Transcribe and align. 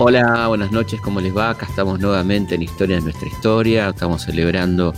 Hola, 0.00 0.46
buenas 0.46 0.70
noches, 0.70 1.00
¿cómo 1.00 1.20
les 1.20 1.36
va? 1.36 1.50
Acá 1.50 1.66
estamos 1.66 1.98
nuevamente 1.98 2.54
en 2.54 2.62
Historia 2.62 2.96
de 2.96 3.02
nuestra 3.02 3.26
historia. 3.26 3.88
Estamos 3.88 4.22
celebrando 4.22 4.94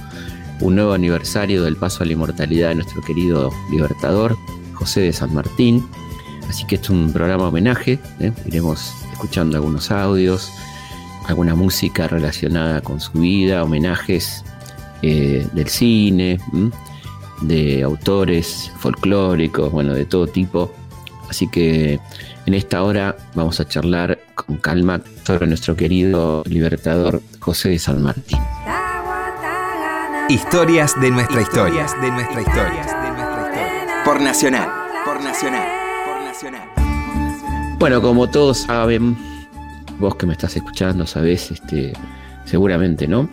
un 0.60 0.74
nuevo 0.74 0.92
aniversario 0.92 1.62
del 1.62 1.76
paso 1.76 2.02
a 2.02 2.06
la 2.06 2.12
inmortalidad 2.12 2.68
de 2.68 2.74
nuestro 2.74 3.00
querido 3.00 3.50
libertador, 3.70 4.36
José 4.74 5.00
de 5.00 5.14
San 5.14 5.32
Martín. 5.32 5.88
Así 6.50 6.66
que 6.66 6.74
esto 6.74 6.92
es 6.92 6.98
un 6.98 7.14
programa 7.14 7.48
homenaje. 7.48 7.98
¿eh? 8.18 8.30
Iremos 8.44 8.92
escuchando 9.10 9.56
algunos 9.56 9.90
audios, 9.90 10.52
alguna 11.26 11.54
música 11.54 12.06
relacionada 12.06 12.82
con 12.82 13.00
su 13.00 13.12
vida, 13.12 13.64
homenajes 13.64 14.44
eh, 15.00 15.48
del 15.54 15.68
cine, 15.68 16.38
de 17.40 17.82
autores 17.82 18.70
folclóricos, 18.76 19.72
bueno, 19.72 19.94
de 19.94 20.04
todo 20.04 20.26
tipo. 20.26 20.70
Así 21.30 21.48
que 21.48 22.00
en 22.50 22.54
esta 22.54 22.82
hora 22.82 23.16
vamos 23.36 23.60
a 23.60 23.68
charlar 23.68 24.18
con 24.34 24.56
calma 24.56 25.00
sobre 25.22 25.46
nuestro 25.46 25.76
querido 25.76 26.42
libertador 26.46 27.22
José 27.38 27.68
de 27.68 27.78
San 27.78 28.02
Martín. 28.02 28.40
Historias 30.28 31.00
de 31.00 31.12
nuestra 31.12 31.42
historia. 31.42 31.86
de 32.02 32.10
nuestra 32.10 32.40
historia. 32.40 34.02
Por 34.04 34.20
Nacional. 34.20 34.68
Por 35.04 35.22
Nacional. 35.22 35.68
Por 36.04 36.24
Nacional. 36.24 37.76
Bueno, 37.78 38.02
como 38.02 38.28
todos 38.28 38.58
saben, 38.58 39.16
vos 40.00 40.16
que 40.16 40.26
me 40.26 40.32
estás 40.32 40.56
escuchando 40.56 41.06
sabés, 41.06 41.52
este, 41.52 41.92
seguramente, 42.46 43.06
¿no? 43.06 43.30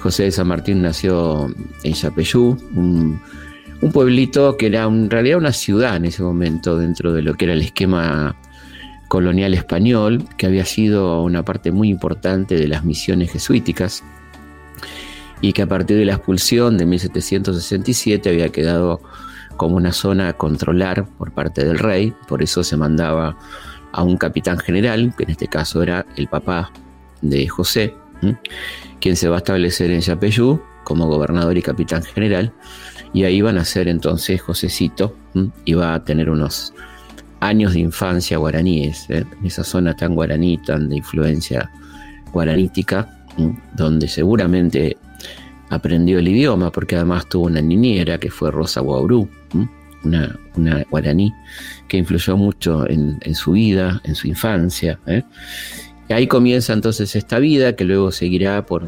José 0.00 0.24
de 0.24 0.32
San 0.32 0.48
Martín 0.48 0.82
nació 0.82 1.46
en 1.84 1.92
Yapeyú, 1.92 2.58
un 2.74 3.22
un 3.80 3.92
pueblito 3.92 4.56
que 4.56 4.66
era 4.66 4.84
en 4.84 5.10
realidad 5.10 5.38
una 5.38 5.52
ciudad 5.52 5.96
en 5.96 6.06
ese 6.06 6.22
momento 6.22 6.78
dentro 6.78 7.12
de 7.12 7.22
lo 7.22 7.34
que 7.34 7.44
era 7.44 7.54
el 7.54 7.62
esquema 7.62 8.36
colonial 9.08 9.54
español, 9.54 10.24
que 10.36 10.46
había 10.46 10.64
sido 10.64 11.22
una 11.22 11.44
parte 11.44 11.70
muy 11.70 11.88
importante 11.88 12.56
de 12.56 12.66
las 12.66 12.84
misiones 12.84 13.30
jesuíticas 13.30 14.02
y 15.40 15.52
que 15.52 15.62
a 15.62 15.66
partir 15.66 15.98
de 15.98 16.04
la 16.04 16.14
expulsión 16.14 16.78
de 16.78 16.86
1767 16.86 18.28
había 18.28 18.48
quedado 18.48 19.00
como 19.56 19.76
una 19.76 19.92
zona 19.92 20.30
a 20.30 20.32
controlar 20.32 21.06
por 21.18 21.32
parte 21.32 21.64
del 21.64 21.78
rey, 21.78 22.12
por 22.28 22.42
eso 22.42 22.64
se 22.64 22.76
mandaba 22.76 23.36
a 23.92 24.02
un 24.02 24.16
capitán 24.16 24.58
general, 24.58 25.14
que 25.16 25.24
en 25.24 25.30
este 25.30 25.46
caso 25.46 25.82
era 25.82 26.06
el 26.16 26.28
papá 26.28 26.72
de 27.20 27.46
José, 27.46 27.94
quien 29.00 29.16
se 29.16 29.28
va 29.28 29.36
a 29.36 29.38
establecer 29.38 29.90
en 29.90 30.00
Yapeyú 30.00 30.60
como 30.82 31.06
gobernador 31.06 31.56
y 31.56 31.62
capitán 31.62 32.02
general, 32.02 32.52
y 33.14 33.22
ahí 33.22 33.40
van 33.40 33.56
a 33.56 33.64
ser 33.64 33.88
entonces 33.88 34.42
Josecito, 34.42 35.16
y 35.64 35.72
va 35.72 35.94
a 35.94 36.04
tener 36.04 36.28
unos 36.28 36.74
años 37.40 37.72
de 37.72 37.80
infancia 37.80 38.36
guaraníes, 38.38 39.08
¿eh? 39.08 39.24
en 39.38 39.46
esa 39.46 39.64
zona 39.64 39.94
tan 39.94 40.14
guaraní, 40.14 40.58
tan 40.58 40.88
de 40.88 40.96
influencia 40.96 41.70
guaranítica, 42.32 43.08
donde 43.76 44.08
seguramente 44.08 44.96
aprendió 45.70 46.18
el 46.18 46.28
idioma, 46.28 46.70
porque 46.72 46.96
además 46.96 47.28
tuvo 47.28 47.46
una 47.46 47.60
niñera 47.60 48.18
que 48.18 48.30
fue 48.30 48.50
Rosa 48.50 48.80
Guaurú, 48.80 49.28
una, 50.04 50.36
guaraní, 50.90 51.32
que 51.88 51.96
influyó 51.96 52.36
mucho 52.36 52.88
en, 52.88 53.34
su 53.34 53.52
vida, 53.52 54.00
en 54.04 54.16
su 54.16 54.26
infancia. 54.26 54.98
¿eh? 55.06 55.22
Y 56.08 56.12
ahí 56.12 56.26
comienza 56.26 56.72
entonces 56.72 57.14
esta 57.14 57.38
vida 57.38 57.76
que 57.76 57.84
luego 57.84 58.10
seguirá 58.10 58.66
por 58.66 58.84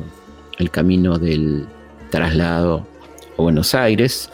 el 0.59 0.71
camino 0.71 1.19
del 1.19 1.67
traslado 2.11 2.87
Buenos 3.37 3.75
Aires. 3.75 4.31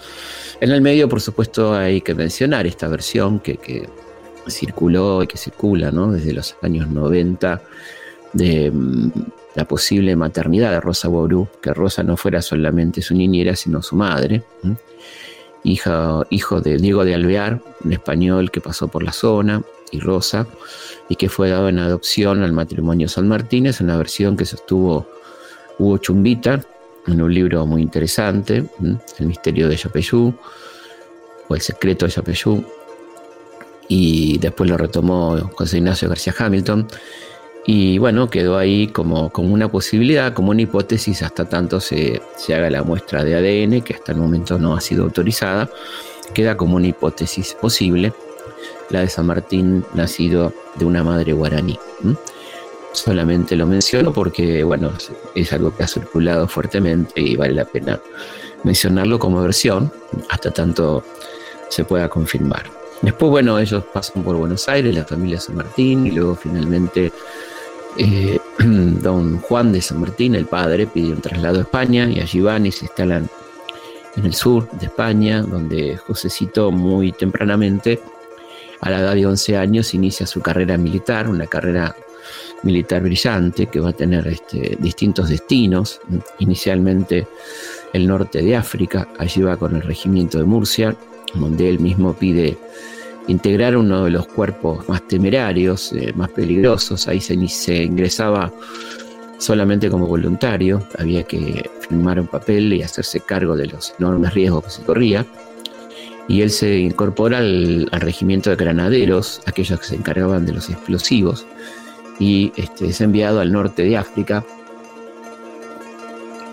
En 0.60 0.70
el 0.70 0.80
medio, 0.80 1.08
por 1.08 1.20
supuesto, 1.20 1.74
hay 1.74 2.00
que 2.00 2.14
mencionar 2.14 2.66
esta 2.66 2.88
versión 2.88 3.40
que, 3.40 3.88
circuló 4.48 5.22
y 5.22 5.26
que 5.26 5.36
circula 5.36 5.90
desde 5.90 6.32
los 6.32 6.56
años 6.62 6.88
90 6.88 7.62
de 8.32 8.70
mm, 8.70 9.10
la 9.54 9.64
posible 9.66 10.16
maternidad 10.16 10.70
de 10.72 10.80
Rosa 10.80 11.08
Ború, 11.08 11.48
que 11.60 11.72
Rosa 11.72 12.02
no 12.02 12.16
fuera 12.16 12.42
solamente 12.42 13.02
su 13.02 13.14
niñera, 13.14 13.54
sino 13.56 13.82
su 13.82 13.96
madre. 13.96 14.42
Hija, 15.64 16.22
hijo 16.30 16.60
de 16.60 16.76
Diego 16.76 17.04
de 17.04 17.14
Alvear, 17.14 17.60
un 17.84 17.92
español 17.92 18.50
que 18.50 18.60
pasó 18.60 18.88
por 18.88 19.02
la 19.02 19.12
zona, 19.12 19.62
y 19.92 20.00
Rosa, 20.00 20.46
y 21.08 21.16
que 21.16 21.28
fue 21.28 21.50
dado 21.50 21.68
en 21.68 21.78
adopción 21.78 22.42
al 22.42 22.52
matrimonio 22.52 23.08
San 23.08 23.28
Martín. 23.28 23.66
Es 23.66 23.80
una 23.80 23.96
versión 23.96 24.36
que 24.36 24.44
sostuvo 24.44 25.06
Hugo 25.78 25.98
Chumbita, 25.98 26.64
en 27.06 27.20
un 27.20 27.32
libro 27.32 27.66
muy 27.66 27.82
interesante, 27.82 28.64
El 29.18 29.26
misterio 29.26 29.68
de 29.68 29.76
Yapeyú, 29.76 30.34
o 31.48 31.54
El 31.54 31.60
secreto 31.60 32.06
de 32.06 32.12
Yapeyú, 32.12 32.64
y 33.88 34.38
después 34.38 34.70
lo 34.70 34.76
retomó 34.76 35.38
José 35.54 35.78
Ignacio 35.78 36.08
García 36.08 36.34
Hamilton, 36.38 36.86
y 37.64 37.98
bueno, 37.98 38.28
quedó 38.28 38.58
ahí 38.58 38.88
como, 38.88 39.30
como 39.30 39.52
una 39.52 39.70
posibilidad, 39.70 40.32
como 40.32 40.50
una 40.50 40.62
hipótesis, 40.62 41.22
hasta 41.22 41.48
tanto 41.48 41.80
se, 41.80 42.20
se 42.36 42.54
haga 42.54 42.70
la 42.70 42.82
muestra 42.82 43.22
de 43.24 43.36
ADN, 43.36 43.82
que 43.82 43.94
hasta 43.94 44.12
el 44.12 44.18
momento 44.18 44.58
no 44.58 44.74
ha 44.74 44.80
sido 44.80 45.04
autorizada, 45.04 45.70
queda 46.34 46.56
como 46.56 46.76
una 46.76 46.88
hipótesis 46.88 47.54
posible, 47.54 48.12
la 48.90 49.00
de 49.00 49.08
San 49.08 49.26
Martín 49.26 49.84
nacido 49.94 50.52
de 50.76 50.84
una 50.84 51.04
madre 51.04 51.32
guaraní. 51.32 51.78
Solamente 52.92 53.56
lo 53.56 53.66
menciono 53.66 54.12
porque, 54.12 54.62
bueno, 54.64 54.92
es 55.34 55.52
algo 55.52 55.74
que 55.74 55.82
ha 55.82 55.88
circulado 55.88 56.46
fuertemente 56.46 57.20
y 57.20 57.36
vale 57.36 57.54
la 57.54 57.64
pena 57.64 58.00
mencionarlo 58.64 59.18
como 59.18 59.42
versión 59.42 59.92
hasta 60.28 60.50
tanto 60.50 61.02
se 61.68 61.84
pueda 61.84 62.08
confirmar. 62.08 62.70
Después, 63.00 63.30
bueno, 63.30 63.58
ellos 63.58 63.82
pasan 63.92 64.22
por 64.22 64.36
Buenos 64.36 64.68
Aires, 64.68 64.94
la 64.94 65.04
familia 65.04 65.40
San 65.40 65.56
Martín, 65.56 66.06
y 66.06 66.12
luego 66.12 66.36
finalmente 66.36 67.12
eh, 67.96 68.38
don 68.58 69.40
Juan 69.40 69.72
de 69.72 69.82
San 69.82 70.00
Martín, 70.00 70.34
el 70.34 70.46
padre, 70.46 70.86
pide 70.86 71.12
un 71.12 71.20
traslado 71.20 71.58
a 71.58 71.62
España 71.62 72.08
y 72.08 72.20
allí 72.20 72.40
van 72.40 72.66
y 72.66 72.72
se 72.72 72.84
instalan 72.84 73.28
en 74.16 74.26
el 74.26 74.34
sur 74.34 74.70
de 74.70 74.86
España, 74.86 75.42
donde 75.42 75.96
Josecito 75.96 76.70
muy 76.70 77.12
tempranamente, 77.12 78.00
a 78.80 78.90
la 78.90 79.00
edad 79.00 79.14
de 79.14 79.26
11 79.26 79.56
años, 79.56 79.94
inicia 79.94 80.26
su 80.26 80.40
carrera 80.40 80.76
militar, 80.76 81.28
una 81.28 81.46
carrera 81.46 81.96
militar 82.62 83.02
brillante 83.02 83.66
que 83.66 83.80
va 83.80 83.90
a 83.90 83.92
tener 83.92 84.26
este, 84.26 84.76
distintos 84.80 85.28
destinos. 85.28 86.00
Inicialmente 86.38 87.26
el 87.92 88.06
norte 88.06 88.42
de 88.42 88.56
África, 88.56 89.08
allí 89.18 89.42
va 89.42 89.56
con 89.56 89.76
el 89.76 89.82
regimiento 89.82 90.38
de 90.38 90.44
Murcia, 90.44 90.96
donde 91.34 91.68
él 91.68 91.78
mismo 91.78 92.14
pide 92.14 92.56
integrar 93.28 93.76
uno 93.76 94.04
de 94.04 94.10
los 94.10 94.26
cuerpos 94.26 94.88
más 94.88 95.06
temerarios, 95.06 95.92
eh, 95.92 96.12
más 96.14 96.30
peligrosos. 96.30 97.08
Ahí 97.08 97.20
se, 97.20 97.36
se, 97.48 97.84
ingresaba 97.84 98.52
solamente 99.38 99.90
como 99.90 100.06
voluntario, 100.06 100.86
había 100.98 101.22
que 101.24 101.68
firmar 101.80 102.20
un 102.20 102.26
papel 102.26 102.72
y 102.72 102.82
hacerse 102.82 103.20
cargo 103.20 103.56
de 103.56 103.66
los 103.66 103.94
enormes 103.98 104.34
riesgos 104.34 104.64
que 104.64 104.70
se 104.70 104.82
corría. 104.82 105.26
Y 106.28 106.42
él 106.42 106.50
se 106.50 106.78
incorpora 106.78 107.38
al 107.38 107.88
regimiento 107.92 108.50
de 108.50 108.56
granaderos, 108.56 109.42
aquellos 109.44 109.80
que 109.80 109.86
se 109.86 109.96
encargaban 109.96 110.46
de 110.46 110.52
los 110.52 110.70
explosivos, 110.70 111.46
y 112.22 112.52
este, 112.54 112.86
es 112.86 113.00
enviado 113.00 113.40
al 113.40 113.50
norte 113.50 113.82
de 113.82 113.96
África, 113.96 114.44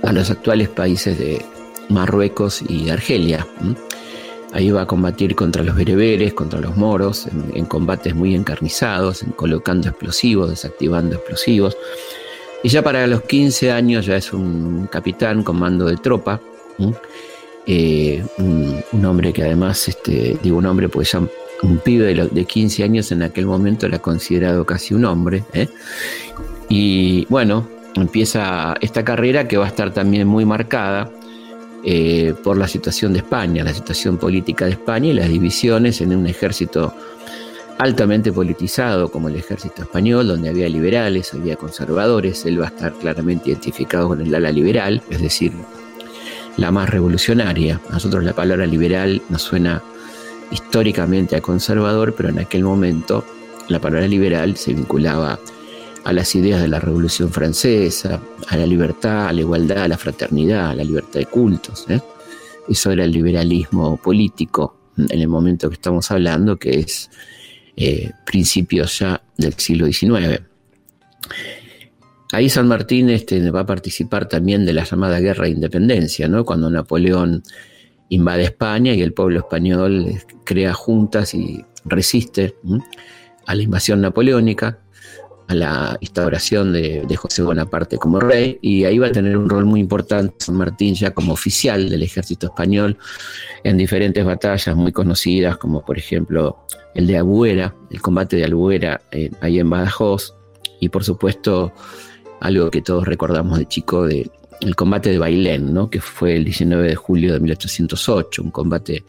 a 0.02 0.12
los 0.12 0.32
actuales 0.32 0.68
países 0.68 1.20
de 1.20 1.46
Marruecos 1.90 2.64
y 2.68 2.90
Argelia. 2.90 3.46
Ahí 4.52 4.72
va 4.72 4.82
a 4.82 4.86
combatir 4.88 5.36
contra 5.36 5.62
los 5.62 5.76
bereberes, 5.76 6.34
contra 6.34 6.60
los 6.60 6.76
moros, 6.76 7.28
en, 7.54 7.66
combates 7.66 8.16
muy 8.16 8.34
encarnizados, 8.34 9.22
en 9.22 9.30
colocando 9.34 9.88
explosivos, 9.88 10.50
desactivando 10.50 11.18
explosivos. 11.18 11.78
Y 12.64 12.70
ya 12.70 12.82
para 12.82 13.06
los 13.06 13.22
15 13.22 13.72
años 13.72 14.08
ya 14.08 14.16
es 14.16 14.34
un 14.34 14.88
capitán 14.92 15.44
con 15.44 15.60
mando 15.60 15.86
de 15.86 15.98
tropa, 15.98 16.42
eh, 17.68 18.26
un, 18.40 19.06
hombre 19.06 19.32
que 19.32 19.44
además, 19.44 19.88
este, 19.88 20.36
digo 20.42 20.58
un 20.58 20.66
hombre 20.66 20.90
pues 20.90 21.12
ya 21.12 21.22
un 21.64 21.78
pibe 21.80 22.14
de, 22.14 22.46
15 22.46 22.84
años 22.84 23.12
en 23.12 23.24
aquel 23.24 23.46
momento 23.46 23.86
era 23.86 24.00
considerado 24.00 24.66
casi 24.66 24.94
un 24.94 25.06
hombre. 25.06 25.44
¿eh? 25.54 25.68
Y 26.70 27.26
bueno, 27.30 27.68
empieza 27.96 28.76
esta 28.82 29.04
carrera 29.04 29.48
que 29.48 29.58
va 29.58 29.66
a 29.66 29.70
estar 29.70 29.94
también 29.94 30.28
muy 30.28 30.46
marcada 30.46 31.10
eh, 31.84 32.34
por 32.44 32.58
la 32.58 32.68
situación 32.68 33.14
de 33.14 33.20
España, 33.20 33.64
la 33.64 33.74
situación 33.74 34.18
política 34.18 34.66
de 34.66 34.72
España 34.72 35.10
y 35.10 35.14
las 35.14 35.30
divisiones 35.30 36.02
en 36.02 36.16
un 36.16 36.28
ejército 36.28 36.94
altamente 37.78 38.34
politizado 38.34 39.10
como 39.10 39.30
el 39.30 39.38
ejército 39.38 39.84
español, 39.84 40.28
donde 40.28 40.50
había 40.50 40.68
liberales, 40.68 41.34
había 41.34 41.56
conservadores, 41.56 42.46
él 42.46 42.60
va 42.60 42.66
a 42.66 42.70
estar 42.70 42.94
claramente 42.94 43.50
identificado 43.50 44.10
con 44.10 44.20
el 44.20 44.36
ala 44.36 44.52
liberal, 44.52 45.02
es 45.10 45.22
decir, 45.22 45.54
la 46.58 46.72
más 46.72 46.90
revolucionaria. 46.90 47.80
A 47.90 47.94
nosotros 47.94 48.26
la 48.26 48.34
palabra 48.34 48.66
liberal 48.66 49.22
nos 49.30 49.44
suena 49.44 49.82
históricamente 50.52 51.36
a 51.36 51.42
conservador, 51.42 52.14
pero 52.16 52.30
en 52.30 52.40
aquel 52.40 52.64
momento 52.64 53.26
la 53.68 53.80
palabra 53.80 54.08
liberal 54.08 54.58
se 54.58 54.74
vinculaba 54.74 55.40
a 56.04 56.14
las 56.14 56.34
ideas 56.36 56.62
de 56.62 56.68
la 56.68 56.80
Revolución 56.80 57.32
Francesa, 57.32 58.20
a 58.48 58.58
la 58.58 58.66
libertad, 58.66 59.28
a 59.28 59.34
la 59.34 59.42
igualdad, 59.42 59.84
a 59.84 59.88
la 59.88 59.98
fraternidad, 59.98 60.72
a 60.72 60.76
la 60.76 60.84
libertad 60.84 61.20
de 61.20 61.26
cultos. 61.26 61.86
¿eh? 61.90 62.00
Eso 62.68 62.92
era 62.92 63.04
el 63.04 63.12
liberalismo 63.12 63.98
político 63.98 64.78
en 64.98 65.20
el 65.20 65.28
momento 65.28 65.70
que 65.70 65.76
estamos 65.76 66.10
hablando, 66.12 66.58
que 66.58 66.80
es 66.80 67.10
eh, 67.76 68.12
principios 68.26 69.00
ya 69.00 69.22
del 69.38 69.54
siglo 69.54 69.86
XIX. 69.86 70.42
Ahí 72.32 72.50
San 72.50 72.68
Martín 72.68 73.10
este, 73.10 73.50
va 73.52 73.62
a 73.62 73.66
participar 73.66 74.28
también 74.28 74.66
de 74.66 74.74
la 74.74 74.84
llamada 74.84 75.20
Guerra 75.20 75.46
de 75.46 75.52
Independencia, 75.52 76.28
¿no? 76.28 76.46
cuando 76.46 76.70
Napoleón 76.70 77.44
invade 78.10 78.44
España 78.44 78.94
y 78.94 79.02
el 79.02 79.14
pueblo 79.14 79.40
español 79.40 80.08
eh, 80.08 80.22
crea 80.44 80.74
juntas 80.74 81.34
y 81.34 81.64
resiste 81.86 82.56
a 83.46 83.56
la 83.56 83.64
invasión 83.64 84.02
napoleónica, 84.02 84.80
a 85.48 85.56
la 85.56 85.98
instauración 86.02 86.74
de, 86.74 87.16
José 87.16 87.42
Bonaparte 87.42 87.98
como 87.98 88.20
rey, 88.20 88.60
y 88.62 88.84
ahí 88.86 89.00
va 89.00 89.08
a 89.08 89.12
tener 89.12 89.36
un 89.38 89.50
rol 89.50 89.66
muy 89.66 89.80
importante 89.80 90.36
San 90.40 90.56
Martín 90.56 90.94
ya 90.94 91.12
como 91.12 91.34
oficial 91.34 91.90
del 91.90 92.04
ejército 92.04 92.48
español 92.48 92.98
en 93.64 93.78
diferentes 93.78 94.24
batallas 94.24 94.76
muy 94.76 94.92
conocidas, 94.92 95.58
como 95.58 95.84
por 95.84 95.98
ejemplo 95.98 96.58
el 96.94 97.08
de 97.08 97.18
Albuera, 97.18 97.74
el 97.90 98.02
combate 98.02 98.36
de 98.36 98.46
Albuera 98.46 99.02
eh, 99.12 99.32
ahí 99.42 99.60
en 99.60 99.70
Badajoz, 99.70 100.36
y 100.80 100.90
por 100.90 101.04
supuesto 101.04 101.74
algo 102.42 102.70
que 102.70 102.82
todos 102.82 103.06
recordamos 103.06 103.58
de 103.58 103.66
chico 103.66 104.06
de 104.06 104.30
el 104.62 104.76
combate 104.76 105.10
de 105.12 105.20
Bailén, 105.20 105.74
¿no? 105.74 105.90
que 105.90 106.02
fue 106.02 106.36
el 106.36 106.46
19 106.46 106.88
de 106.88 106.96
julio 106.96 107.34
de 107.34 107.40
1808, 107.40 108.44
un 108.44 108.52
combate 108.52 109.04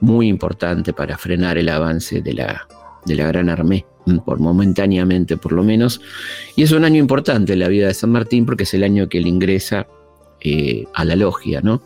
muy 0.00 0.28
importante 0.28 0.92
para 0.92 1.16
frenar 1.16 1.58
el 1.58 1.68
avance 1.68 2.20
de 2.20 2.34
la, 2.34 2.66
de 3.04 3.14
la 3.14 3.26
Gran 3.26 3.48
Armée, 3.48 3.86
por 4.24 4.40
momentáneamente 4.40 5.36
por 5.36 5.52
lo 5.52 5.62
menos. 5.62 6.00
Y 6.56 6.62
es 6.62 6.72
un 6.72 6.84
año 6.84 6.98
importante 6.98 7.52
en 7.52 7.60
la 7.60 7.68
vida 7.68 7.86
de 7.86 7.94
San 7.94 8.10
Martín 8.10 8.44
porque 8.44 8.64
es 8.64 8.74
el 8.74 8.84
año 8.84 9.08
que 9.08 9.18
él 9.18 9.26
ingresa 9.26 9.86
eh, 10.40 10.86
a 10.94 11.04
la 11.04 11.16
logia, 11.16 11.60
¿no? 11.62 11.82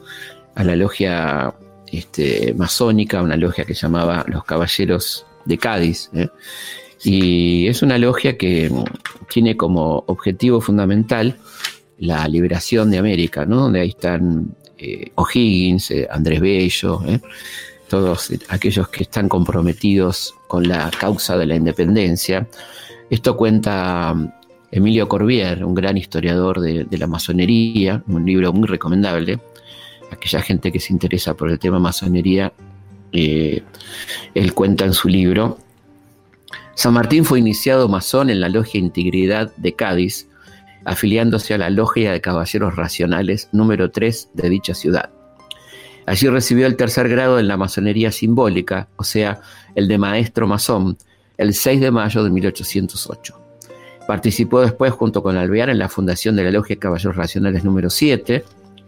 a 0.55 0.65
la 0.65 0.75
logia 0.75 1.55
este, 1.93 2.55
masónica, 2.57 3.23
una 3.23 3.37
logia 3.37 3.65
que 3.65 3.75
llamaba 3.75 4.25
Los 4.29 4.45
Caballeros 4.45 5.27
de 5.45 5.59
Cádiz. 5.59 6.11
¿eh? 6.15 6.29
Y 7.05 7.69
es 7.69 7.83
una 7.83 7.99
logia 7.99 8.37
que 8.37 8.71
tiene 9.29 9.57
como 9.57 10.05
objetivo 10.07 10.61
fundamental 10.61 11.37
la 11.99 12.27
liberación 12.29 12.91
de 12.91 12.99
América, 12.99 13.47
¿no? 13.47 13.63
Donde 13.63 13.81
ahí 13.81 13.89
están 13.91 14.55
eh, 14.79 15.11
O'Higgins, 15.15 15.91
eh, 15.91 16.07
Andrés 16.11 16.41
Bello, 16.41 17.01
¿eh? 17.07 17.21
todos 17.89 18.31
aquellos 18.49 18.89
que 18.89 19.05
están 19.05 19.29
comprometidos 19.29 20.35
con 20.49 20.69
la 20.69 20.91
causa 20.91 21.37
de 21.39 21.47
la 21.47 21.57
independencia. 21.57 22.47
Esto 23.09 23.37
cuenta 23.37 24.13
um, 24.15 24.31
Emilio 24.71 25.09
Corbier, 25.09 25.65
un 25.65 25.75
gran 25.75 25.97
historiador 25.97 26.61
de, 26.61 26.87
la 26.91 27.07
masonería, 27.07 28.03
un 28.09 28.27
libro 28.27 28.53
muy 28.53 28.67
recomendable. 28.67 29.39
Aquella 30.11 30.43
gente 30.43 30.71
que 30.73 30.81
se 30.81 30.93
interesa 30.93 31.35
por 31.35 31.51
el 31.51 31.59
tema 31.59 31.79
masonería, 31.79 32.53
él 33.13 33.63
cuenta 34.55 34.85
en 34.85 34.93
su 34.93 35.09
libro. 35.09 35.59
San 36.75 36.93
Martín 36.93 37.25
fue 37.25 37.39
iniciado 37.39 37.89
masón 37.89 38.29
en 38.29 38.41
la 38.41 38.49
Logia 38.49 38.79
Integridad 38.79 39.51
de 39.57 39.73
Cádiz, 39.73 40.29
afiliándose 40.87 41.53
a 41.53 41.59
la 41.59 41.69
Logia 41.69 42.13
de 42.13 42.21
Caballeros 42.21 42.77
Racionales 42.77 43.49
número 43.53 43.91
3 43.91 44.31
de 44.35 44.49
dicha 44.49 44.73
ciudad. 44.73 45.11
Allí 46.07 46.29
recibió 46.29 46.67
el 46.67 46.77
tercer 46.77 47.09
grado 47.09 47.41
en 47.41 47.49
la 47.49 47.57
masonería 47.57 48.13
simbólica, 48.13 48.89
o 48.95 49.03
sea, 49.03 49.41
el 49.75 49.89
de 49.89 49.99
maestro 49.99 50.47
masón, 50.47 50.97
el 51.37 51.53
6 51.53 51.81
de 51.81 51.91
mayo 51.91 52.23
de 52.23 52.31
1808. 52.31 53.43
Participó 54.07 54.61
después 54.61 54.93
junto 54.93 55.25
con 55.25 55.37
Alvear 55.37 55.69
en 55.69 55.81
la 55.81 55.89
fundación 55.89 56.37
de 56.37 56.45
la 56.45 56.53
Logia 56.53 56.77
de 56.77 56.81
Caballeros 56.81 57.17
Racionales 57.17 57.65
número 57.65 57.91
7 57.91 58.45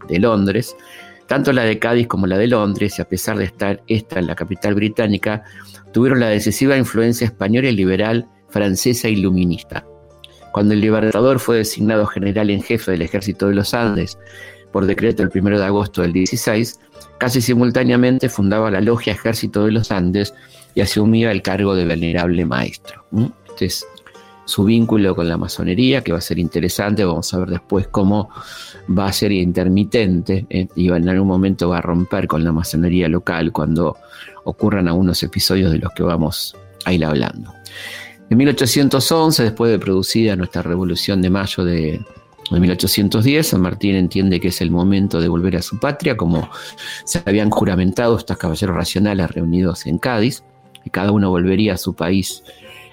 de 0.07 0.19
Londres, 0.19 0.77
tanto 1.27 1.51
la 1.51 1.63
de 1.63 1.77
Cádiz 1.77 2.07
como 2.07 2.25
la 2.25 2.37
de 2.37 2.47
Londres, 2.47 2.97
y 2.97 3.01
a 3.01 3.09
pesar 3.09 3.37
de 3.37 3.43
estar 3.43 3.83
esta 3.87 4.19
en 4.19 4.27
la 4.27 4.35
capital 4.35 4.73
británica, 4.73 5.43
tuvieron 5.91 6.21
la 6.21 6.29
decisiva 6.29 6.77
influencia 6.77 7.25
española 7.25 7.67
y 7.67 7.75
liberal 7.75 8.25
francesa 8.47 9.09
iluminista. 9.09 9.85
Cuando 10.59 10.73
el 10.73 10.81
Libertador 10.81 11.39
fue 11.39 11.55
designado 11.55 12.05
general 12.05 12.49
en 12.49 12.61
jefe 12.61 12.91
del 12.91 13.01
ejército 13.01 13.47
de 13.47 13.55
los 13.55 13.73
Andes 13.73 14.17
por 14.73 14.85
decreto 14.85 15.23
el 15.23 15.31
1 15.33 15.57
de 15.57 15.63
agosto 15.63 16.01
del 16.01 16.11
16, 16.11 16.77
casi 17.17 17.39
simultáneamente 17.39 18.27
fundaba 18.27 18.69
la 18.69 18.81
logia 18.81 19.13
Ejército 19.13 19.63
de 19.63 19.71
los 19.71 19.89
Andes 19.89 20.33
y 20.75 20.81
asumía 20.81 21.31
el 21.31 21.41
cargo 21.43 21.75
de 21.75 21.85
venerable 21.85 22.43
maestro. 22.43 23.05
Este 23.47 23.67
es 23.67 23.87
su 24.43 24.65
vínculo 24.65 25.15
con 25.15 25.29
la 25.29 25.37
masonería, 25.37 26.03
que 26.03 26.11
va 26.11 26.17
a 26.17 26.21
ser 26.21 26.39
interesante, 26.39 27.05
vamos 27.05 27.33
a 27.33 27.39
ver 27.39 27.51
después 27.51 27.87
cómo 27.87 28.29
va 28.89 29.05
a 29.05 29.13
ser 29.13 29.31
intermitente 29.31 30.45
¿eh? 30.49 30.67
y 30.75 30.89
en 30.89 31.07
algún 31.07 31.29
momento 31.29 31.69
va 31.69 31.77
a 31.77 31.81
romper 31.81 32.27
con 32.27 32.43
la 32.43 32.51
masonería 32.51 33.07
local 33.07 33.53
cuando 33.53 33.95
ocurran 34.43 34.89
algunos 34.89 35.23
episodios 35.23 35.71
de 35.71 35.77
los 35.77 35.93
que 35.93 36.03
vamos 36.03 36.53
a 36.83 36.91
ir 36.91 37.05
hablando. 37.05 37.53
En 38.29 38.37
1811, 38.37 39.43
después 39.43 39.71
de 39.71 39.79
producida 39.79 40.35
nuestra 40.35 40.61
Revolución 40.61 41.21
de 41.21 41.29
Mayo 41.31 41.65
de, 41.65 41.99
1810, 42.51 43.47
San 43.47 43.61
Martín 43.61 43.95
entiende 43.95 44.39
que 44.39 44.49
es 44.49 44.61
el 44.61 44.71
momento 44.71 45.19
de 45.19 45.27
volver 45.27 45.55
a 45.57 45.61
su 45.61 45.79
patria, 45.79 46.15
como 46.15 46.49
se 47.05 47.21
habían 47.25 47.49
juramentado 47.49 48.17
estos 48.17 48.37
caballeros 48.37 48.75
racionales 48.75 49.31
reunidos 49.31 49.85
en 49.85 49.97
Cádiz, 49.97 50.43
y 50.85 50.89
cada 50.89 51.11
uno 51.11 51.29
volvería 51.29 51.73
a 51.73 51.77
su 51.77 51.95
país 51.95 52.43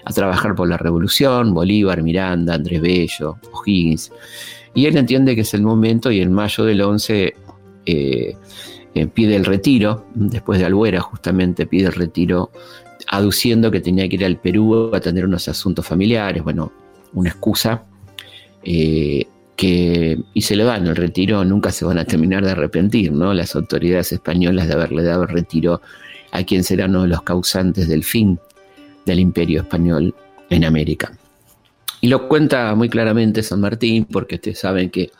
a 0.04 0.12
trabajar 0.12 0.54
por 0.54 0.68
la 0.68 0.78
revolución, 0.78 1.52
Bolívar, 1.52 2.02
Miranda, 2.02 2.54
Andrés 2.54 2.80
Bello, 2.80 3.38
O'Higgins. 3.52 4.12
Y 4.74 4.86
él 4.86 4.96
entiende 4.96 5.34
que 5.34 5.40
es 5.42 5.54
el 5.54 5.62
momento 5.62 6.10
y 6.10 6.20
en 6.20 6.32
mayo 6.32 6.64
del 6.64 6.80
11 6.80 7.34
eh, 7.86 8.36
eh, 8.94 9.06
pide 9.08 9.36
el 9.36 9.44
retiro, 9.44 10.06
después 10.14 10.58
de 10.58 10.66
Albuera 10.66 11.00
justamente 11.00 11.66
pide 11.66 11.88
el 11.88 11.92
retiro 11.92 12.50
aduciendo 13.08 13.70
que 13.70 13.80
tenía 13.80 14.08
que 14.08 14.16
ir 14.16 14.24
al 14.24 14.38
Perú 14.38 14.90
a 14.92 14.96
atender 14.96 15.24
unos 15.24 15.48
asuntos 15.48 15.86
familiares, 15.86 16.42
bueno, 16.42 16.72
una 17.12 17.30
excusa. 17.30 17.84
Eh, 18.62 19.26
que, 19.56 20.18
y 20.34 20.42
se 20.42 20.54
le 20.54 20.64
dan 20.64 20.86
el 20.86 20.96
retiro, 20.96 21.44
nunca 21.44 21.72
se 21.72 21.84
van 21.84 21.98
a 21.98 22.04
terminar 22.04 22.44
de 22.44 22.50
arrepentir, 22.50 23.10
¿no? 23.12 23.32
Las 23.32 23.56
autoridades 23.56 24.12
españolas 24.12 24.68
de 24.68 24.74
haberle 24.74 25.02
dado 25.02 25.22
el 25.22 25.28
retiro 25.28 25.80
a 26.30 26.42
quien 26.42 26.62
será 26.62 26.84
uno 26.86 27.02
de 27.02 27.08
los 27.08 27.22
causantes 27.22 27.88
del 27.88 28.04
fin 28.04 28.38
del 29.06 29.20
imperio 29.20 29.62
español 29.62 30.14
en 30.50 30.64
América. 30.64 31.12
Y 32.02 32.08
lo 32.08 32.28
cuenta 32.28 32.74
muy 32.74 32.90
claramente 32.90 33.42
San 33.42 33.60
Martín, 33.60 34.04
porque 34.04 34.34
ustedes 34.34 34.58
saben 34.58 34.90
que 34.90 35.10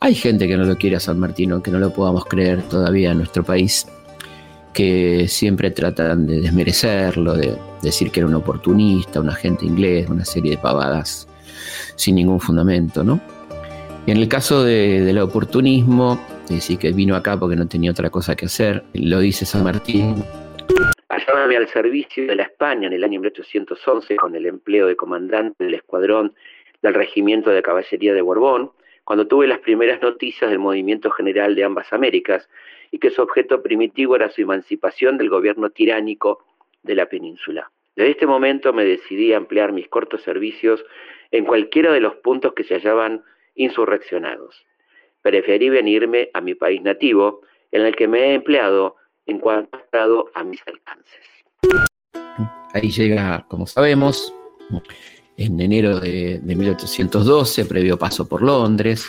hay 0.00 0.14
gente 0.14 0.48
que 0.48 0.56
no 0.56 0.64
lo 0.64 0.76
quiere 0.76 0.96
a 0.96 1.00
San 1.00 1.18
Martín, 1.18 1.52
aunque 1.52 1.70
no 1.70 1.78
lo 1.78 1.92
podamos 1.92 2.24
creer 2.24 2.62
todavía 2.62 3.10
en 3.10 3.18
nuestro 3.18 3.44
país 3.44 3.86
que 4.76 5.26
siempre 5.26 5.70
tratan 5.70 6.26
de 6.26 6.42
desmerecerlo, 6.42 7.32
de 7.32 7.56
decir 7.82 8.10
que 8.10 8.20
era 8.20 8.28
un 8.28 8.34
oportunista, 8.34 9.20
un 9.20 9.30
agente 9.30 9.64
inglés, 9.64 10.06
una 10.10 10.26
serie 10.26 10.50
de 10.50 10.58
pavadas 10.58 11.26
sin 11.96 12.16
ningún 12.16 12.38
fundamento, 12.38 13.02
¿no? 13.02 13.18
Y 14.06 14.10
en 14.10 14.18
el 14.18 14.28
caso 14.28 14.62
del 14.62 15.18
oportunismo, 15.18 16.20
decir 16.50 16.78
que 16.78 16.92
vino 16.92 17.16
acá 17.16 17.38
porque 17.40 17.56
no 17.56 17.66
tenía 17.66 17.90
otra 17.90 18.10
cosa 18.10 18.36
que 18.36 18.44
hacer, 18.44 18.84
lo 18.92 19.18
dice 19.20 19.46
San 19.46 19.64
Martín. 19.64 20.22
Hallábame 21.08 21.56
al 21.56 21.68
servicio 21.68 22.26
de 22.26 22.36
la 22.36 22.42
España 22.42 22.86
en 22.88 22.92
el 22.92 23.02
año 23.02 23.18
1811 23.20 24.16
con 24.16 24.36
el 24.36 24.44
empleo 24.44 24.88
de 24.88 24.94
comandante 24.94 25.64
del 25.64 25.72
escuadrón 25.72 26.34
del 26.82 26.92
regimiento 26.92 27.48
de 27.48 27.62
caballería 27.62 28.12
de 28.12 28.20
Borbón, 28.20 28.72
cuando 29.04 29.26
tuve 29.26 29.46
las 29.46 29.60
primeras 29.60 30.02
noticias 30.02 30.50
del 30.50 30.58
movimiento 30.58 31.10
general 31.12 31.54
de 31.54 31.64
ambas 31.64 31.90
Américas, 31.94 32.46
y 32.90 32.98
que 32.98 33.10
su 33.10 33.22
objeto 33.22 33.62
primitivo 33.62 34.16
era 34.16 34.30
su 34.30 34.42
emancipación 34.42 35.18
del 35.18 35.30
gobierno 35.30 35.70
tiránico 35.70 36.44
de 36.82 36.94
la 36.94 37.06
península. 37.06 37.70
Desde 37.96 38.10
este 38.10 38.26
momento 38.26 38.72
me 38.72 38.84
decidí 38.84 39.32
a 39.32 39.38
emplear 39.38 39.72
mis 39.72 39.88
cortos 39.88 40.22
servicios 40.22 40.84
en 41.30 41.44
cualquiera 41.44 41.92
de 41.92 42.00
los 42.00 42.16
puntos 42.16 42.52
que 42.54 42.64
se 42.64 42.74
hallaban 42.74 43.22
insurreccionados. 43.54 44.66
Preferí 45.22 45.70
venirme 45.70 46.30
a 46.34 46.40
mi 46.40 46.54
país 46.54 46.82
nativo, 46.82 47.40
en 47.72 47.82
el 47.82 47.96
que 47.96 48.06
me 48.06 48.20
he 48.20 48.34
empleado 48.34 48.96
en 49.26 49.38
cuanto 49.38 50.30
a 50.34 50.44
mis 50.44 50.60
alcances. 50.66 51.26
Ahí 52.74 52.90
llega, 52.90 53.44
como 53.48 53.66
sabemos, 53.66 54.32
en 55.36 55.60
enero 55.60 55.98
de, 55.98 56.38
de 56.38 56.54
1812, 56.54 57.64
previo 57.64 57.98
paso 57.98 58.28
por 58.28 58.42
Londres, 58.42 59.08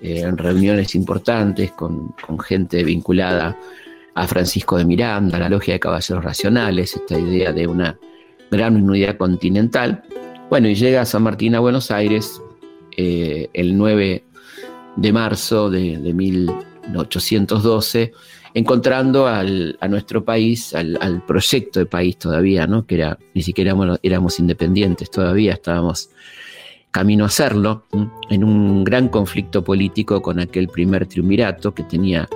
eh, 0.00 0.20
en 0.20 0.36
reuniones 0.36 0.94
importantes 0.94 1.72
con, 1.72 2.14
gente 2.44 2.84
vinculada 2.84 3.56
a 4.14 4.26
Francisco 4.26 4.76
de 4.76 4.84
Miranda, 4.84 5.36
a 5.36 5.40
la 5.40 5.48
logia 5.48 5.74
de 5.74 5.80
caballeros 5.80 6.24
racionales, 6.24 6.94
esta 6.94 7.18
idea 7.18 7.52
de 7.52 7.66
una 7.66 7.98
gran 8.50 8.76
unidad 8.76 9.16
continental. 9.16 10.02
Bueno, 10.50 10.68
y 10.68 10.74
llega 10.74 11.00
a 11.00 11.04
San 11.04 11.22
Martín 11.22 11.54
a 11.54 11.60
Buenos 11.60 11.90
Aires 11.90 12.40
eh, 12.96 13.48
el 13.52 13.76
9 13.76 14.24
de 14.96 15.12
marzo 15.12 15.70
de, 15.70 15.98
1812, 15.98 18.12
encontrando 18.54 19.26
a 19.26 19.42
nuestro 19.88 20.24
país, 20.24 20.74
al, 20.74 21.22
proyecto 21.26 21.80
de 21.80 21.86
país 21.86 22.18
todavía, 22.18 22.66
¿no? 22.66 22.86
que 22.86 22.96
era, 22.96 23.18
ni 23.34 23.42
siquiera 23.42 23.74
éramos 24.02 24.38
independientes 24.38 25.10
todavía, 25.10 25.54
estábamos 25.54 26.10
camino 26.94 27.24
a 27.24 27.26
hacerlo, 27.26 27.86
en 28.30 28.44
un 28.44 28.84
gran 28.84 29.08
conflicto 29.08 29.64
político 29.64 30.22
con 30.22 30.38
aquel 30.38 30.68
primer 30.68 31.06
triunvirato 31.06 31.74
que 31.74 31.82
tenía 31.82 32.28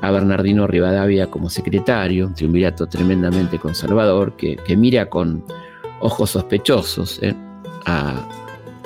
a 0.00 0.10
Bernardino 0.10 0.66
Rivadavia 0.66 1.28
como 1.28 1.48
secretario, 1.48 2.26
un 2.26 2.34
triunvirato 2.34 2.88
tremendamente 2.88 3.60
conservador, 3.60 4.36
que, 4.36 4.58
mira 4.76 5.08
con 5.08 5.44
ojos 6.00 6.30
sospechosos 6.30 7.20
¿eh? 7.22 7.32
a, 7.86 8.28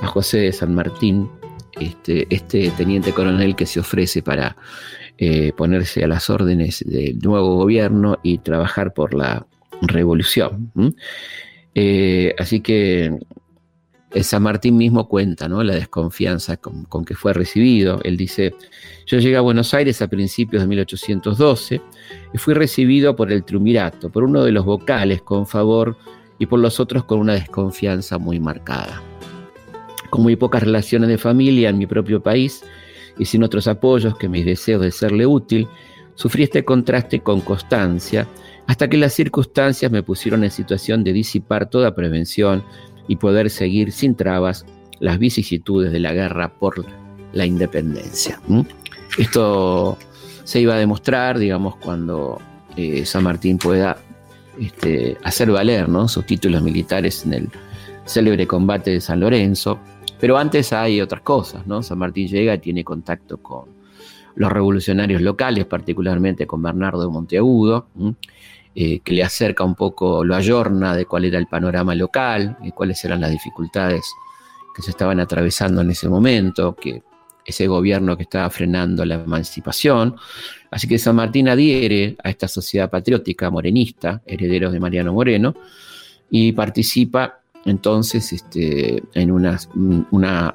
a 0.02 0.06
José 0.06 0.40
de 0.40 0.52
San 0.52 0.75
Martín, 0.75 1.30
este, 1.80 2.26
este 2.28 2.70
teniente 2.73 3.12
coronel 3.12 3.56
que 3.56 3.64
se 3.64 3.80
ofrece 3.80 4.20
para 4.23 4.54
eh, 5.16 5.50
ponerse 5.56 6.04
a 6.04 6.08
las 6.08 6.28
órdenes 6.28 6.85
del 6.87 7.18
nuevo 7.20 7.56
gobierno 7.56 8.18
y 8.23 8.37
trabajar 8.37 8.92
por 8.92 9.14
la 9.14 9.46
revolución. 9.80 10.73
Eh, 11.75 12.35
así 12.38 12.61
que 12.61 13.18
San 14.23 14.43
Martín 14.43 14.77
mismo 14.77 15.09
cuenta 15.09 15.49
¿no? 15.49 15.63
la 15.63 15.75
desconfianza 15.75 16.57
con, 16.57 17.05
que 17.05 17.15
fue 17.15 17.33
recibido. 17.33 18.01
Él 18.03 18.17
dice, 18.17 18.55
yo 19.07 19.19
llegué 19.19 19.37
a 19.37 19.41
Buenos 19.41 19.75
Aires 19.75 20.01
a 20.01 20.09
principios 20.09 20.63
de 20.63 20.69
1812 20.69 21.81
y 22.33 22.39
fui 22.39 22.55
recibido 22.55 23.15
por 23.17 23.31
el 23.33 23.45
triunvirato, 23.45 24.11
por 24.11 24.25
uno 24.25 24.45
de 24.45 24.53
los 24.53 24.65
vocales 24.65 25.23
con 25.23 25.47
favor 25.47 25.97
y 26.39 26.47
por 26.47 26.61
los 26.61 26.81
otros 26.81 27.05
con 27.05 27.19
una 27.19 27.35
desconfianza 27.35 28.19
muy 28.19 28.41
marcada. 28.41 29.03
Con 30.11 30.23
muy 30.23 30.37
pocas 30.37 30.63
relaciones 30.63 31.09
de 31.09 31.19
familia 31.19 31.69
en 31.69 31.79
mi 31.79 31.87
propio 31.87 32.23
país 32.23 32.63
y 33.19 33.25
sin 33.25 33.43
otros 33.43 33.67
apoyos 33.67 34.17
que 34.17 34.29
mis 34.29 34.45
deseos 34.45 34.83
de 34.83 34.93
serle 34.93 35.27
útil, 35.27 35.69
sufrí 36.15 36.45
este 36.45 36.65
contraste 36.65 37.21
con 37.21 37.41
constancia 37.41 38.27
hasta 38.67 38.89
que 38.89 38.97
las 38.97 39.13
circunstancias 39.13 39.93
me 39.93 40.03
pusieron 40.03 40.45
en 40.45 40.51
situación 40.51 41.05
de 41.05 41.13
disipar 41.13 41.69
toda 41.71 41.95
prevención 41.95 42.65
y 43.09 43.17
poder 43.17 43.51
seguir 43.51 43.93
sin 43.93 44.15
trabas 44.15 44.67
las 45.01 45.19
vicisitudes 45.19 45.93
de 45.93 46.01
la 46.01 46.13
guerra 46.13 46.49
por 46.49 46.85
la 47.33 47.47
independencia. 47.47 48.41
Esto 49.19 49.99
se 50.45 50.61
iba 50.61 50.75
a 50.75 50.79
demostrar, 50.79 51.39
digamos, 51.39 51.77
cuando 51.77 52.41
eh, 52.77 53.05
San 53.05 53.25
Martín 53.25 53.59
pueda 53.59 53.99
este, 54.61 55.17
hacer 55.23 55.51
valer 55.51 55.87
sus 56.09 56.25
títulos 56.25 56.63
militares 56.63 57.25
en 57.27 57.35
el 57.35 57.49
célebre 58.05 58.47
combate 58.47 58.93
de 58.93 59.01
San 59.01 59.21
Lorenzo. 59.21 59.79
Pero 60.19 60.39
antes 60.39 60.73
hay 60.73 61.01
otras 61.01 61.21
cosas, 61.23 61.67
¿no? 61.67 61.83
San 61.83 61.99
Martín 61.99 62.29
llega 62.29 62.55
y 62.55 62.59
tiene 62.59 62.85
contacto 62.85 63.37
con 63.39 63.77
los 64.35 64.53
revolucionarios 64.53 65.21
locales, 65.21 65.65
particularmente 65.67 66.47
con 66.47 66.63
Bernardo 66.63 67.11
Monteagudo, 67.11 67.89
eh, 68.78 69.00
que 69.00 69.14
le 69.14 69.23
acerca 69.23 69.64
un 69.64 69.75
poco, 69.75 70.23
lo 70.23 70.35
ayorna 70.35 70.95
de 70.95 71.06
cuál 71.06 71.25
era 71.25 71.38
el 71.38 71.47
panorama 71.47 71.95
local 71.95 72.59
y 72.62 72.73
cuáles 72.73 73.02
eran 73.06 73.23
las 73.23 73.30
dificultades 73.30 74.04
que 74.75 74.83
se 74.83 74.90
estaban 74.90 75.18
atravesando 75.18 75.80
en 75.80 75.92
ese 75.92 76.11
momento, 76.11 76.76
que 76.76 77.02
ese 77.42 77.66
gobierno 77.68 78.18
que 78.18 78.25
estaba 78.25 78.50
frenando 78.50 79.02
la 79.06 79.14
emancipación. 79.14 80.16
Así 80.71 80.87
que 80.87 80.99
San 80.99 81.16
Martín 81.16 81.49
adhiere 81.49 82.18
a 82.23 82.28
esta 82.28 82.49
sociedad 82.49 82.90
patriótica 82.90 83.49
morenista, 83.49 84.21
herederos 84.26 84.75
de 84.75 84.80
Mariano 84.80 85.14
Moreno, 85.14 85.54
y 86.28 86.52
participa 86.52 87.40
entonces 87.64 88.30
este, 88.35 89.02
en 89.14 89.30
una, 89.30 89.59
una 90.11 90.49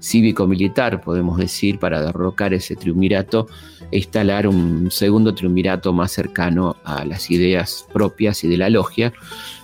cívico-militar, 0.00 1.00
podemos 1.00 1.38
decir, 1.38 1.78
para 1.78 2.02
derrocar 2.02 2.54
ese 2.54 2.74
triunvirato 2.74 3.46
e 3.90 3.98
instalar 3.98 4.46
un 4.46 4.90
segundo 4.90 5.34
triunvirato 5.34 5.92
más 5.92 6.12
cercano 6.12 6.76
a 6.84 7.04
las 7.04 7.30
ideas 7.30 7.86
propias 7.92 8.42
y 8.44 8.48
de 8.48 8.56
la 8.56 8.70
logia 8.70 9.12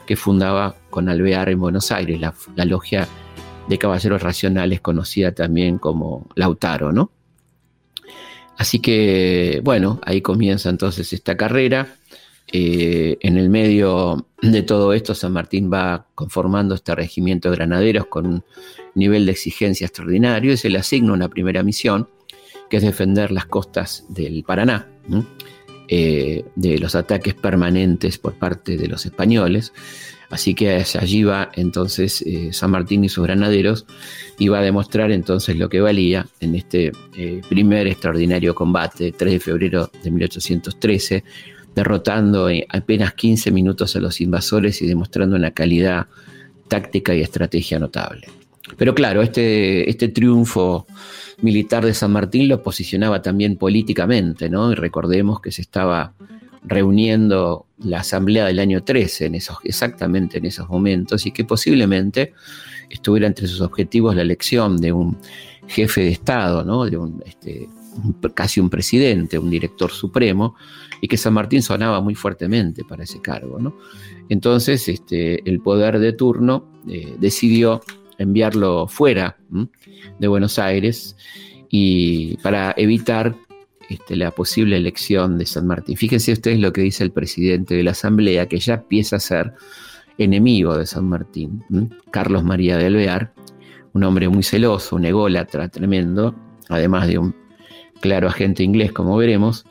que 0.07 0.17
fundaba 0.17 0.77
con 0.91 1.09
Alvear 1.09 1.49
en 1.49 1.59
Buenos 1.59 1.91
Aires, 1.91 2.21
la, 2.21 2.65
logia 2.65 3.09
de 3.69 3.79
caballeros 3.79 4.23
racionales 4.23 4.81
conocida 4.81 5.33
también 5.33 5.79
como 5.79 6.27
Lautaro, 6.37 6.93
¿no? 6.93 7.11
Así 8.57 8.79
que, 8.79 9.61
bueno, 9.63 10.01
ahí 10.05 10.23
comienza 10.23 10.71
entonces 10.71 11.13
esta 11.13 11.37
carrera. 11.37 11.97
Eh, 12.59 13.19
en 13.21 13.37
el 13.37 13.51
medio 13.51 14.29
de 14.41 14.63
todo 14.63 14.95
esto, 14.95 15.15
San 15.15 15.35
Martín 15.35 15.71
va 15.71 16.07
conformando 16.15 16.75
este 16.75 16.95
regimiento 16.95 17.51
de 17.51 17.57
granaderos 17.57 18.07
con 18.07 18.25
un 18.25 18.45
nivel 18.95 19.27
de 19.27 19.33
exigencia 19.33 19.87
extraordinario 19.87 20.55
y 20.55 20.57
se 20.57 20.71
le 20.71 20.79
asigna 20.79 21.13
una 21.13 21.29
primera 21.29 21.63
misión, 21.63 22.09
que 22.71 22.79
es 22.79 22.83
defender 22.83 23.31
las 23.31 23.45
costas 23.45 24.07
del 24.09 24.43
Paraná. 24.43 24.89
Eh, 25.89 26.45
de 26.57 26.79
los 26.79 26.97
ataques 26.97 27.35
permanentes 27.35 28.19
por 28.19 28.35
parte 28.35 28.79
de 28.79 28.89
los 28.89 29.05
españoles. 29.05 29.75
Así 30.31 30.55
que 30.55 30.83
allí 30.99 31.23
va 31.23 31.53
entonces 31.55 32.23
eh, 32.23 32.53
San 32.53 32.73
Martín 32.73 33.05
y 33.05 33.09
sus 33.09 33.25
granaderos 33.25 33.87
y 34.39 34.49
va 34.49 34.59
a 34.59 34.63
demostrar 34.63 35.13
entonces 35.13 35.57
lo 35.57 35.69
que 35.69 35.81
valía 35.81 36.27
en 36.41 36.55
este 36.57 36.91
primer 37.49 37.87
extraordinario 37.87 38.55
combate, 38.55 39.13
3 39.13 39.33
de 39.35 39.41
febrero 39.41 39.91
de 40.03 40.11
1813, 40.11 41.25
derrotando 41.77 42.49
en 42.49 42.65
apenas 42.71 43.13
15 43.13 43.53
minutos 43.53 43.95
a 43.95 44.01
los 44.01 44.21
invasores 44.23 44.81
y 44.81 44.87
demostrando 44.87 45.37
una 45.37 45.51
calidad 45.53 46.07
táctica 46.69 47.15
y 47.15 47.21
estrategia 47.21 47.79
notable. 47.79 48.27
Pero 48.79 48.95
claro, 48.95 49.23
este, 49.23 49.89
este 49.89 50.09
triunfo 50.09 50.87
militar 51.43 51.85
de 51.85 51.95
San 51.95 52.13
Martín 52.13 52.49
lo 52.49 52.63
posicionaba 52.63 53.23
también 53.23 53.57
políticamente, 53.57 54.49
¿no? 54.49 54.73
Y 54.73 54.75
recordemos 54.75 55.41
que 55.41 55.53
se 55.53 55.61
estaba 55.61 56.15
reuniendo 56.65 57.67
la 57.79 58.01
asamblea 58.01 58.47
del 58.47 58.59
año 58.59 58.83
13, 58.83 59.27
en 59.27 59.35
esos, 59.37 59.59
exactamente 59.63 60.39
en 60.39 60.47
esos 60.47 60.69
momentos, 60.69 61.27
y 61.27 61.31
que 61.31 61.45
posiblemente 61.45 62.33
estuviera 62.89 63.27
entre 63.27 63.47
sus 63.47 63.61
objetivos 63.61 64.17
la 64.17 64.23
elección 64.23 64.79
de 64.79 64.93
un 64.93 65.17
jefe 65.69 66.03
de 66.03 66.11
Estado, 66.11 66.65
¿no? 66.65 66.87
de 66.87 66.97
un, 66.97 67.23
este, 67.25 67.69
casi 68.35 68.61
un 68.61 68.71
presidente, 68.71 69.39
un 69.39 69.51
director 69.51 69.91
supremo, 69.91 70.55
y 71.01 71.09
que 71.09 71.17
San 71.17 71.35
Martín 71.35 71.63
sonaba 71.63 72.01
muy 72.01 72.15
fuertemente 72.15 72.85
para 72.85 73.05
ese 73.05 73.21
cargo. 73.21 73.59
¿no? 73.59 73.77
Entonces, 74.29 74.89
este, 74.89 75.49
el 75.49 75.61
poder 75.61 75.99
de 75.99 76.13
turno 76.13 76.69
eh, 76.89 77.17
decidió 77.19 77.83
enviarlo 78.19 78.89
fuera 78.89 79.37
de 80.19 80.29
Buenos 80.29 80.59
Aires 80.59 81.17
y 81.69 82.37
para 82.39 82.75
evitar 82.77 83.37
este, 83.89 84.17
la 84.17 84.31
posible 84.31 84.77
elección 84.77 85.39
de 85.39 85.47
San 85.47 85.67
Martín. 85.67 85.97
Fíjense 85.97 86.33
ustedes 86.33 86.59
lo 86.59 86.73
que 86.73 86.81
dice 86.81 87.05
el 87.05 87.13
presidente 87.13 87.75
de 87.75 87.83
la 87.83 87.93
Asamblea, 87.93 88.47
que 88.47 88.59
ya 88.59 88.75
empieza 88.75 89.17
a 89.17 89.21
ser 89.21 89.55
enemigo 90.19 90.77
de 90.77 90.87
San 90.87 91.09
Martín, 91.09 91.63
Carlos 92.11 92.43
María 92.43 92.79
de 92.79 92.87
Alvear, 92.87 93.35
un 93.93 94.05
hombre 94.05 94.29
muy 94.29 94.43
celoso, 94.43 94.97
un 94.97 95.05
ególatra 95.05 95.69
tremendo, 95.69 96.35
además 96.69 97.07
de 97.07 97.19
un 97.19 97.35
claro 98.01 98.29
agente 98.29 98.63
inglés, 98.63 98.93
como 98.93 99.17
veremos, 99.17 99.67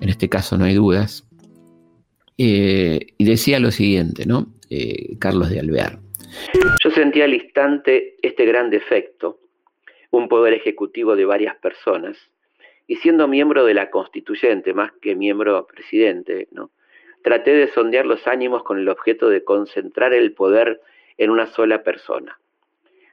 en 0.00 0.08
este 0.08 0.28
caso 0.28 0.56
no 0.56 0.64
hay 0.64 0.74
dudas, 0.74 1.26
eh, 2.38 3.00
y 3.18 3.24
decía 3.24 3.58
lo 3.60 3.70
siguiente, 3.70 4.26
¿no? 4.26 4.46
Eh, 4.70 5.16
Carlos 5.18 5.50
de 5.50 5.60
Alvear. 5.60 5.98
Yo 6.82 6.90
sentía 6.90 7.24
al 7.24 7.34
instante 7.34 8.16
este 8.22 8.44
gran 8.44 8.70
defecto, 8.70 9.40
un 10.10 10.28
poder 10.28 10.54
ejecutivo 10.54 11.16
de 11.16 11.24
varias 11.24 11.56
personas, 11.56 12.16
y 12.86 12.96
siendo 12.96 13.26
miembro 13.26 13.64
de 13.64 13.74
la 13.74 13.90
constituyente, 13.90 14.74
más 14.74 14.92
que 15.00 15.14
miembro 15.16 15.66
presidente, 15.66 16.48
¿no? 16.52 16.70
traté 17.26 17.54
de 17.54 17.66
sondear 17.72 18.06
los 18.06 18.24
ánimos 18.28 18.62
con 18.62 18.78
el 18.78 18.88
objeto 18.88 19.28
de 19.28 19.42
concentrar 19.42 20.14
el 20.14 20.32
poder 20.32 20.80
en 21.18 21.30
una 21.30 21.48
sola 21.48 21.82
persona. 21.82 22.38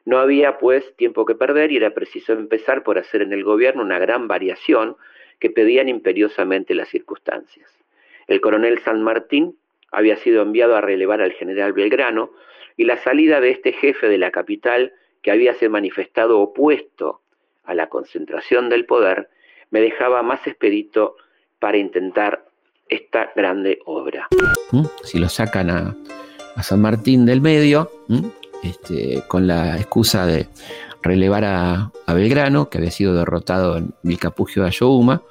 No 0.05 0.19
había, 0.19 0.57
pues, 0.57 0.95
tiempo 0.95 1.25
que 1.25 1.35
perder 1.35 1.71
y 1.71 1.77
era 1.77 1.93
preciso 1.93 2.33
empezar 2.33 2.83
por 2.83 2.97
hacer 2.97 3.21
en 3.21 3.33
el 3.33 3.43
gobierno 3.43 3.83
una 3.83 3.99
gran 3.99 4.27
variación 4.27 4.97
que 5.39 5.49
pedían 5.49 5.89
imperiosamente 5.89 6.75
las 6.75 6.89
circunstancias. 6.89 7.69
El 8.27 8.41
coronel 8.41 8.79
San 8.79 9.01
Martín 9.01 9.57
había 9.91 10.17
sido 10.17 10.41
enviado 10.41 10.75
a 10.75 10.81
relevar 10.81 11.21
al 11.21 11.33
general 11.33 11.73
Belgrano, 11.73 12.31
y 12.75 12.85
la 12.85 12.97
salida 12.97 13.39
de 13.39 13.51
este 13.51 13.73
jefe 13.73 14.07
de 14.07 14.17
la 14.17 14.31
capital, 14.31 14.93
que 15.21 15.31
había 15.31 15.53
sido 15.53 15.71
manifestado 15.71 16.39
opuesto 16.39 17.21
a 17.63 17.75
la 17.75 17.87
concentración 17.87 18.69
del 18.69 18.85
poder, 18.85 19.29
me 19.69 19.81
dejaba 19.81 20.23
más 20.23 20.45
expedito 20.47 21.15
para 21.59 21.77
intentar 21.77 22.45
esta 22.89 23.31
grande 23.35 23.79
obra. 23.85 24.27
¿Mm? 24.71 24.85
Si 25.03 25.19
lo 25.19 25.29
sacan 25.29 25.69
a, 25.69 25.95
San 26.61 26.81
Martín 26.81 27.25
del 27.25 27.41
medio. 27.41 27.89
Este, 28.63 29.23
con 29.27 29.47
la 29.47 29.77
excusa 29.77 30.25
de 30.25 30.47
relevar 31.01 31.45
a, 31.45 31.91
Belgrano, 32.07 32.69
que 32.69 32.77
había 32.77 32.91
sido 32.91 33.13
derrotado 33.13 33.77
en 33.77 33.93
Vilcapugio 34.03 34.63
de 34.63 34.69
Ayohuma, 34.69 35.23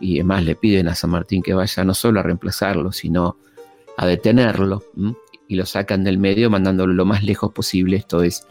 y 0.00 0.16
además 0.16 0.44
le 0.44 0.54
piden 0.54 0.88
a 0.88 0.94
San 0.94 1.10
Martín 1.10 1.42
que 1.42 1.54
vaya 1.54 1.84
no 1.84 1.94
solo 1.94 2.20
a 2.20 2.22
reemplazarlo, 2.22 2.92
sino 2.92 3.36
a 3.96 4.06
detenerlo, 4.06 4.82
y 5.46 5.56
lo 5.56 5.66
sacan 5.66 6.04
del 6.04 6.18
medio 6.18 6.50
mandándolo 6.50 6.92
lo 6.92 7.04
más 7.04 7.22
lejos 7.22 7.52
posible, 7.52 7.96
esto 7.96 8.22
es 8.22 8.46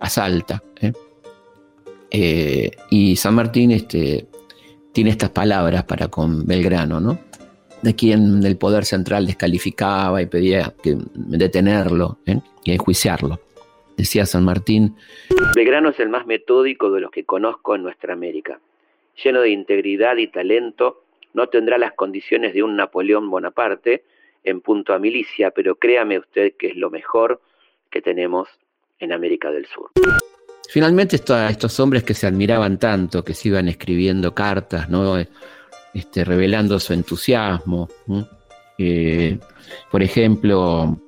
a 0.00 0.08
Salta. 0.08 0.62
¿eh? 0.80 0.92
Eh, 2.10 2.70
y 2.90 3.16
San 3.16 3.34
Martín 3.34 3.70
este, 3.70 4.28
tiene 4.92 5.10
estas 5.10 5.30
palabras 5.30 5.84
para 5.84 6.08
con 6.08 6.44
Belgrano, 6.46 7.00
¿no? 7.00 7.18
de 7.82 7.96
quien 7.96 8.44
el 8.44 8.56
poder 8.56 8.84
central 8.84 9.26
descalificaba 9.26 10.22
y 10.22 10.26
pedía 10.26 10.72
que 10.82 10.96
detenerlo 11.14 12.18
¿eh? 12.26 12.40
y 12.64 12.72
enjuiciarlo. 12.72 13.40
Decía 14.02 14.26
San 14.26 14.44
Martín, 14.44 14.96
Belgrano 15.54 15.90
es 15.90 16.00
el 16.00 16.08
más 16.08 16.26
metódico 16.26 16.90
de 16.90 17.00
los 17.00 17.12
que 17.12 17.22
conozco 17.22 17.76
en 17.76 17.84
nuestra 17.84 18.14
América. 18.14 18.58
Lleno 19.22 19.40
de 19.42 19.50
integridad 19.50 20.16
y 20.16 20.26
talento, 20.26 21.04
no 21.34 21.46
tendrá 21.46 21.78
las 21.78 21.92
condiciones 21.92 22.52
de 22.52 22.64
un 22.64 22.74
Napoleón 22.74 23.30
Bonaparte, 23.30 24.02
en 24.42 24.60
punto 24.60 24.92
a 24.92 24.98
milicia, 24.98 25.52
pero 25.52 25.76
créame 25.76 26.18
usted 26.18 26.54
que 26.58 26.66
es 26.66 26.76
lo 26.76 26.90
mejor 26.90 27.40
que 27.90 28.02
tenemos 28.02 28.48
en 28.98 29.12
América 29.12 29.52
del 29.52 29.66
Sur. 29.66 29.92
finalmente 30.68 31.14
estos 31.14 31.78
hombres 31.78 32.02
que 32.02 32.14
se 32.14 32.26
admiraban 32.26 32.80
tanto, 32.80 33.22
que 33.22 33.34
se 33.34 33.50
iban 33.50 33.68
escribiendo 33.68 34.34
cartas, 34.34 34.90
¿no? 34.90 35.16
Este, 35.94 36.24
revelando 36.24 36.80
su 36.80 36.92
entusiasmo. 36.92 37.88
Eh, 38.78 39.38
por 39.92 40.02
ejemplo, 40.02 40.98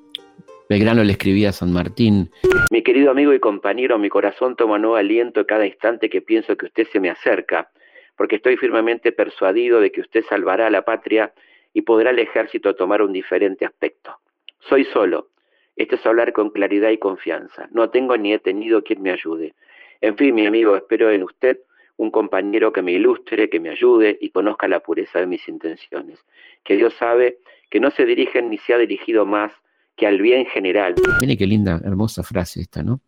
Belgrano 0.69 1.05
le 1.05 1.13
escribía 1.13 1.51
a 1.51 1.53
San 1.53 1.73
Martín, 1.73 2.31
mi 2.71 2.83
querido 2.83 3.11
amigo 3.11 3.33
y 3.35 3.39
compañero, 3.39 3.99
mi 3.99 4.09
corazón 4.09 4.57
toma 4.57 4.79
nuevo 4.79 4.97
aliento 4.97 5.47
cada 5.47 5.67
instante 5.67 6.09
que 6.09 6.23
pienso 6.23 6.57
que 6.57 6.67
usted 6.67 6.89
se 6.91 6.99
me 7.01 7.11
acerca, 7.11 7.71
porque 8.17 8.37
estoy 8.37 8.57
firmemente 8.57 9.13
persuadido 9.13 9.81
de 9.81 9.93
que 9.93 10.01
usted 10.01 10.25
salvará 10.25 10.67
a 10.67 10.71
la 10.71 10.83
patria 10.83 11.33
y 11.73 11.83
podrá 11.83 12.11
el 12.11 12.19
ejército 12.19 12.75
tomar 12.75 13.03
un 13.03 13.13
diferente 13.13 13.67
aspecto. 13.67 14.19
Soy 14.59 14.85
solo. 14.85 15.29
Esto 15.77 15.97
es 15.97 16.07
hablar 16.07 16.33
con 16.33 16.51
claridad 16.51 16.91
y 16.91 16.99
confianza. 16.99 17.69
No 17.71 17.91
tengo 17.91 18.17
ni 18.17 18.33
he 18.33 18.39
tenido 18.39 18.83
quien 18.83 19.03
me 19.03 19.11
ayude. 19.11 19.55
En 20.01 20.17
fin, 20.17 20.35
mi 20.35 20.47
amigo, 20.47 20.77
espero 20.77 21.11
en 21.11 21.23
usted 21.25 21.59
un 21.97 22.11
compañero 22.11 22.73
que 22.73 22.83
me 22.83 22.93
ilustre, 22.93 23.51
que 23.51 23.61
me 23.61 23.71
ayude 23.71 24.17
y 24.21 24.31
conozca 24.31 24.69
la 24.69 24.81
pureza 24.81 25.21
de 25.21 25.27
mis 25.27 25.47
intenciones. 25.49 26.25
Que 26.65 26.77
Dios 26.77 26.95
sabe 26.95 27.39
que 27.71 27.81
no 27.81 27.91
se 27.91 28.05
dirigen 28.05 28.51
ni 28.51 28.59
se 28.59 28.75
ha 28.75 28.79
dirigido 28.79 29.27
más 29.27 29.53
que 29.97 30.07
al 30.07 30.21
bien 30.21 30.47
general. 30.47 30.95
Mire 31.21 31.37
qué 31.37 31.47
linda, 31.47 31.81
hermosa 31.85 32.23
frase 32.23 32.61
esta, 32.61 32.83
¿no? 32.83 33.01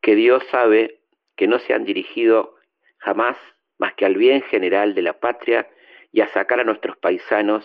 Que 0.00 0.14
Dios 0.14 0.42
sabe 0.50 1.00
que 1.36 1.46
no 1.46 1.58
se 1.58 1.74
han 1.74 1.84
dirigido 1.84 2.54
jamás 2.98 3.36
más 3.78 3.94
que 3.94 4.04
al 4.04 4.16
bien 4.16 4.42
general 4.42 4.94
de 4.94 5.02
la 5.02 5.18
patria 5.18 5.68
y 6.12 6.20
a 6.20 6.32
sacar 6.32 6.60
a 6.60 6.64
nuestros 6.64 6.96
paisanos 6.96 7.64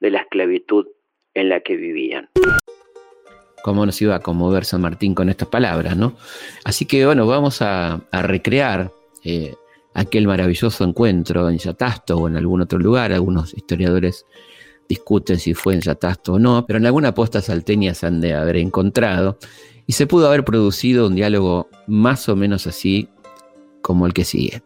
de 0.00 0.10
la 0.10 0.20
esclavitud 0.20 0.86
en 1.34 1.48
la 1.48 1.60
que 1.60 1.76
vivían. 1.76 2.30
Cómo 3.62 3.84
nos 3.84 4.00
iba 4.00 4.16
a 4.16 4.20
conmover 4.20 4.64
San 4.64 4.80
Martín 4.80 5.14
con 5.14 5.28
estas 5.28 5.48
palabras, 5.48 5.96
¿no? 5.96 6.16
Así 6.64 6.86
que 6.86 7.04
bueno, 7.04 7.26
vamos 7.26 7.60
a, 7.60 8.00
recrear 8.10 8.90
eh, 9.22 9.54
aquel 9.92 10.26
maravilloso 10.26 10.82
encuentro 10.84 11.48
en 11.50 11.58
Yatasto 11.58 12.16
o 12.16 12.28
en 12.28 12.36
algún 12.36 12.62
otro 12.62 12.78
lugar. 12.78 13.12
Algunos 13.12 13.52
historiadores 13.52 14.24
discuten 14.90 15.38
si 15.38 15.54
fue 15.54 15.74
en 15.74 15.80
Yatasto 15.80 16.34
o 16.34 16.38
no, 16.40 16.66
pero 16.66 16.80
en 16.80 16.86
alguna 16.86 17.14
posta 17.14 17.40
salteña 17.40 17.94
se 17.94 18.06
han 18.06 18.20
de 18.20 18.34
haber 18.34 18.56
encontrado 18.56 19.38
y 19.86 19.92
se 19.92 20.08
pudo 20.08 20.26
haber 20.26 20.44
producido 20.44 21.06
un 21.06 21.14
diálogo 21.14 21.68
más 21.86 22.28
o 22.28 22.34
menos 22.34 22.66
así 22.66 23.08
como 23.82 24.04
el 24.06 24.12
que 24.12 24.24
sigue. 24.24 24.62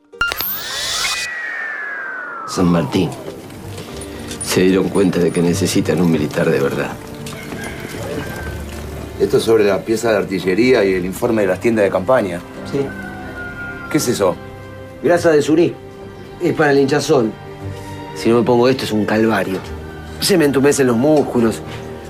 San 2.47 2.67
Martín, 2.67 3.11
se 4.43 4.63
dieron 4.63 4.89
cuenta 4.89 5.19
de 5.19 5.31
que 5.31 5.43
necesitan 5.43 6.01
un 6.01 6.11
militar 6.11 6.51
de 6.51 6.61
verdad. 6.61 6.93
Esto 9.21 9.37
es 9.37 9.43
sobre 9.43 9.65
la 9.65 9.85
pieza 9.85 10.11
de 10.11 10.17
artillería 10.17 10.85
y 10.85 10.95
el 10.95 11.05
informe 11.05 11.43
de 11.43 11.49
las 11.49 11.61
tiendas 11.61 11.85
de 11.85 11.91
campaña. 11.91 12.41
Sí. 12.73 12.81
¿Qué 13.91 13.99
es 13.99 14.09
eso? 14.09 14.35
Grasa 15.03 15.31
de 15.33 15.43
surí. 15.43 15.75
Es 16.43 16.55
para 16.55 16.73
el 16.73 16.79
hinchazón. 16.79 17.31
Si 18.15 18.31
no 18.31 18.39
me 18.39 18.43
pongo 18.43 18.69
esto 18.71 18.85
es 18.85 18.93
un 18.93 19.05
calvario. 19.05 19.59
Se 20.25 20.39
me 20.39 20.47
entumecen 20.47 20.87
los 20.87 20.97
músculos. 20.97 21.61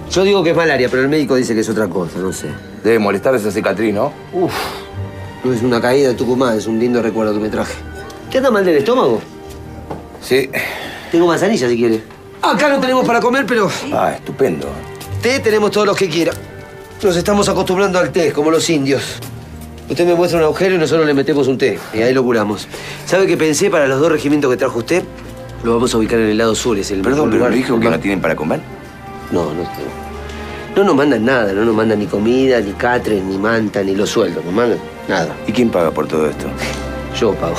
Yo 0.09 0.23
digo 0.23 0.44
que 0.44 0.50
es 0.50 0.56
malaria, 0.56 0.88
pero 0.88 1.02
el 1.02 1.09
médico 1.09 1.35
dice 1.35 1.52
que 1.52 1.62
es 1.62 1.68
otra 1.68 1.88
cosa, 1.88 2.21
no 2.21 2.33
sé. 2.33 2.47
Debe 2.85 3.00
molestar 3.00 3.35
esa 3.35 3.50
cicatriz, 3.50 3.92
¿no? 3.92 4.12
Uf, 4.33 4.52
no 5.42 5.52
es 5.52 5.61
una 5.62 5.80
caída 5.80 6.11
de 6.11 6.14
Tucumán, 6.14 6.56
es 6.56 6.68
un 6.68 6.78
lindo 6.78 7.02
recuerdo 7.02 7.35
que 7.35 7.40
me 7.40 7.49
traje. 7.49 7.75
¿Te 8.30 8.38
anda 8.38 8.52
mal 8.52 8.64
del 8.64 8.76
estómago? 8.76 9.21
Sí. 10.23 10.49
Tengo 11.11 11.26
manzanilla 11.26 11.68
si 11.68 11.76
quiere. 11.76 12.04
Acá 12.40 12.68
no 12.68 12.78
tenemos 12.78 13.04
para 13.04 13.18
comer, 13.18 13.47
pero... 13.47 13.68
Ah, 13.92 14.12
estupendo. 14.14 14.68
Té 15.21 15.40
tenemos 15.40 15.72
todos 15.72 15.88
los 15.88 15.96
que 15.96 16.09
quiera. 16.09 16.33
Nos 17.03 17.16
estamos 17.16 17.48
acostumbrando 17.48 17.98
al 17.98 18.12
té, 18.12 18.33
como 18.33 18.53
los 18.53 18.70
indios. 18.70 19.03
Usted 19.90 20.07
me 20.07 20.14
muestra 20.14 20.38
un 20.38 20.44
agujero 20.44 20.77
y 20.77 20.79
nosotros 20.79 21.05
le 21.05 21.14
metemos 21.14 21.48
un 21.48 21.59
té. 21.59 21.81
Y 21.92 22.03
ahí 22.03 22.14
lo 22.14 22.22
curamos. 22.22 22.68
¿Sabe 23.07 23.27
qué 23.27 23.37
pensé 23.37 23.70
para 23.70 23.88
los 23.88 23.98
dos 23.98 24.12
regimientos 24.12 24.53
que 24.53 24.57
trajo 24.57 24.79
usted? 24.79 25.03
Lo 25.64 25.72
vamos 25.72 25.94
a 25.94 25.96
ubicar 25.96 26.18
en 26.18 26.29
el 26.29 26.37
lado 26.37 26.55
sur, 26.55 26.77
es 26.77 26.90
el 26.90 27.00
Perdón, 27.00 27.31
pero 27.31 27.48
le 27.48 27.57
dijo 27.57 27.81
que 27.81 27.88
no 27.88 27.98
tienen 27.98 28.20
para 28.20 28.37
comer. 28.37 28.61
No, 29.33 29.46
no, 29.46 29.62
no. 29.62 29.68
No 30.77 30.85
nos 30.85 30.94
mandan 30.94 31.24
nada, 31.24 31.55
no 31.55 31.64
nos 31.64 31.74
mandan 31.74 32.00
ni 32.00 32.07
comida, 32.07 32.61
ni 32.61 32.72
catres, 32.72 33.22
ni 33.22 33.38
manta, 33.38 33.83
ni 33.83 33.94
los 33.94 34.11
sueldos, 34.11 34.44
no 34.44 34.53
mandan 34.53 34.79
nada. 35.09 35.35
¿Y 35.46 35.53
quién 35.53 35.70
paga 35.70 35.90
por 35.90 36.07
todo 36.07 36.29
esto? 36.29 36.48
Yo 37.18 37.33
pago. 37.37 37.55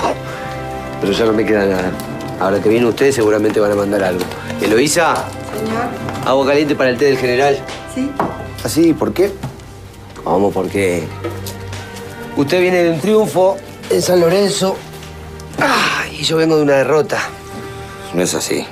Pero 1.01 1.13
ya 1.13 1.25
no 1.25 1.33
me 1.33 1.43
queda 1.43 1.65
nada. 1.65 1.91
Ahora 2.39 2.61
que 2.61 2.69
viene 2.69 2.85
usted, 2.85 3.11
seguramente 3.11 3.59
van 3.59 3.71
a 3.71 3.75
mandar 3.75 4.03
algo. 4.03 4.23
Eloísa. 4.61 5.15
Señor. 5.57 6.27
Agua 6.27 6.45
caliente 6.45 6.75
para 6.75 6.91
el 6.91 6.97
té 6.97 7.05
del 7.05 7.17
general. 7.17 7.57
Sí. 7.95 8.11
¿Así? 8.63 8.93
¿Por 8.93 9.13
qué? 9.13 9.31
¿Cómo? 10.23 10.51
Porque 10.51 11.03
usted 12.37 12.61
viene 12.61 12.83
de 12.83 12.91
un 12.91 12.99
triunfo 12.99 13.57
en 13.89 14.01
San 14.03 14.19
Lorenzo. 14.19 14.75
Ah, 15.59 16.03
y 16.11 16.23
yo 16.23 16.37
vengo 16.37 16.57
de 16.57 16.61
una 16.61 16.73
derrota. 16.73 17.17
No 18.15 18.21
es 18.21 18.33
así. 18.33 18.65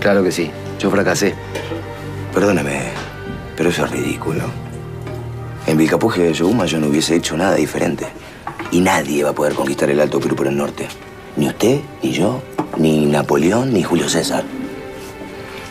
Claro 0.00 0.24
que 0.24 0.32
sí. 0.32 0.50
Yo 0.78 0.90
fracasé. 0.90 1.34
Perdóname, 2.32 2.80
pero 3.56 3.68
eso 3.68 3.84
es 3.84 3.90
ridículo. 3.90 4.44
En 5.66 5.76
Vilcapuje 5.76 6.22
de 6.22 6.32
Yoguma 6.32 6.64
yo 6.64 6.78
no 6.78 6.86
hubiese 6.86 7.14
hecho 7.14 7.36
nada 7.36 7.56
diferente. 7.56 8.06
Y 8.70 8.80
nadie 8.80 9.22
va 9.22 9.30
a 9.30 9.34
poder 9.34 9.52
conquistar 9.52 9.90
el 9.90 10.00
Alto 10.00 10.18
Perú 10.18 10.34
por 10.34 10.46
el 10.46 10.56
norte. 10.56 10.88
Ni 11.36 11.46
usted, 11.46 11.80
ni 12.02 12.12
yo, 12.12 12.40
ni 12.78 13.04
Napoleón, 13.04 13.72
ni 13.74 13.82
Julio 13.82 14.08
César. 14.08 14.44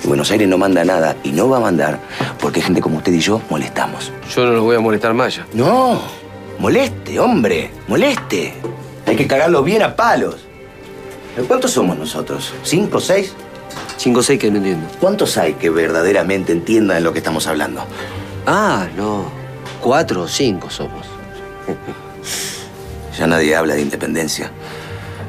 Y 0.04 0.08
Buenos 0.08 0.30
Aires 0.30 0.48
no 0.48 0.60
manda 0.60 0.86
nada 0.86 1.16
y 1.24 1.32
no 1.32 1.50
va 1.50 1.58
a 1.58 1.62
mandar 1.62 2.00
porque 2.40 2.62
gente 2.62 2.80
como 2.80 2.98
usted 2.98 3.12
y 3.14 3.20
yo 3.20 3.42
molestamos. 3.50 4.12
Yo 4.36 4.46
no 4.46 4.52
los 4.52 4.62
voy 4.62 4.76
a 4.76 4.80
molestar 4.80 5.16
más 5.16 5.36
ya. 5.36 5.48
No, 5.54 6.00
moleste, 6.60 7.20
hombre, 7.20 7.72
moleste. 7.88 8.54
Hay 9.08 9.16
que 9.16 9.26
cagarlo 9.26 9.64
bien 9.64 9.82
a 9.82 9.96
palos. 9.96 10.47
¿Cuántos 11.46 11.72
somos 11.72 11.98
nosotros? 11.98 12.54
¿Cinco, 12.64 13.00
seis? 13.00 13.34
Cinco 13.98 14.20
o 14.20 14.24
seis 14.24 14.40
que 14.40 14.50
no 14.50 14.58
entiendo. 14.58 14.88
¿Cuántos 15.00 15.38
hay 15.38 15.54
que 15.54 15.70
verdaderamente 15.70 16.52
entiendan 16.52 17.04
lo 17.04 17.14
que 17.14 17.20
estamos 17.20 17.46
hablando? 17.48 17.84
Ah, 18.46 18.88
no. 18.96 19.26
Cuatro 19.82 20.24
o 20.24 20.28
cinco 20.28 20.70
somos. 20.70 21.06
ya 23.18 23.28
nadie 23.28 23.56
habla 23.56 23.76
de 23.76 23.82
independencia. 23.82 24.52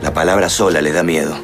La 0.03 0.15
palabra 0.15 0.49
sola 0.49 0.81
les 0.81 0.95
da 0.95 1.03
miedo. 1.03 1.37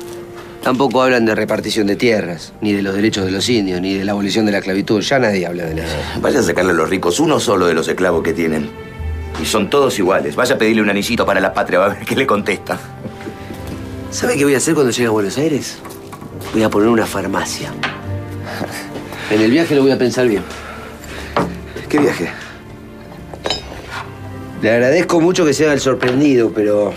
Tampoco 0.63 1.03
hablan 1.03 1.27
de 1.27 1.35
repartición 1.35 1.87
de 1.87 1.97
tierras, 1.97 2.55
ni 2.63 2.73
de 2.73 2.81
los 2.81 2.95
derechos 2.95 3.27
de 3.27 3.31
los 3.31 3.47
indios, 3.51 3.83
ni 3.83 3.95
de 3.95 4.05
la 4.05 4.13
abolición 4.13 4.47
de 4.47 4.53
la 4.53 4.59
esclavitud. 4.59 5.03
Ya 5.03 5.19
nadie 5.19 5.47
habla 5.47 5.65
de 5.67 5.75
nada. 5.75 6.19
Vaya 6.23 6.41
a 6.41 6.43
sacarle 6.43 6.71
a 6.71 6.75
los 6.75 6.89
ricos 6.89 7.21
uno 7.21 7.39
solo 7.39 7.67
de 7.67 7.75
los 7.75 7.87
esclavos 7.87 8.23
que 8.23 8.33
tienen. 8.33 8.71
Y 9.43 9.45
son 9.45 9.69
todos 9.69 9.99
iguales. 9.99 10.37
Vaya 10.37 10.55
a 10.55 10.59
pedirle 10.59 10.81
un 10.81 10.89
anillito 10.89 11.27
para 11.27 11.41
la 11.41 11.53
patria, 11.53 11.81
va 11.81 11.87
a 11.87 11.89
ver 11.91 12.07
qué 12.07 12.17
le 12.17 12.27
contesta. 12.27 12.79
¿Sabe 14.15 14.37
qué 14.37 14.45
voy 14.45 14.55
a 14.55 14.59
hacer 14.59 14.75
cuando 14.75 14.93
llegue 14.93 15.09
a 15.09 15.11
Buenos 15.11 15.37
Aires? 15.39 15.79
Voy 16.53 16.63
a 16.63 16.71
poner 16.71 16.89
una 16.89 17.05
farmacia. 17.05 17.73
En 19.29 19.41
el 19.41 19.51
viaje 19.51 19.75
lo 19.75 19.83
voy 19.83 19.91
a 19.91 19.99
pensar 19.99 20.29
bien. 20.29 20.45
¿Qué 21.89 21.99
viaje? 21.99 22.31
Le 24.63 24.71
agradezco 24.71 25.21
mucho 25.21 25.45
que 25.45 25.53
sea 25.53 25.73
el 25.73 25.81
sorprendido, 25.81 26.53
pero 26.55 26.95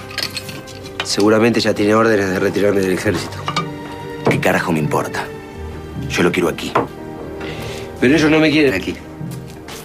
seguramente 1.06 1.60
ya 1.60 1.73
tiene 1.73 1.95
órdenes 1.95 2.30
de 2.30 2.39
retirarme 2.39 2.82
del 2.82 2.93
ejército. 2.93 3.38
¿Qué 4.30 4.39
carajo 4.39 4.71
me 4.71 4.77
importa? 4.77 5.25
Yo 6.12 6.21
lo 6.21 6.32
quiero 6.32 6.49
aquí. 6.49 6.71
Pero 7.99 8.15
ellos 8.15 8.30
no 8.30 8.39
me 8.39 8.51
quieren 8.51 8.75
aquí. 8.75 8.95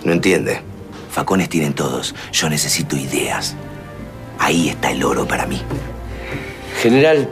No 0.05 0.12
entiende. 0.12 0.61
Facones 1.11 1.49
tienen 1.49 1.73
todos. 1.73 2.14
Yo 2.31 2.51
necesito 2.51 2.95
ideas. 2.95 3.57
Ahí 4.38 4.68
está 4.68 4.90
el 4.90 5.03
oro 5.03 5.27
para 5.27 5.47
mí. 5.47 5.62
General, 6.83 7.29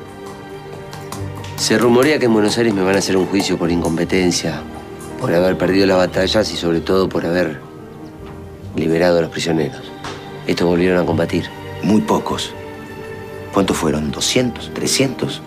se 1.56 1.76
rumorea 1.76 2.20
que 2.20 2.26
en 2.26 2.32
Buenos 2.32 2.56
Aires 2.56 2.72
me 2.72 2.82
van 2.82 2.94
a 2.94 3.00
hacer 3.00 3.16
un 3.16 3.26
juicio 3.26 3.58
por 3.58 3.68
incompetencia, 3.68 4.62
por 5.20 5.34
haber 5.34 5.58
perdido 5.58 5.88
las 5.88 5.96
batallas 5.96 6.52
y 6.52 6.56
sobre 6.56 6.80
todo 6.80 7.08
por 7.08 7.26
haber 7.26 7.60
liberado 8.76 9.18
a 9.18 9.22
los 9.22 9.30
prisioneros. 9.32 9.90
Estos 10.46 10.68
volvieron 10.68 11.02
a 11.02 11.04
combatir. 11.04 11.46
Muy 11.82 12.00
pocos. 12.00 12.52
¿Cuántos 13.52 13.76
fueron? 13.76 14.12
¿200? 14.12 14.72
¿300? 14.72 15.40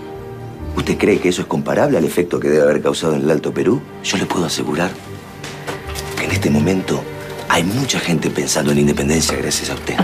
¿Usted 0.75 0.97
cree 0.97 1.21
que 1.21 1.29
eso 1.29 1.43
es 1.43 1.47
comparable 1.47 1.97
al 1.97 2.03
efecto 2.03 2.41
que 2.41 2.49
debe 2.49 2.63
haber 2.63 2.81
causado 2.81 3.15
en 3.15 3.21
el 3.21 3.31
Alto 3.31 3.53
Perú? 3.53 3.81
Yo 4.03 4.17
le 4.17 4.25
puedo 4.25 4.45
asegurar 4.45 4.91
que 6.17 6.25
en 6.25 6.31
este 6.31 6.49
momento 6.49 7.01
hay 7.47 7.63
mucha 7.63 8.01
gente 8.01 8.29
pensando 8.29 8.73
en 8.73 8.79
independencia 8.79 9.37
gracias 9.37 9.69
a 9.69 9.75
usted. 9.75 9.95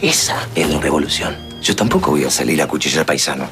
Esa 0.00 0.46
es 0.54 0.70
la 0.70 0.78
revolución. 0.78 1.51
Yo 1.62 1.76
tampoco 1.76 2.10
voy 2.10 2.24
a 2.24 2.30
salir 2.30 2.60
a 2.60 2.66
cuchillar 2.66 3.06
paisano. 3.06 3.44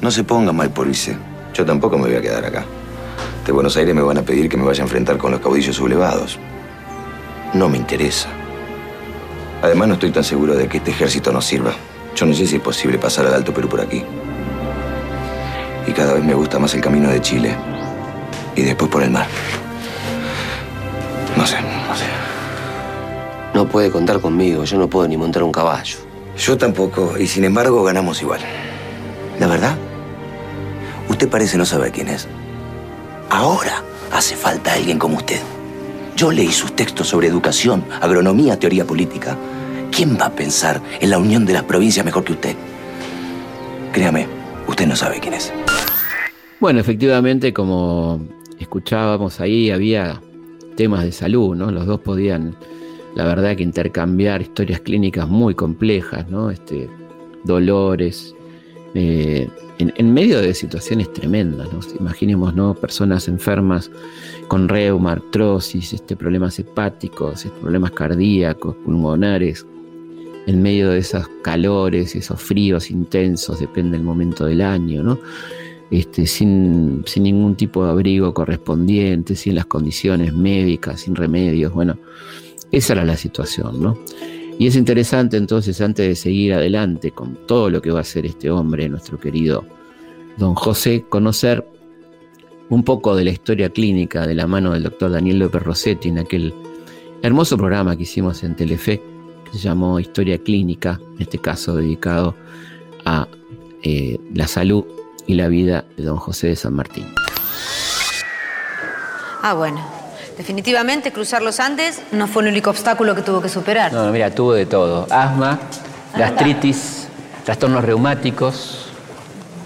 No 0.00 0.10
se 0.10 0.24
ponga 0.24 0.52
mal 0.52 0.70
por 0.70 0.88
irse. 0.88 1.14
Yo 1.52 1.66
tampoco 1.66 1.98
me 1.98 2.04
voy 2.04 2.16
a 2.16 2.22
quedar 2.22 2.42
acá. 2.42 2.64
De 3.44 3.52
Buenos 3.52 3.76
Aires 3.76 3.94
me 3.94 4.00
van 4.00 4.16
a 4.16 4.22
pedir 4.22 4.48
que 4.48 4.56
me 4.56 4.64
vaya 4.64 4.80
a 4.80 4.86
enfrentar 4.86 5.18
con 5.18 5.32
los 5.32 5.40
caudillos 5.40 5.76
sublevados. 5.76 6.38
No 7.52 7.68
me 7.68 7.76
interesa. 7.76 8.30
Además, 9.60 9.88
no 9.88 9.94
estoy 9.94 10.10
tan 10.12 10.24
seguro 10.24 10.54
de 10.54 10.66
que 10.66 10.78
este 10.78 10.92
ejército 10.92 11.30
nos 11.30 11.44
sirva. 11.44 11.72
Yo 12.16 12.24
no 12.24 12.32
sé 12.32 12.46
si 12.46 12.56
es 12.56 12.62
posible 12.62 12.96
pasar 12.96 13.26
al 13.26 13.34
Alto 13.34 13.52
Perú 13.52 13.68
por 13.68 13.82
aquí. 13.82 14.02
Y 15.86 15.92
cada 15.92 16.14
vez 16.14 16.24
me 16.24 16.32
gusta 16.32 16.58
más 16.58 16.72
el 16.74 16.80
camino 16.80 17.10
de 17.10 17.20
Chile. 17.20 17.54
Y 18.56 18.62
después 18.62 18.90
por 18.90 19.02
el 19.02 19.10
mar. 19.10 19.26
No 21.36 21.46
sé, 21.46 21.56
no 21.60 21.96
sé. 21.96 22.06
No 23.52 23.68
puede 23.68 23.90
contar 23.90 24.20
conmigo. 24.20 24.64
Yo 24.64 24.78
no 24.78 24.88
puedo 24.88 25.06
ni 25.06 25.18
montar 25.18 25.42
un 25.42 25.52
caballo. 25.52 26.07
Yo 26.38 26.56
tampoco, 26.56 27.18
y 27.18 27.26
sin 27.26 27.44
embargo 27.44 27.82
ganamos 27.82 28.22
igual. 28.22 28.40
La 29.40 29.48
verdad, 29.48 29.76
usted 31.08 31.28
parece 31.28 31.58
no 31.58 31.66
saber 31.66 31.90
quién 31.92 32.08
es. 32.08 32.28
Ahora 33.28 33.82
hace 34.12 34.36
falta 34.36 34.72
alguien 34.72 34.98
como 34.98 35.16
usted. 35.16 35.40
Yo 36.16 36.32
leí 36.32 36.52
sus 36.52 36.74
textos 36.74 37.08
sobre 37.08 37.28
educación, 37.28 37.84
agronomía, 38.00 38.58
teoría 38.58 38.84
política. 38.84 39.36
¿Quién 39.90 40.16
va 40.20 40.26
a 40.26 40.30
pensar 40.30 40.80
en 41.00 41.10
la 41.10 41.18
unión 41.18 41.44
de 41.44 41.52
las 41.52 41.64
provincias 41.64 42.04
mejor 42.04 42.24
que 42.24 42.32
usted? 42.32 42.56
Créame, 43.92 44.26
usted 44.66 44.86
no 44.86 44.96
sabe 44.96 45.18
quién 45.20 45.34
es. 45.34 45.52
Bueno, 46.60 46.80
efectivamente, 46.80 47.52
como 47.52 48.20
escuchábamos 48.58 49.40
ahí, 49.40 49.70
había 49.70 50.20
temas 50.76 51.04
de 51.04 51.12
salud, 51.12 51.56
¿no? 51.56 51.70
Los 51.70 51.86
dos 51.86 52.00
podían, 52.00 52.56
la 53.18 53.24
verdad, 53.24 53.56
que 53.56 53.64
intercambiar 53.64 54.42
historias 54.42 54.80
clínicas 54.80 55.28
muy 55.28 55.52
complejas, 55.52 56.30
¿no? 56.30 56.52
Este, 56.52 56.88
dolores, 57.42 58.32
eh, 58.94 59.48
en, 59.80 60.14
medio 60.14 60.40
de 60.40 60.54
situaciones 60.54 61.12
tremendas, 61.12 61.66
¿no? 61.72 61.80
Imaginemos, 61.98 62.54
¿no? 62.54 62.74
Personas 62.74 63.26
enfermas 63.26 63.90
con 64.46 64.68
reuma, 64.68 65.12
artrosis, 65.14 65.94
este, 65.94 66.14
problemas 66.14 66.60
hepáticos, 66.60 67.44
este, 67.44 67.58
problemas 67.58 67.90
cardíacos, 67.90 68.76
pulmonares, 68.84 69.66
en 70.46 70.62
medio 70.62 70.90
de 70.90 70.98
esos 70.98 71.26
calores, 71.42 72.14
esos 72.14 72.40
fríos 72.40 72.88
intensos, 72.88 73.58
depende 73.58 73.96
del 73.96 74.06
momento 74.06 74.46
del 74.46 74.60
año, 74.60 75.02
¿no? 75.02 75.18
Este, 75.90 76.24
sin, 76.24 77.02
sin, 77.04 77.24
ningún 77.24 77.56
tipo 77.56 77.84
de 77.84 77.90
abrigo 77.90 78.32
correspondiente, 78.32 79.34
sin 79.34 79.56
las 79.56 79.66
condiciones 79.66 80.32
médicas, 80.32 81.00
sin 81.00 81.16
remedios. 81.16 81.72
Bueno, 81.72 81.98
esa 82.70 82.92
era 82.94 83.04
la 83.04 83.16
situación, 83.16 83.82
¿no? 83.82 83.98
Y 84.58 84.66
es 84.66 84.76
interesante 84.76 85.36
entonces, 85.36 85.80
antes 85.80 86.08
de 86.08 86.14
seguir 86.16 86.52
adelante 86.52 87.12
con 87.12 87.38
todo 87.46 87.70
lo 87.70 87.80
que 87.80 87.92
va 87.92 87.98
a 87.98 88.02
hacer 88.02 88.26
este 88.26 88.50
hombre, 88.50 88.88
nuestro 88.88 89.18
querido 89.18 89.64
don 90.36 90.54
José, 90.54 91.04
conocer 91.08 91.64
un 92.68 92.82
poco 92.82 93.14
de 93.14 93.24
la 93.24 93.30
historia 93.30 93.70
clínica 93.70 94.26
de 94.26 94.34
la 94.34 94.46
mano 94.46 94.72
del 94.72 94.82
doctor 94.82 95.12
Daniel 95.12 95.38
López 95.38 95.62
Rossetti 95.62 96.08
en 96.08 96.18
aquel 96.18 96.52
hermoso 97.22 97.56
programa 97.56 97.96
que 97.96 98.02
hicimos 98.02 98.42
en 98.42 98.56
Telefe, 98.56 99.00
que 99.44 99.52
se 99.52 99.58
llamó 99.58 100.00
Historia 100.00 100.38
Clínica, 100.38 101.00
en 101.14 101.22
este 101.22 101.38
caso 101.38 101.76
dedicado 101.76 102.34
a 103.04 103.28
eh, 103.82 104.18
la 104.34 104.46
salud 104.46 104.84
y 105.26 105.34
la 105.34 105.48
vida 105.48 105.84
de 105.96 106.04
don 106.04 106.16
José 106.16 106.48
de 106.48 106.56
San 106.56 106.74
Martín. 106.74 107.06
Ah, 109.42 109.54
bueno. 109.54 109.97
Definitivamente 110.38 111.12
cruzar 111.12 111.42
los 111.42 111.58
Andes 111.58 112.00
no 112.12 112.28
fue 112.28 112.44
el 112.44 112.50
único 112.50 112.70
obstáculo 112.70 113.14
que 113.16 113.22
tuvo 113.22 113.42
que 113.42 113.48
superar. 113.48 113.92
No, 113.92 114.10
mira, 114.12 114.30
tuvo 114.30 114.54
de 114.54 114.66
todo. 114.66 115.08
Asma, 115.10 115.58
gastritis, 116.16 117.08
trastornos 117.44 117.84
reumáticos. 117.84 118.86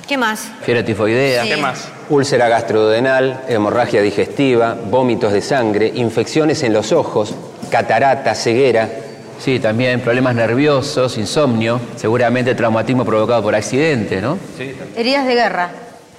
¿Qué 0.09 0.17
más? 0.17 0.51
Fiebre 0.63 0.83
tifoidea. 0.83 1.45
¿Qué 1.45 1.59
más? 1.59 1.89
Úlcera 2.09 2.49
gastrodenal, 2.49 3.43
hemorragia 3.49 4.01
digestiva, 4.01 4.75
vómitos 4.91 5.35
de 5.35 5.43
sangre, 5.43 5.93
infecciones 5.95 6.63
en 6.63 6.73
los 6.73 6.91
ojos, 6.93 7.35
catarata, 7.71 8.35
ceguera, 8.35 8.89
Sí, 9.43 9.59
también 9.59 9.99
problemas 9.99 10.37
nerviosos, 10.37 11.19
insomnio, 11.19 11.81
seguramente 11.97 12.55
traumatismo 12.55 13.05
provocado 13.05 13.43
por 13.43 13.57
accidente, 13.57 14.21
¿no? 14.21 14.39
Sí. 14.57 14.73
Heridas 14.95 15.27
de 15.27 15.35
guerra. 15.35 15.71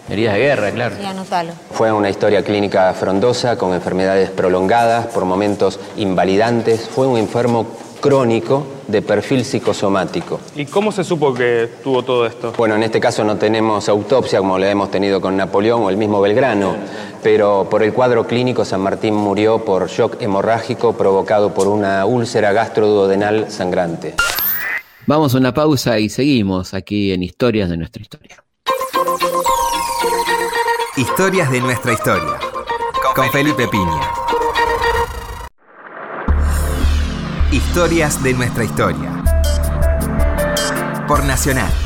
Heridas 0.09 0.33
de 0.33 0.39
guerra, 0.39 0.71
claro. 0.71 0.95
Sí, 0.99 1.05
anotalo. 1.05 1.53
Fue 1.71 1.91
una 1.91 2.09
historia 2.09 2.43
clínica 2.43 2.93
frondosa, 2.93 3.57
con 3.57 3.73
enfermedades 3.73 4.29
prolongadas, 4.29 5.07
por 5.07 5.25
momentos 5.25 5.79
invalidantes. 5.95 6.89
Fue 6.89 7.07
un 7.07 7.17
enfermo 7.17 7.67
crónico 8.01 8.67
de 8.87 9.01
perfil 9.01 9.45
psicosomático. 9.45 10.41
¿Y 10.57 10.65
cómo 10.65 10.91
se 10.91 11.05
supo 11.05 11.33
que 11.33 11.69
tuvo 11.81 12.03
todo 12.03 12.25
esto? 12.25 12.53
Bueno, 12.57 12.75
en 12.75 12.83
este 12.83 12.99
caso 12.99 13.23
no 13.23 13.37
tenemos 13.37 13.87
autopsia 13.87 14.39
como 14.39 14.59
la 14.59 14.69
hemos 14.69 14.91
tenido 14.91 15.21
con 15.21 15.37
Napoleón 15.37 15.83
o 15.83 15.89
el 15.89 15.95
mismo 15.95 16.19
Belgrano, 16.19 16.75
pero 17.23 17.67
por 17.71 17.81
el 17.81 17.93
cuadro 17.93 18.27
clínico 18.27 18.65
San 18.65 18.81
Martín 18.81 19.13
murió 19.13 19.63
por 19.63 19.87
shock 19.87 20.21
hemorrágico 20.21 20.97
provocado 20.97 21.53
por 21.53 21.69
una 21.69 22.05
úlcera 22.05 22.51
gastroduodenal 22.51 23.49
sangrante. 23.49 24.15
Vamos 25.07 25.33
a 25.33 25.37
una 25.37 25.53
pausa 25.53 25.97
y 25.97 26.09
seguimos 26.09 26.73
aquí 26.73 27.13
en 27.13 27.23
Historias 27.23 27.69
de 27.69 27.77
nuestra 27.77 28.01
historia. 28.01 28.43
Historias 30.95 31.49
de 31.49 31.59
nuestra 31.59 31.91
historia. 31.91 32.37
Con 33.15 33.27
Felipe 33.31 33.67
Piña. 33.67 34.01
Historias 37.51 38.21
de 38.21 38.33
nuestra 38.35 38.63
historia. 38.63 39.23
Por 41.07 41.23
Nacional. 41.23 41.82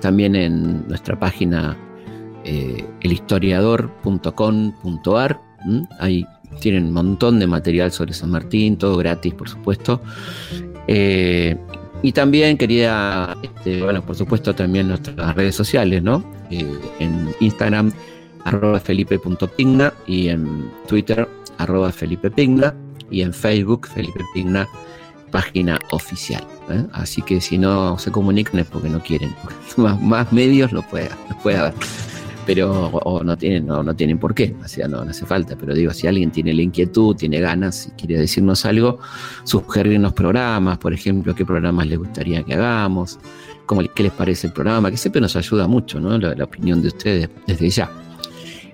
También 0.00 0.34
en 0.34 0.84
nuestra 0.88 1.16
página 1.16 1.76
eh, 2.42 2.84
elhistoriador.com.ar, 3.02 5.40
ahí 6.00 6.26
tienen 6.60 6.86
un 6.86 6.92
montón 6.92 7.38
de 7.38 7.46
material 7.46 7.92
sobre 7.92 8.12
San 8.12 8.30
Martín, 8.30 8.76
todo 8.76 8.96
gratis, 8.96 9.34
por 9.34 9.48
supuesto. 9.48 10.00
Eh, 10.88 11.56
y 12.02 12.12
también 12.12 12.58
quería, 12.58 13.36
este, 13.42 13.82
bueno, 13.82 14.04
por 14.04 14.16
supuesto, 14.16 14.54
también 14.54 14.88
nuestras 14.88 15.34
redes 15.36 15.54
sociales, 15.54 16.02
¿no? 16.02 16.24
Eh, 16.50 16.66
en 16.98 17.34
Instagram, 17.40 17.92
arroba 18.44 18.80
felipe.pigna 18.80 19.92
y 20.06 20.28
en 20.28 20.70
Twitter, 20.88 21.28
arroba 21.58 21.92
felipepigna 21.92 22.74
y 23.10 23.22
en 23.22 23.32
Facebook, 23.32 23.86
Felipe 23.86 24.20
Pigna, 24.34 24.68
página 25.30 25.78
oficial. 25.92 26.44
¿eh? 26.70 26.84
Así 26.92 27.22
que 27.22 27.40
si 27.40 27.58
no 27.58 27.98
se 27.98 28.10
comunican 28.10 28.60
es 28.60 28.66
porque 28.66 28.88
no 28.88 29.00
quieren. 29.00 29.34
Más, 29.76 30.00
más 30.00 30.32
medios 30.32 30.72
lo 30.72 30.82
puede, 30.82 31.08
lo 31.30 31.38
puede 31.38 31.56
haber 31.56 31.74
pero 32.46 32.88
o, 32.88 33.22
no 33.22 33.36
tienen 33.36 33.66
no, 33.66 33.82
no, 33.82 33.94
tienen 33.94 34.18
por 34.18 34.34
qué, 34.34 34.54
o 34.62 34.68
sea, 34.68 34.88
no, 34.88 35.00
hace 35.00 35.26
falta, 35.26 35.56
pero 35.56 35.74
digo, 35.74 35.92
si 35.92 36.06
alguien 36.06 36.30
tiene 36.30 36.52
la 36.52 36.62
inquietud, 36.62 37.16
tiene 37.16 37.40
ganas 37.40 37.88
y 37.88 37.90
quiere 37.92 38.20
decirnos 38.20 38.64
algo, 38.64 38.98
sugerirnos 39.44 40.12
programas, 40.12 40.78
por 40.78 40.92
ejemplo, 40.92 41.34
qué 41.34 41.44
programas 41.44 41.86
les 41.86 41.98
gustaría 41.98 42.42
que 42.42 42.54
hagamos, 42.54 43.18
cómo, 43.66 43.82
qué 43.94 44.02
les 44.02 44.12
parece 44.12 44.48
el 44.48 44.52
programa, 44.52 44.90
que 44.90 44.96
siempre 44.96 45.20
nos 45.20 45.36
ayuda 45.36 45.66
mucho, 45.66 46.00
¿no? 46.00 46.18
La, 46.18 46.44
opinión 46.44 46.82
de 46.82 46.88
ustedes 46.88 47.30
desde 47.46 47.70
ya. 47.70 47.90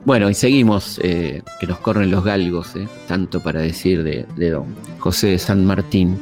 Bueno, 0.04 0.30
y 0.30 0.34
seguimos, 0.34 0.98
eh, 1.02 1.42
que 1.60 1.66
nos 1.66 1.78
corren 1.80 2.10
los 2.10 2.24
galgos, 2.24 2.74
eh, 2.76 2.88
tanto 3.06 3.40
para 3.40 3.60
decir 3.60 4.02
de, 4.02 4.26
de 4.36 4.50
don 4.50 4.74
José 4.98 5.38
San 5.38 5.66
Martín, 5.66 6.18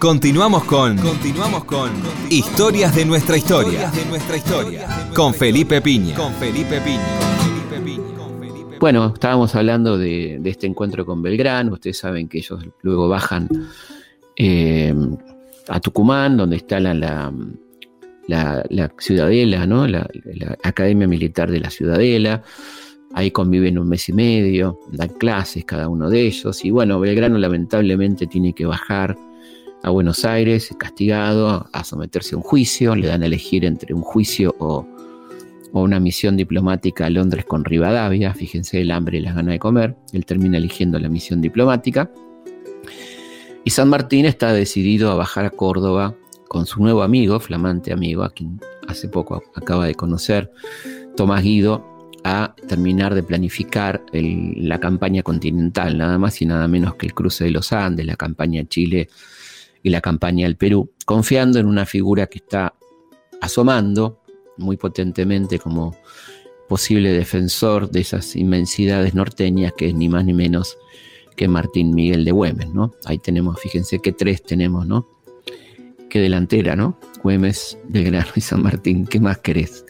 Continuamos 0.00 0.64
con 0.64 0.96
Continuamos 0.96 1.64
con 1.64 1.90
Historias 2.30 2.96
de 2.96 3.04
nuestra 3.04 3.36
historia. 3.36 3.90
de 3.90 4.06
nuestra 4.06 4.38
historia. 4.38 4.88
Con 5.14 5.34
Felipe 5.34 5.82
Piña. 5.82 6.14
Con 6.14 6.32
Felipe 6.32 6.80
Piña. 6.80 7.04
Bueno, 8.80 9.12
estábamos 9.12 9.54
hablando 9.54 9.98
de, 9.98 10.40
este 10.42 10.66
encuentro 10.66 11.04
con 11.04 11.20
Belgrano. 11.20 11.74
Ustedes 11.74 11.98
saben 11.98 12.28
que 12.28 12.38
ellos 12.38 12.64
luego 12.80 13.10
bajan 13.10 13.46
eh, 14.36 14.94
a 15.68 15.80
Tucumán, 15.80 16.38
donde 16.38 16.56
está 16.56 16.80
la, 16.80 16.94
la, 18.26 18.92
ciudadela, 18.98 19.66
¿no? 19.66 19.86
La, 19.86 20.08
Academia 20.62 21.06
Militar 21.08 21.50
de 21.50 21.60
la 21.60 21.68
Ciudadela. 21.68 22.42
Ahí 23.12 23.30
conviven 23.32 23.78
un 23.78 23.86
mes 23.86 24.08
y 24.08 24.14
medio, 24.14 24.78
dan 24.92 25.10
clases 25.10 25.66
cada 25.66 25.90
uno 25.90 26.08
de 26.08 26.22
ellos. 26.22 26.64
Y 26.64 26.70
bueno, 26.70 26.98
Belgrano 27.00 27.36
lamentablemente 27.36 28.26
tiene 28.26 28.54
que 28.54 28.64
bajar 28.64 29.14
a 29.82 29.90
Buenos 29.90 30.24
Aires, 30.24 30.74
castigado, 30.78 31.68
a 31.72 31.84
someterse 31.84 32.34
a 32.34 32.38
un 32.38 32.42
juicio, 32.42 32.94
le 32.94 33.08
dan 33.08 33.22
a 33.22 33.26
elegir 33.26 33.64
entre 33.64 33.94
un 33.94 34.02
juicio 34.02 34.54
o, 34.58 34.86
una 35.72 36.00
misión 36.00 36.36
diplomática 36.36 37.06
a 37.06 37.10
Londres 37.10 37.44
con 37.44 37.64
Rivadavia, 37.64 38.34
fíjense 38.34 38.80
el 38.80 38.90
hambre 38.90 39.18
y 39.18 39.20
las 39.20 39.36
ganas 39.36 39.52
de 39.52 39.58
comer, 39.60 39.96
él 40.12 40.26
termina 40.26 40.58
eligiendo 40.58 40.98
la 40.98 41.08
misión 41.08 41.40
diplomática. 41.40 42.10
Y 43.64 43.70
San 43.70 43.88
Martín 43.88 44.26
está 44.26 44.52
decidido 44.52 45.12
a 45.12 45.14
bajar 45.14 45.44
a 45.44 45.50
Córdoba 45.50 46.16
con 46.48 46.66
su 46.66 46.82
nuevo 46.82 47.02
amigo, 47.02 47.38
flamante 47.38 47.92
amigo, 47.92 48.24
a 48.24 48.30
quien 48.30 48.58
hace 48.88 49.08
poco 49.08 49.44
acaba 49.54 49.86
de 49.86 49.94
conocer, 49.94 50.50
Tomás 51.16 51.44
Guido, 51.44 51.86
a 52.24 52.54
terminar 52.68 53.14
de 53.14 53.22
planificar 53.22 54.04
la 54.12 54.80
campaña 54.80 55.22
continental, 55.22 55.96
nada 55.96 56.18
más 56.18 56.42
y 56.42 56.46
nada 56.46 56.66
menos 56.68 56.96
que 56.96 57.06
el 57.06 57.14
cruce 57.14 57.44
de 57.44 57.50
los 57.50 57.72
Andes, 57.72 58.04
la 58.04 58.16
campaña 58.16 58.64
Chile 58.64 59.08
y 59.82 59.90
la 59.90 60.00
campaña 60.00 60.46
del 60.46 60.56
Perú, 60.56 60.90
confiando 61.06 61.58
en 61.58 61.66
una 61.66 61.86
figura 61.86 62.26
que 62.26 62.38
está 62.38 62.74
asomando 63.40 64.20
muy 64.56 64.76
potentemente 64.76 65.58
como 65.58 65.96
posible 66.68 67.12
defensor 67.12 67.90
de 67.90 68.00
esas 68.00 68.36
inmensidades 68.36 69.14
norteñas, 69.14 69.72
que 69.76 69.88
es 69.88 69.94
ni 69.94 70.08
más 70.08 70.24
ni 70.24 70.32
menos 70.32 70.78
que 71.36 71.48
Martín 71.48 71.94
Miguel 71.94 72.24
de 72.24 72.32
Güemes, 72.32 72.68
¿no? 72.68 72.92
Ahí 73.06 73.18
tenemos, 73.18 73.58
fíjense 73.60 74.00
qué 74.00 74.12
tres 74.12 74.42
tenemos, 74.42 74.86
¿no? 74.86 75.08
Qué 76.08 76.20
delantera, 76.20 76.76
¿no? 76.76 76.98
Güemes, 77.22 77.78
Belgrano 77.88 78.30
y 78.36 78.40
San 78.40 78.62
Martín, 78.62 79.06
¿qué 79.06 79.18
más 79.20 79.38
querés? 79.38 79.84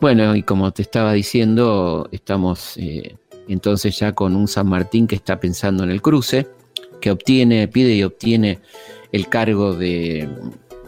Bueno, 0.00 0.36
y 0.36 0.42
como 0.42 0.70
te 0.72 0.82
estaba 0.82 1.12
diciendo, 1.14 2.08
estamos 2.12 2.76
eh, 2.76 3.16
entonces 3.48 3.98
ya 3.98 4.12
con 4.12 4.36
un 4.36 4.46
San 4.46 4.68
Martín 4.68 5.06
que 5.06 5.16
está 5.16 5.40
pensando 5.40 5.82
en 5.82 5.90
el 5.90 6.02
cruce, 6.02 6.46
que 7.00 7.10
obtiene, 7.10 7.66
pide 7.66 7.94
y 7.94 8.02
obtiene 8.02 8.60
el 9.12 9.28
cargo 9.28 9.74
de 9.74 10.28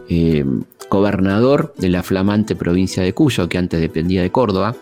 eh, 0.09 0.45
gobernador 0.91 1.75
de 1.79 1.89
la 1.89 2.03
flamante 2.03 2.57
provincia 2.57 3.03
de 3.03 3.13
Cuyo, 3.13 3.49
que 3.49 3.59
antes 3.59 3.81
dependía 3.81 4.23
de 4.23 4.31
Córdoba. 4.31 4.77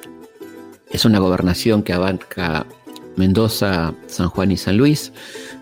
Es 0.90 1.04
una 1.04 1.18
gobernación 1.18 1.82
que 1.82 1.92
abarca 1.92 2.66
Mendoza, 3.16 3.94
San 4.06 4.28
Juan 4.28 4.52
y 4.52 4.56
San 4.56 4.76
Luis. 4.76 5.12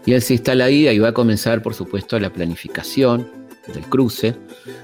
Y 0.04 0.12
él 0.12 0.22
se 0.22 0.34
instala 0.34 0.66
ahí 0.66 0.88
y 0.88 0.98
va 0.98 1.08
a 1.08 1.14
comenzar, 1.14 1.62
por 1.62 1.74
supuesto, 1.74 2.18
la 2.20 2.32
planificación 2.32 3.26
del 3.72 3.84
cruce 3.84 4.36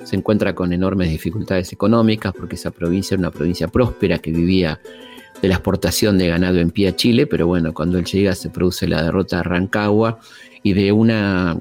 se 0.04 0.16
encuentra 0.16 0.54
con 0.54 0.72
enormes 0.72 1.10
dificultades 1.10 1.72
económicas 1.72 2.32
porque 2.36 2.56
esa 2.56 2.70
provincia 2.70 3.14
era 3.14 3.20
una 3.20 3.30
provincia 3.30 3.68
próspera 3.68 4.18
que 4.18 4.32
vivía 4.32 4.80
de 5.40 5.48
la 5.48 5.54
exportación 5.54 6.18
de 6.18 6.28
ganado 6.28 6.58
en 6.58 6.70
pie 6.70 6.88
a 6.88 6.96
Chile, 6.96 7.26
pero 7.26 7.46
bueno, 7.46 7.72
cuando 7.72 7.98
él 7.98 8.04
llega 8.04 8.34
se 8.34 8.50
produce 8.50 8.86
la 8.86 9.02
derrota 9.02 9.38
de 9.38 9.42
Rancagua 9.44 10.18
y 10.62 10.72
de 10.72 10.92
una 10.92 11.58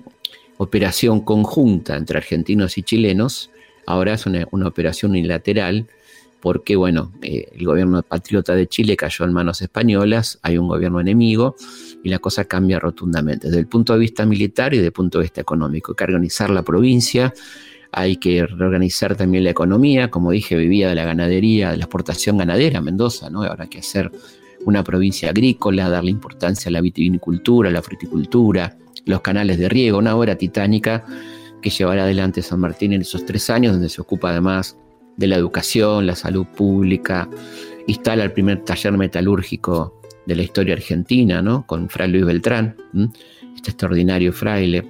operación 0.61 1.21
conjunta 1.21 1.97
entre 1.97 2.19
argentinos 2.19 2.77
y 2.77 2.83
chilenos, 2.83 3.49
ahora 3.87 4.13
es 4.13 4.27
una, 4.27 4.47
operación 4.67 5.11
unilateral 5.11 5.87
porque 6.39 6.75
bueno, 6.75 7.11
eh, 7.23 7.47
el 7.55 7.65
gobierno 7.65 8.03
patriota 8.03 8.53
de 8.53 8.67
Chile 8.67 8.95
cayó 8.95 9.25
en 9.25 9.33
manos 9.33 9.61
españolas, 9.63 10.39
hay 10.43 10.59
un 10.59 10.67
gobierno 10.67 10.99
enemigo 10.99 11.55
y 12.03 12.09
la 12.09 12.19
cosa 12.19 12.45
cambia 12.45 12.79
rotundamente 12.79 13.47
desde 13.47 13.59
el 13.59 13.67
punto 13.67 13.93
de 13.93 13.99
vista 13.99 14.23
militar 14.25 14.73
y 14.73 14.77
desde 14.77 14.87
el 14.87 14.93
punto 14.93 15.17
de 15.17 15.23
vista 15.23 15.41
económico. 15.41 15.91
Hay 15.91 15.95
que 15.95 16.03
organizar 16.03 16.51
la 16.51 16.63
provincia, 16.63 17.33
hay 17.91 18.17
que 18.17 18.45
reorganizar 18.45 19.15
también 19.15 19.43
la 19.43 19.51
economía, 19.51 20.11
como 20.11 20.29
dije, 20.29 20.55
vivía 20.55 20.89
de 20.89 20.95
la 20.95 21.05
ganadería, 21.05 21.71
de 21.71 21.77
la 21.77 21.85
exportación 21.85 22.37
ganadera, 22.37 22.81
Mendoza, 22.81 23.31
¿no? 23.31 23.41
Hay 23.41 23.67
que 23.67 23.79
hacer 23.79 24.11
una 24.65 24.83
provincia 24.83 25.29
agrícola, 25.29 25.89
darle 25.89 26.11
importancia 26.11 26.69
a 26.69 26.71
la 26.71 26.81
vitivinicultura, 26.81 27.69
a 27.69 27.73
la 27.73 27.81
fruticultura, 27.81 28.77
los 29.05 29.21
canales 29.21 29.57
de 29.57 29.69
riego, 29.69 29.97
una 29.97 30.15
obra 30.15 30.35
titánica 30.35 31.05
que 31.61 31.69
llevará 31.69 32.03
adelante 32.03 32.41
San 32.41 32.59
Martín 32.59 32.93
en 32.93 33.01
esos 33.01 33.25
tres 33.25 33.49
años, 33.49 33.73
donde 33.73 33.89
se 33.89 34.01
ocupa 34.01 34.31
además 34.31 34.77
de 35.17 35.27
la 35.27 35.35
educación, 35.35 36.07
la 36.07 36.15
salud 36.15 36.45
pública, 36.45 37.29
instala 37.87 38.23
el 38.23 38.31
primer 38.31 38.63
taller 38.63 38.93
metalúrgico 38.93 40.01
de 40.25 40.35
la 40.35 40.43
historia 40.43 40.73
argentina, 40.73 41.41
¿no? 41.41 41.65
Con 41.65 41.89
Fray 41.89 42.09
Luis 42.09 42.25
Beltrán, 42.25 42.75
este 43.55 43.71
extraordinario 43.71 44.33
fraile 44.33 44.85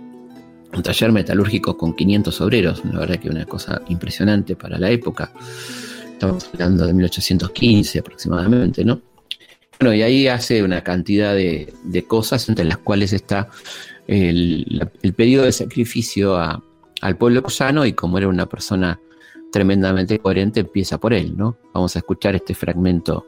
un 0.74 0.84
taller 0.84 1.12
metalúrgico 1.12 1.78
con 1.78 1.93
500 1.93 2.41
obreros, 2.41 2.82
la 2.86 3.00
verdad 3.00 3.19
que 3.19 3.30
una 3.30 3.45
cosa 3.45 3.82
impresionante 3.89 4.56
para 4.56 4.78
la 4.78 4.89
época. 4.89 5.32
Estamos 6.13 6.50
hablando 6.54 6.86
de 6.86 6.93
1815 6.93 8.00
aproximadamente, 8.00 8.86
¿no? 8.86 9.02
Bueno, 9.80 9.95
y 9.95 10.04
ahí 10.04 10.28
hace 10.28 10.63
una 10.63 10.84
cantidad 10.84 11.34
de, 11.34 11.74
cosas 12.08 12.47
entre 12.50 12.65
las 12.65 12.78
cuales 12.78 13.13
está 13.13 13.50
el, 14.12 14.89
pedido 15.15 15.45
de 15.45 15.52
sacrificio 15.54 16.38
al 16.38 17.17
pueblo 17.17 17.41
cosano 17.41 17.86
y 17.86 17.93
como 17.93 18.17
era 18.17 18.28
una 18.28 18.45
persona 18.45 19.00
tremendamente 19.52 20.19
coherente, 20.19 20.62
empieza 20.62 20.97
por 20.97 21.13
él, 21.13 21.38
¿no? 21.38 21.58
Vamos 21.74 21.95
a 21.95 22.00
escuchar 22.00 22.36
este 22.36 22.54
fragmento 22.54 23.26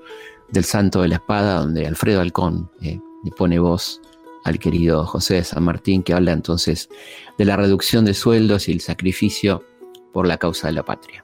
del 0.49 0.65
Santo 0.65 1.01
de 1.01 1.07
la 1.07 1.15
Espada 1.15 1.59
donde 1.59 1.87
Alfredo 1.87 2.21
Alcón 2.21 2.69
eh, 2.81 2.99
le 3.23 3.31
pone 3.31 3.59
voz 3.59 4.01
al 4.43 4.59
querido 4.59 5.05
José 5.05 5.43
San 5.43 5.63
Martín, 5.63 6.03
que 6.03 6.13
habla 6.13 6.33
entonces 6.33 6.89
de 7.37 7.45
la 7.45 7.55
reducción 7.55 8.03
de 8.03 8.13
sueldos 8.13 8.67
y 8.67 8.73
el 8.73 8.81
sacrificio 8.81 9.63
por 10.11 10.27
la 10.27 10.37
causa 10.37 10.67
de 10.67 10.73
la 10.73 10.83
patria. 10.83 11.23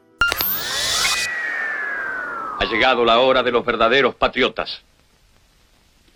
Ha 2.60 2.66
llegado 2.66 3.04
la 3.04 3.20
hora 3.20 3.44
de 3.44 3.52
los 3.52 3.66
verdaderos 3.66 4.16
patriotas. 4.16 4.82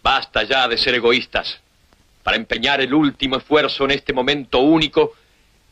Basta 0.02 0.44
ya 0.44 0.68
de 0.68 0.78
ser 0.78 0.96
egoístas 0.96 1.62
para 2.24 2.38
empeñar 2.38 2.82
el 2.82 2.94
último 2.94 3.38
esfuerzo 3.38 3.84
en 3.84 3.92
este 3.92 4.14
momento 4.14 4.60
único 4.60 5.14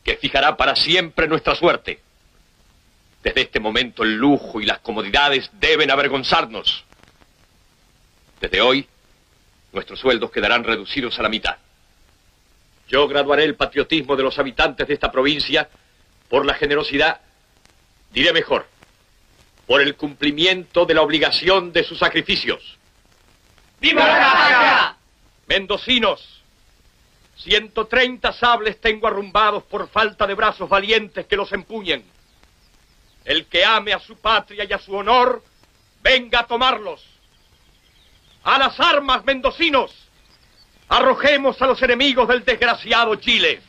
que 0.03 0.17
fijará 0.17 0.57
para 0.57 0.75
siempre 0.75 1.27
nuestra 1.27 1.55
suerte. 1.55 2.01
Desde 3.23 3.41
este 3.41 3.59
momento 3.59 4.03
el 4.03 4.15
lujo 4.15 4.59
y 4.59 4.65
las 4.65 4.79
comodidades 4.79 5.49
deben 5.53 5.89
avergonzarnos. 5.91 6.83
Desde 8.39 8.61
hoy, 8.61 8.87
nuestros 9.71 9.99
sueldos 9.99 10.31
quedarán 10.31 10.63
reducidos 10.63 11.17
a 11.19 11.23
la 11.23 11.29
mitad. 11.29 11.57
Yo 12.89 13.07
graduaré 13.07 13.45
el 13.45 13.55
patriotismo 13.55 14.15
de 14.15 14.23
los 14.23 14.37
habitantes 14.37 14.87
de 14.87 14.93
esta 14.93 15.11
provincia 15.11 15.69
por 16.27 16.45
la 16.45 16.55
generosidad, 16.55 17.21
diré 18.11 18.33
mejor, 18.33 18.67
por 19.67 19.81
el 19.81 19.95
cumplimiento 19.95 20.85
de 20.85 20.95
la 20.95 21.01
obligación 21.01 21.71
de 21.71 21.83
sus 21.83 21.99
sacrificios. 21.99 22.77
¡Viva 23.79 24.05
la 24.05 24.19
patria! 24.19 24.97
Mendocinos, 25.47 26.40
130 27.43 28.34
sables 28.34 28.80
tengo 28.80 29.08
arrumbados 29.08 29.63
por 29.63 29.89
falta 29.89 30.27
de 30.27 30.36
brazos 30.36 30.69
valientes 30.69 31.25
que 31.25 31.36
los 31.36 31.51
empuñen. 31.51 32.04
El 33.25 33.45
que 33.45 33.65
ame 33.65 33.93
a 33.93 33.99
su 33.99 34.15
patria 34.17 34.63
y 34.63 34.73
a 34.73 34.80
su 34.80 34.95
honor, 34.95 35.43
venga 36.04 36.41
a 36.41 36.47
tomarlos. 36.47 37.06
A 38.43 38.58
las 38.60 38.80
armas, 38.80 39.23
mendocinos. 39.25 39.91
Arrojemos 40.89 41.62
a 41.62 41.67
los 41.67 41.82
enemigos 41.82 42.27
del 42.27 42.43
desgraciado 42.43 43.15
Chile. 43.15 43.62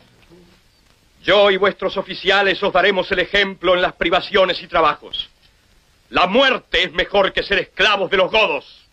Yo 1.22 1.50
y 1.50 1.56
vuestros 1.56 1.96
oficiales 1.96 2.62
os 2.62 2.72
daremos 2.72 3.10
el 3.12 3.20
ejemplo 3.20 3.74
en 3.74 3.82
las 3.82 3.92
privaciones 3.92 4.60
y 4.62 4.66
trabajos. 4.66 5.30
La 6.10 6.26
muerte 6.26 6.82
es 6.82 6.92
mejor 6.92 7.32
que 7.32 7.42
ser 7.42 7.58
esclavos 7.58 8.10
de 8.10 8.16
los 8.16 8.30
godos. 8.30 8.86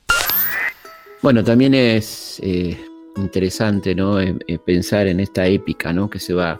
Bueno, 1.21 1.43
también 1.43 1.73
es 1.73 2.39
eh, 2.41 2.88
interesante 3.19 3.95
¿no? 3.95 4.17
Pensar 4.65 5.07
en 5.07 5.19
esta 5.19 5.47
épica 5.47 5.93
¿no? 5.93 6.09
que 6.09 6.19
se 6.19 6.33
va, 6.33 6.59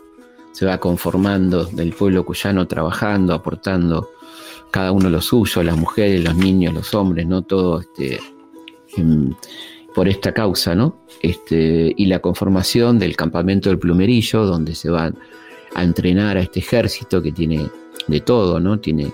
se 0.52 0.66
va 0.66 0.80
conformando 0.80 1.66
del 1.66 1.94
pueblo 1.94 2.26
cuyano 2.26 2.68
trabajando, 2.68 3.34
aportando 3.34 4.10
cada 4.72 4.92
uno 4.92 5.10
lo 5.10 5.22
suyo, 5.22 5.64
las 5.64 5.78
mujeres, 5.78 6.24
los 6.24 6.36
niños, 6.36 6.74
los 6.74 6.94
hombres, 6.94 7.26
¿no? 7.26 7.42
todo 7.42 7.80
este, 7.80 8.20
por 9.94 10.08
esta 10.08 10.34
causa, 10.34 10.76
¿no? 10.76 11.00
Este, 11.22 11.94
y 11.96 12.06
la 12.06 12.20
conformación 12.20 13.00
del 13.00 13.16
campamento 13.16 13.70
del 13.70 13.80
plumerillo, 13.80 14.46
donde 14.46 14.76
se 14.76 14.90
va 14.90 15.12
a 15.76 15.84
entrenar 15.84 16.38
a 16.38 16.42
este 16.42 16.60
ejército 16.60 17.22
que 17.22 17.32
tiene 17.32 17.68
de 18.08 18.22
todo, 18.22 18.60
¿no? 18.60 18.80
Tiene 18.80 19.12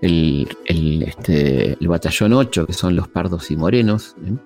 el, 0.00 0.46
este, 0.66 1.76
batallón 1.80 2.32
8, 2.32 2.66
que 2.66 2.72
son 2.72 2.96
los 2.96 3.08
pardos 3.08 3.50
y 3.50 3.56
morenos, 3.56 4.16
¿eh? 4.24 4.36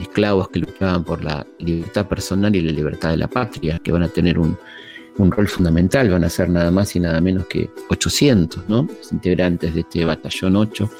Esclavos 0.00 0.48
que 0.48 0.60
luchaban 0.60 1.04
por 1.04 1.22
la 1.22 1.46
libertad 1.58 2.06
personal 2.06 2.54
y 2.54 2.62
la 2.62 2.72
libertad 2.72 3.10
de 3.10 3.16
la 3.18 3.28
patria, 3.28 3.78
que 3.78 3.92
van 3.92 4.02
a 4.02 4.08
tener 4.08 4.38
un, 4.38 4.56
rol 5.18 5.48
fundamental, 5.48 6.08
van 6.08 6.24
a 6.24 6.30
ser 6.30 6.48
nada 6.48 6.70
más 6.70 6.96
y 6.96 7.00
nada 7.00 7.20
menos 7.20 7.46
que 7.46 7.68
800, 7.90 8.68
¿no? 8.68 8.84
Los 8.84 9.12
integrantes 9.12 9.74
de 9.74 9.80
este 9.80 10.04
batallón 10.06 10.56
8. 10.56 10.90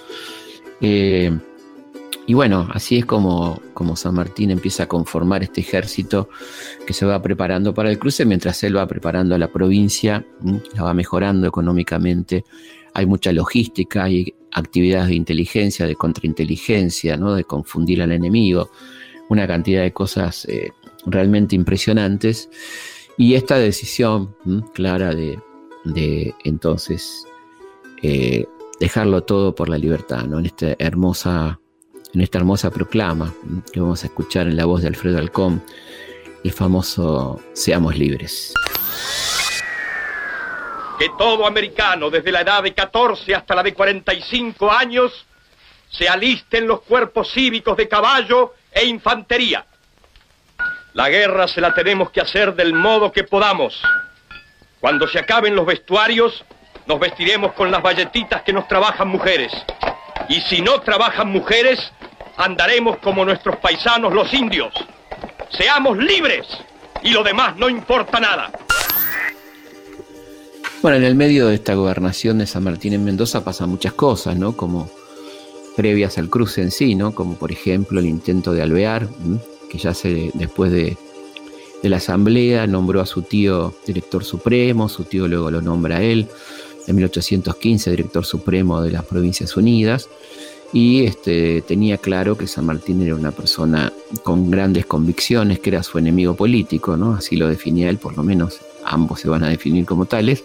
Y 2.31 2.35
bueno, 2.35 2.69
así 2.73 2.99
es 2.99 3.07
como, 3.07 3.61
como 3.75 3.97
San 3.97 4.15
Martín 4.15 4.53
empieza 4.53 4.85
a 4.85 4.87
conformar 4.87 5.43
este 5.43 5.63
ejército 5.63 6.29
que 6.87 6.93
se 6.93 7.05
va 7.05 7.21
preparando 7.21 7.75
para 7.75 7.91
el 7.91 7.99
cruce, 7.99 8.25
mientras 8.25 8.63
él 8.63 8.77
va 8.77 8.87
preparando 8.87 9.35
a 9.35 9.39
la 9.39 9.49
provincia, 9.49 10.25
la 10.77 10.85
va 10.85 10.95
mejorando 10.95 11.49
económicamente. 11.49 12.45
Hay 12.95 13.07
mucha 13.07 13.33
logística, 13.33 14.05
hay 14.05 14.33
actividades 14.53 15.09
de 15.09 15.15
inteligencia, 15.15 15.87
de 15.87 15.97
contrainteligencia, 15.97 17.17
¿no? 17.17 17.35
de 17.35 17.45
confundir 17.45 18.03
al 18.03 18.13
enemigo, 18.13 18.71
una 19.29 19.47
cantidad 19.47 19.83
de 19.83 19.93
cosas 19.93 20.45
eh, 20.47 20.73
realmente 21.07 21.55
impresionantes. 21.55 22.49
Y 23.17 23.35
esta 23.35 23.59
decisión 23.59 24.35
clara 24.75 25.15
de, 25.15 25.39
entonces 26.45 27.27
eh, 28.03 28.47
dejarlo 28.81 29.23
todo 29.23 29.55
por 29.55 29.69
la 29.69 29.79
libertad, 29.79 30.25
¿no? 30.25 30.39
en 30.39 30.47
esta 30.47 30.75
hermosa 30.79 31.61
en 32.13 32.21
esta 32.23 32.39
hermosa 32.39 32.71
proclama 32.71 33.33
que 33.73 33.81
vamos 33.81 34.03
a 34.03 34.07
escuchar 34.07 34.49
en 34.49 34.57
la 34.57 34.65
voz 34.65 34.83
de 34.83 34.89
Alfredo 34.89 35.19
Alcón, 35.19 35.63
el 36.43 36.53
famoso 36.53 37.41
Seamos 37.53 37.97
libres. 37.97 38.53
Que 41.01 41.09
todo 41.17 41.47
americano, 41.47 42.11
desde 42.11 42.31
la 42.31 42.43
edad 42.43 42.63
de 42.63 42.75
14 42.75 43.35
hasta 43.35 43.55
la 43.55 43.63
de 43.63 43.73
45 43.73 44.71
años, 44.71 45.25
se 45.89 46.07
alisten 46.07 46.67
los 46.67 46.83
cuerpos 46.83 47.33
cívicos 47.33 47.75
de 47.79 47.89
caballo 47.89 48.53
e 48.71 48.85
infantería. 48.85 49.65
La 50.93 51.09
guerra 51.09 51.49
se 51.49 51.63
la 51.63 51.73
tenemos 51.73 52.11
que 52.11 52.21
hacer 52.21 52.55
del 52.55 52.75
modo 52.75 53.11
que 53.11 53.25
podamos. 53.25 53.81
Cuando 54.79 55.09
se 55.09 55.19
acaben 55.19 55.57
los 55.57 55.65
vestuarios, 55.65 56.45
nos 56.85 57.01
vestiremos 57.01 57.55
con 57.55 57.71
las 57.71 57.81
valletitas 57.81 58.43
que 58.43 58.53
nos 58.53 58.69
trabajan 58.69 59.09
mujeres. 59.09 59.55
Y 60.29 60.43
si 60.43 60.61
no 60.61 60.83
trabajan 60.83 61.29
mujeres, 61.29 61.81
andaremos 62.37 62.99
como 62.99 63.25
nuestros 63.25 63.57
paisanos 63.57 64.13
los 64.13 64.35
indios. 64.35 64.75
Seamos 65.49 65.97
libres 65.97 66.47
y 67.03 67.13
lo 67.13 67.23
demás 67.23 67.57
no 67.57 67.71
importa 67.71 68.21
nada. 68.21 68.51
Bueno, 70.83 70.97
en 70.97 71.05
el 71.05 71.15
medio 71.15 71.49
de 71.49 71.57
esta 71.57 71.75
gobernación 71.75 72.39
de 72.39 72.47
San 72.47 72.65
Martín 72.65 72.95
en 72.95 73.05
Mendoza 73.05 73.45
pasan 73.45 73.69
muchas 73.69 73.93
cosas, 73.93 74.39
¿no? 74.39 74.57
Como 74.57 74.91
previas 75.77 76.17
al 76.17 76.31
cruce 76.31 76.63
en 76.63 76.71
sí, 76.71 76.95
¿no? 76.95 77.15
Como 77.15 77.35
por 77.35 77.53
ejemplo 77.53 78.01
el 78.01 78.07
intento 78.07 78.55
de 78.55 78.63
alvear, 78.63 79.07
que 79.69 79.77
ya 79.77 79.93
se, 79.93 80.31
después 80.33 80.73
de, 80.73 80.97
la 81.83 81.99
asamblea 81.99 82.67
nombró 82.67 83.03
a 83.03 83.07
su 83.07 83.21
tío 83.21 83.75
director 83.87 84.25
supremo, 84.25 84.89
su 84.89 85.05
tío 85.05 85.29
luego 85.29 85.51
lo 85.51 85.61
nombra 85.61 85.99
a 85.99 86.03
él, 86.03 86.29
en 86.87 86.97
1815 86.97 87.91
director 87.91 88.25
supremo 88.25 88.81
de 88.81 88.91
las 88.91 89.05
Provincias 89.05 89.59
Unidas, 89.59 90.09
y 90.73 91.05
este, 91.05 91.61
tenía 91.61 91.99
claro 91.99 92.39
que 92.39 92.47
San 92.47 92.65
Martín 92.65 93.03
era 93.03 93.15
una 93.15 93.33
persona 93.33 93.93
con 94.23 94.51
grandes 94.51 94.87
convicciones, 94.87 95.59
que 95.59 95.71
era 95.71 95.83
su 95.83 95.99
enemigo 95.99 96.35
político, 96.35 96.97
¿no? 96.97 97.15
así 97.15 97.37
lo 97.37 97.49
definía 97.49 97.91
él, 97.91 97.99
por 97.99 98.17
lo 98.17 98.23
menos 98.23 98.61
ambos 98.85 99.21
se 99.21 99.29
van 99.29 99.45
a 99.45 99.49
definir 99.49 99.85
como 99.85 100.07
tales, 100.07 100.45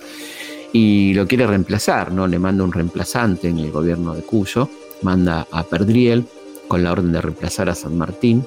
y 0.74 1.14
lo 1.14 1.28
quiere 1.28 1.48
reemplazar, 1.48 2.12
¿no? 2.12 2.28
le 2.28 2.38
manda 2.38 2.64
un 2.64 2.74
reemplazante 2.74 3.48
en 3.48 3.60
el 3.60 3.72
gobierno 3.72 4.14
de 4.14 4.22
Cuyo, 4.24 4.70
manda 5.02 5.48
a 5.52 5.64
Perdriel 5.64 6.26
con 6.68 6.84
la 6.84 6.92
orden 6.92 7.12
de 7.12 7.22
reemplazar 7.22 7.70
a 7.70 7.76
San 7.76 7.98
Martín. 7.98 8.44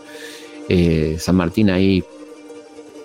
Eh, 0.68 1.16
San 1.18 1.36
Martín 1.36 1.70
ahí 1.70 2.04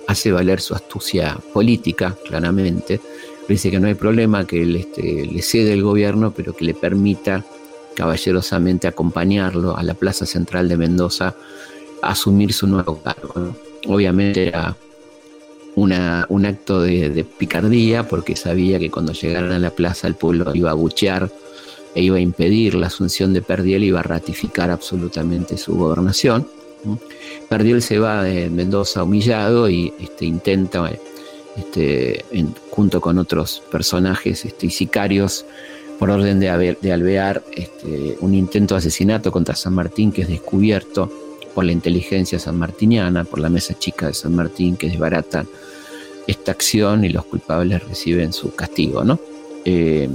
hace 0.08 0.32
valer 0.32 0.60
su 0.60 0.74
astucia 0.74 1.38
política, 1.54 2.17
claramente. 2.28 3.00
Dice 3.48 3.72
que 3.72 3.80
no 3.80 3.88
hay 3.88 3.93
problema, 3.93 4.46
que 4.46 4.62
él 4.62 4.76
este, 4.76 5.26
le 5.26 5.41
cede 5.41 5.74
el 5.74 5.84
gobierno, 5.84 6.32
pero 6.32 6.54
que 6.54 6.65
le 6.65 6.74
permita 6.74 7.43
caballerosamente 7.96 8.88
acompañarlo 8.88 9.78
a 9.78 9.84
la 9.84 9.93
plaza 9.93 10.26
central 10.26 10.67
de 10.67 10.78
Mendoza 10.78 11.36
a 12.02 12.10
asumir 12.10 12.54
su 12.54 12.67
nuevo 12.67 13.02
cargo. 13.02 13.56
Obviamente 13.88 14.48
era 14.48 14.76
una, 15.76 16.26
un 16.30 16.46
acto 16.46 16.82
de, 16.82 17.10
de, 17.10 17.24
picardía 17.24 18.08
porque 18.08 18.36
sabía 18.36 18.80
que 18.80 18.92
cuando 18.92 19.14
llegaran 19.14 19.52
a 19.52 19.60
la 19.60 19.72
plaza 19.72 20.08
el 20.08 20.16
pueblo 20.16 20.54
iba 20.54 20.72
a 20.72 20.76
buchear 20.76 21.30
e 21.96 22.02
iba 22.02 22.18
a 22.18 22.22
impedir 22.22 22.76
la 22.76 22.88
asunción 22.88 23.34
de 23.34 23.42
Perdiel 23.42 23.84
iba 23.84 24.00
a 24.00 24.04
ratificar 24.04 24.72
absolutamente 24.72 25.58
su 25.58 25.76
gobernación. 25.76 26.48
Perdiel 27.50 27.82
se 27.82 28.00
va 28.00 28.24
de 28.24 28.50
Mendoza 28.50 29.04
humillado 29.04 29.70
y 29.70 29.94
este, 30.00 30.26
intenta, 30.26 30.92
este, 31.56 32.26
junto 32.72 33.00
con 33.00 33.20
otros 33.20 33.62
personajes 33.72 34.44
este, 34.46 34.68
y 34.68 34.70
sicarios, 34.70 35.46
por 36.00 36.10
orden 36.10 36.40
de, 36.40 36.78
de 36.82 36.92
alvear, 36.92 37.44
este, 37.56 38.18
un 38.20 38.34
intento 38.34 38.74
de 38.74 38.80
asesinato 38.80 39.32
contra 39.32 39.56
San 39.56 39.74
Martín 39.74 40.12
que 40.12 40.24
es 40.24 40.28
descubierto 40.28 41.12
por 41.54 41.66
la 41.66 41.72
inteligencia 41.72 42.39
sanmartiniana, 42.39 43.24
por 43.24 43.39
la 43.39 43.50
mesa 43.50 43.78
chica 43.78 44.08
de 44.08 44.13
San 44.13 44.36
Martín 44.36 44.76
que 44.76 44.89
desbarata 44.89 45.46
esta 46.28 46.52
acción 46.52 47.04
y 47.04 47.10
los 47.10 47.26
culpables 47.26 47.84
reciben 47.88 48.34
su 48.34 48.56
castigo. 48.56 49.04
¿no? 49.04 49.20
Eh, 49.66 50.10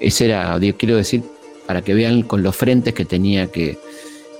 ese 0.00 0.26
era, 0.26 0.58
quiero 0.76 0.96
decir, 0.96 1.22
para 1.66 1.82
que 1.82 1.94
vean 1.94 2.22
con 2.22 2.42
los 2.42 2.56
frentes 2.56 2.94
que 2.94 3.04
tenía 3.04 3.46
que, 3.48 3.78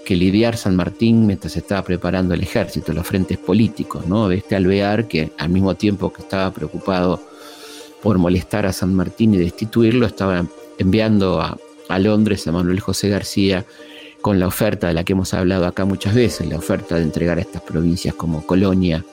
lidiar 0.09 0.57
San 0.57 0.74
Martín 0.74 1.24
mientras 1.24 1.57
estaba 1.57 1.85
preparando 1.85 2.35
el 2.35 2.42
ejército, 2.42 2.92
los 2.92 3.07
frentes 3.07 3.38
políticos, 3.38 4.09
¿no? 4.09 4.29
De 4.29 4.38
este 4.38 4.57
alvear 4.57 5.07
que 5.07 5.31
al 5.38 5.50
mismo 5.50 5.76
tiempo 5.76 6.12
que 6.12 6.22
estaba 6.22 6.53
preocupado 6.53 7.22
por 8.03 8.18
molestar 8.18 8.66
a 8.66 8.72
San 8.72 8.92
Martín 8.92 9.35
y 9.35 9.38
destituirlo, 9.38 10.07
estaba 10.07 10.44
enviando 10.79 11.40
a, 11.40 11.57
a 11.88 11.98
Londres 12.00 12.44
a 12.48 12.50
Manuel 12.50 12.81
José 12.81 13.09
García 13.09 13.64
con 14.20 14.38
la 14.38 14.46
oferta 14.46 14.88
de 14.88 14.94
la 14.94 15.04
que 15.04 15.12
hemos 15.12 15.35
hablado 15.35 15.66
acá 15.66 15.85
muchas 15.85 16.14
veces, 16.14 16.48
la 16.48 16.56
oferta 16.56 16.96
de 16.96 17.02
entregar 17.02 17.38
a 17.38 17.40
estas 17.40 17.62
provincias 17.62 18.14
como 18.14 18.46
colonia 18.46 19.04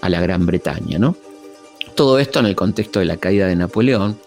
a 0.00 0.08
la 0.08 0.20
Gran 0.20 0.46
Bretaña, 0.46 0.98
¿no? 0.98 1.16
Todo 1.94 2.18
esto 2.18 2.40
en 2.40 2.46
el 2.46 2.56
contexto 2.56 2.98
de 2.98 3.04
la 3.04 3.16
caída 3.16 3.46
de 3.46 3.56
Napoleón, 3.56 4.18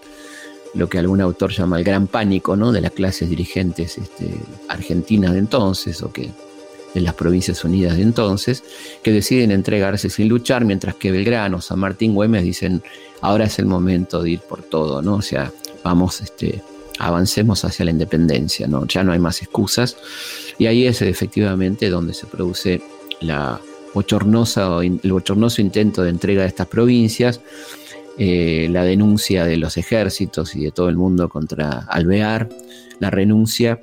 lo 0.74 0.88
que 0.90 1.00
algún 1.00 1.22
autor 1.22 1.52
llama 1.52 1.78
el 1.78 1.84
gran 1.84 2.08
pánico 2.08 2.56
¿no? 2.56 2.72
de 2.72 2.82
las 2.82 2.92
clases 2.92 3.30
dirigentes 3.30 3.98
este, 3.98 4.36
argentinas 4.68 5.34
de 5.34 5.40
entonces 5.40 6.02
o 6.04 6.12
que 6.12 6.30
de 6.94 7.02
las 7.02 7.14
provincias 7.14 7.64
unidas 7.64 7.98
de 7.98 8.04
entonces, 8.04 8.64
que 9.04 9.12
deciden 9.12 9.52
entregarse 9.52 10.10
sin 10.10 10.30
luchar, 10.30 10.66
mientras 10.66 10.96
que 10.96 11.12
Belgrano, 11.12 11.62
San 11.62 11.80
Martín, 11.80 12.16
Güemes 12.16 12.44
dicen, 12.44 12.82
ahora 13.22 13.46
es 13.46 13.60
el 13.60 13.66
momento 13.66 14.24
de 14.24 14.32
ir 14.32 14.40
por 14.40 14.64
todo, 14.64 15.02
¿no? 15.02 15.16
O 15.16 15.22
sea, 15.22 15.52
vamos, 15.84 16.22
este, 16.22 16.64
avancemos 17.00 17.64
hacia 17.66 17.86
la 17.86 17.92
independencia, 17.92 18.68
¿no? 18.68 18.86
Ya 18.88 19.04
no 19.04 19.12
hay 19.12 19.20
más 19.20 19.42
excusas. 19.42 19.98
Y 20.58 20.66
ahí 20.66 20.86
es 20.86 21.02
efectivamente 21.02 21.90
donde 21.90 22.14
se 22.14 22.26
produce 22.26 22.82
la 23.22 23.60
bochornosa, 23.94 24.80
el 24.84 25.12
bochornoso 25.12 25.62
intento 25.62 26.04
de 26.04 26.10
entrega 26.10 26.44
de 26.44 26.48
estas 26.48 26.68
provincias, 26.68 27.42
eh, 28.18 28.68
la 28.72 28.84
denuncia 28.84 29.46
de 29.46 29.58
los 29.58 29.78
ejércitos 29.78 30.56
y 30.56 30.66
de 30.66 30.72
todo 30.72 30.90
el 30.90 30.98
mundo 30.98 31.30
contra 31.30 31.86
Alvear, 31.90 32.50
la 33.00 33.10
renuncia 33.10 33.82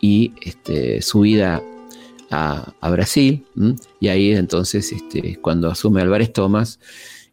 y 0.00 0.32
este, 0.42 1.02
su 1.02 1.20
vida 1.20 1.62
a, 2.30 2.90
Brasil. 2.90 3.44
Y 4.00 4.08
ahí 4.08 4.32
entonces 4.32 4.92
este, 4.92 5.36
cuando 5.40 5.70
asume 5.70 6.02
Álvarez 6.02 6.32
Tomás 6.32 6.80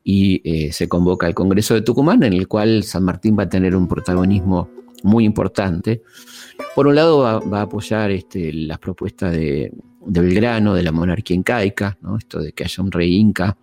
y 0.04 0.42
eh, 0.44 0.72
se 0.72 0.88
convoca 0.88 1.28
al 1.28 1.34
Congreso 1.34 1.74
de 1.74 1.82
Tucumán, 1.82 2.24
en 2.24 2.34
el 2.34 2.48
cual 2.48 2.84
San 2.84 3.04
Martín 3.04 3.36
va 3.38 3.44
a 3.44 3.50
tener 3.50 3.76
un 3.76 3.88
protagonismo 3.88 4.70
muy 5.06 5.24
importante. 5.24 6.02
Por 6.76 6.88
un 6.88 6.96
lado 6.96 7.20
va, 7.20 7.60
a 7.60 7.62
apoyar 7.62 8.12
este, 8.12 8.52
las 8.52 8.80
propuestas 8.80 9.32
de, 9.32 9.72
Belgrano, 10.02 10.74
de 10.74 10.84
la 10.84 10.92
monarquía 10.92 11.36
incaica, 11.36 11.98
esto 12.18 12.40
de 12.40 12.52
que 12.52 12.64
haya 12.64 12.84
un 12.84 12.92
rey 12.92 13.16
inca 13.16 13.58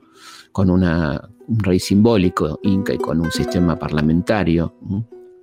con 0.52 0.70
un 0.70 0.84
rey 1.48 1.80
simbólico 1.80 2.60
inca 2.62 2.92
y 2.92 2.98
con 2.98 3.20
un 3.20 3.30
sistema 3.30 3.78
parlamentario 3.78 4.74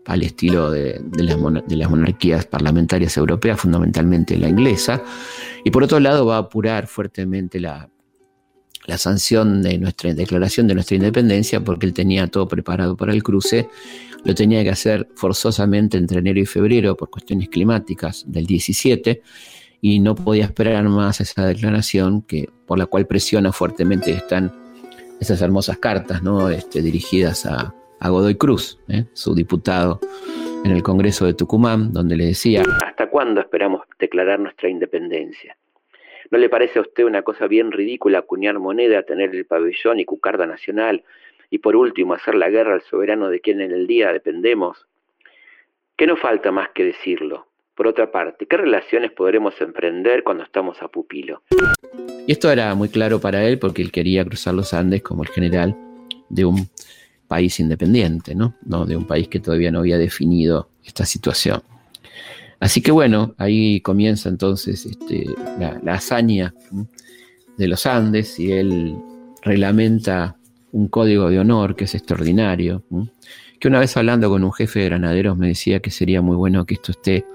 al 0.06 0.24
estilo 0.24 0.72
de, 0.72 1.02
las 1.18 1.90
monarquías 1.90 2.46
parlamentarias 2.46 3.18
europeas, 3.18 3.60
fundamentalmente 3.60 4.38
la 4.38 4.50
inglesa, 4.50 5.04
y 5.64 5.72
por 5.72 5.84
otro 5.84 6.00
lado 6.00 6.26
va 6.26 6.38
a 6.38 6.40
apurar 6.40 6.88
fuertemente 6.88 7.60
la, 7.60 7.90
la 8.90 8.98
sanción 8.98 9.62
de 9.62 9.78
nuestra 9.78 10.14
declaración 10.14 10.68
de 10.68 10.74
nuestra 10.74 10.98
independencia 10.98 11.64
porque 11.64 11.86
él 11.86 11.94
tenía 11.94 12.28
todo 12.28 12.48
preparado 12.48 12.98
para 12.98 13.14
el 13.14 13.22
cruce, 13.24 13.70
lo 14.26 14.34
tenía 14.34 14.64
que 14.64 14.72
hacer 14.72 15.08
forzosamente 15.16 15.98
entre 15.98 16.20
enero 16.20 16.40
y 16.40 16.46
febrero 16.46 16.98
por 16.98 17.10
cuestiones 17.10 17.50
climáticas 17.50 18.26
del 18.28 18.48
17 18.48 19.22
y 19.82 20.00
no 20.00 20.16
podía 20.16 20.46
esperar 20.46 20.84
más 20.90 21.22
esa 21.22 21.46
declaración 21.46 22.24
que 22.24 22.50
por 22.66 22.80
la 22.80 22.88
cual 22.88 23.06
presiona 23.06 23.52
fuertemente 23.52 24.12
están 24.12 24.52
esas 25.22 25.42
hermosas 25.42 25.78
cartas 25.78 26.24
¿no? 26.24 26.50
este, 26.50 26.82
dirigidas 26.82 27.46
a, 27.46 27.74
Godoy 28.02 28.36
Cruz, 28.36 28.80
¿eh? 28.88 29.06
su 29.14 29.36
diputado 29.36 30.00
en 30.64 30.72
el 30.72 30.82
Congreso 30.82 31.26
de 31.26 31.34
Tucumán, 31.34 31.92
donde 31.92 32.16
le 32.16 32.26
decía, 32.28 32.64
¿hasta 32.86 33.10
cuándo 33.10 33.42
esperamos 33.42 33.82
declarar 34.00 34.40
nuestra 34.40 34.70
independencia? 34.70 35.58
¿No 36.32 36.38
le 36.38 36.50
parece 36.50 36.80
a 36.80 36.84
usted 36.84 37.06
una 37.06 37.24
cosa 37.24 37.48
bien 37.48 37.72
ridícula 37.72 38.20
acuñar 38.20 38.60
moneda, 38.60 39.04
tener 39.04 39.34
el 39.34 39.46
pabellón 39.46 40.00
y 40.00 40.06
cucarda 40.06 40.46
nacional 40.46 41.04
y 41.50 41.58
por 41.58 41.76
último 41.76 42.14
hacer 42.14 42.36
la 42.36 42.50
guerra 42.50 42.76
al 42.76 42.82
soberano 42.84 43.30
de 43.30 43.40
quien 43.40 43.62
en 43.62 43.72
el 43.72 43.88
día 43.88 44.14
dependemos? 44.14 44.86
¿Qué 45.98 46.06
no 46.06 46.16
falta 46.16 46.52
más 46.52 46.70
que 46.70 46.84
decirlo? 46.84 47.48
Por 47.74 47.88
otra 47.88 48.12
parte, 48.12 48.46
¿qué 48.46 48.58
relaciones 48.58 49.12
podremos 49.12 49.60
emprender 49.62 50.24
cuando 50.24 50.44
estamos 50.44 50.82
a 50.82 50.88
pupilo? 50.90 51.42
Y 52.28 52.32
esto 52.32 52.52
era 52.52 52.76
muy 52.76 52.90
claro 52.90 53.20
para 53.20 53.44
él 53.46 53.58
porque 53.58 53.82
él 53.82 53.92
quería 53.92 54.24
cruzar 54.24 54.54
los 54.54 54.74
Andes 54.74 55.02
como 55.02 55.24
el 55.24 55.30
general 55.30 55.76
de 56.30 56.46
un 56.46 56.70
país 57.28 57.60
independiente, 57.60 58.36
¿no? 58.36 58.54
de 58.86 58.96
un 58.96 59.08
país 59.08 59.28
que 59.30 59.40
todavía 59.40 59.72
no 59.72 59.80
había 59.80 59.98
definido 59.98 60.70
esta 60.86 61.06
situación. 61.06 61.62
Así 62.60 62.82
que 62.82 62.92
bueno, 62.92 63.36
ahí 63.38 63.80
comienza 63.82 64.30
entonces 64.30 64.86
este, 64.86 65.26
la, 65.60 65.94
hazaña 65.94 66.54
de 67.58 67.68
los 67.68 67.86
Andes 67.86 68.40
y 68.40 68.52
él 68.52 68.98
reglamenta 69.42 70.38
un 70.72 70.88
código 70.88 71.30
de 71.30 71.40
honor 71.40 71.76
que 71.76 71.86
es 71.86 71.96
extraordinario, 71.96 72.84
que 73.60 73.68
una 73.68 73.80
vez 73.80 73.96
hablando 73.98 74.30
con 74.30 74.44
un 74.44 74.52
jefe 74.52 74.80
de 74.80 74.86
granaderos 74.86 75.38
me 75.38 75.48
decía 75.48 75.80
que 75.80 75.90
sería 75.90 76.22
muy 76.22 76.36
bueno 76.36 76.66
que 76.66 76.76
esto 76.76 76.92
esté 76.92 77.26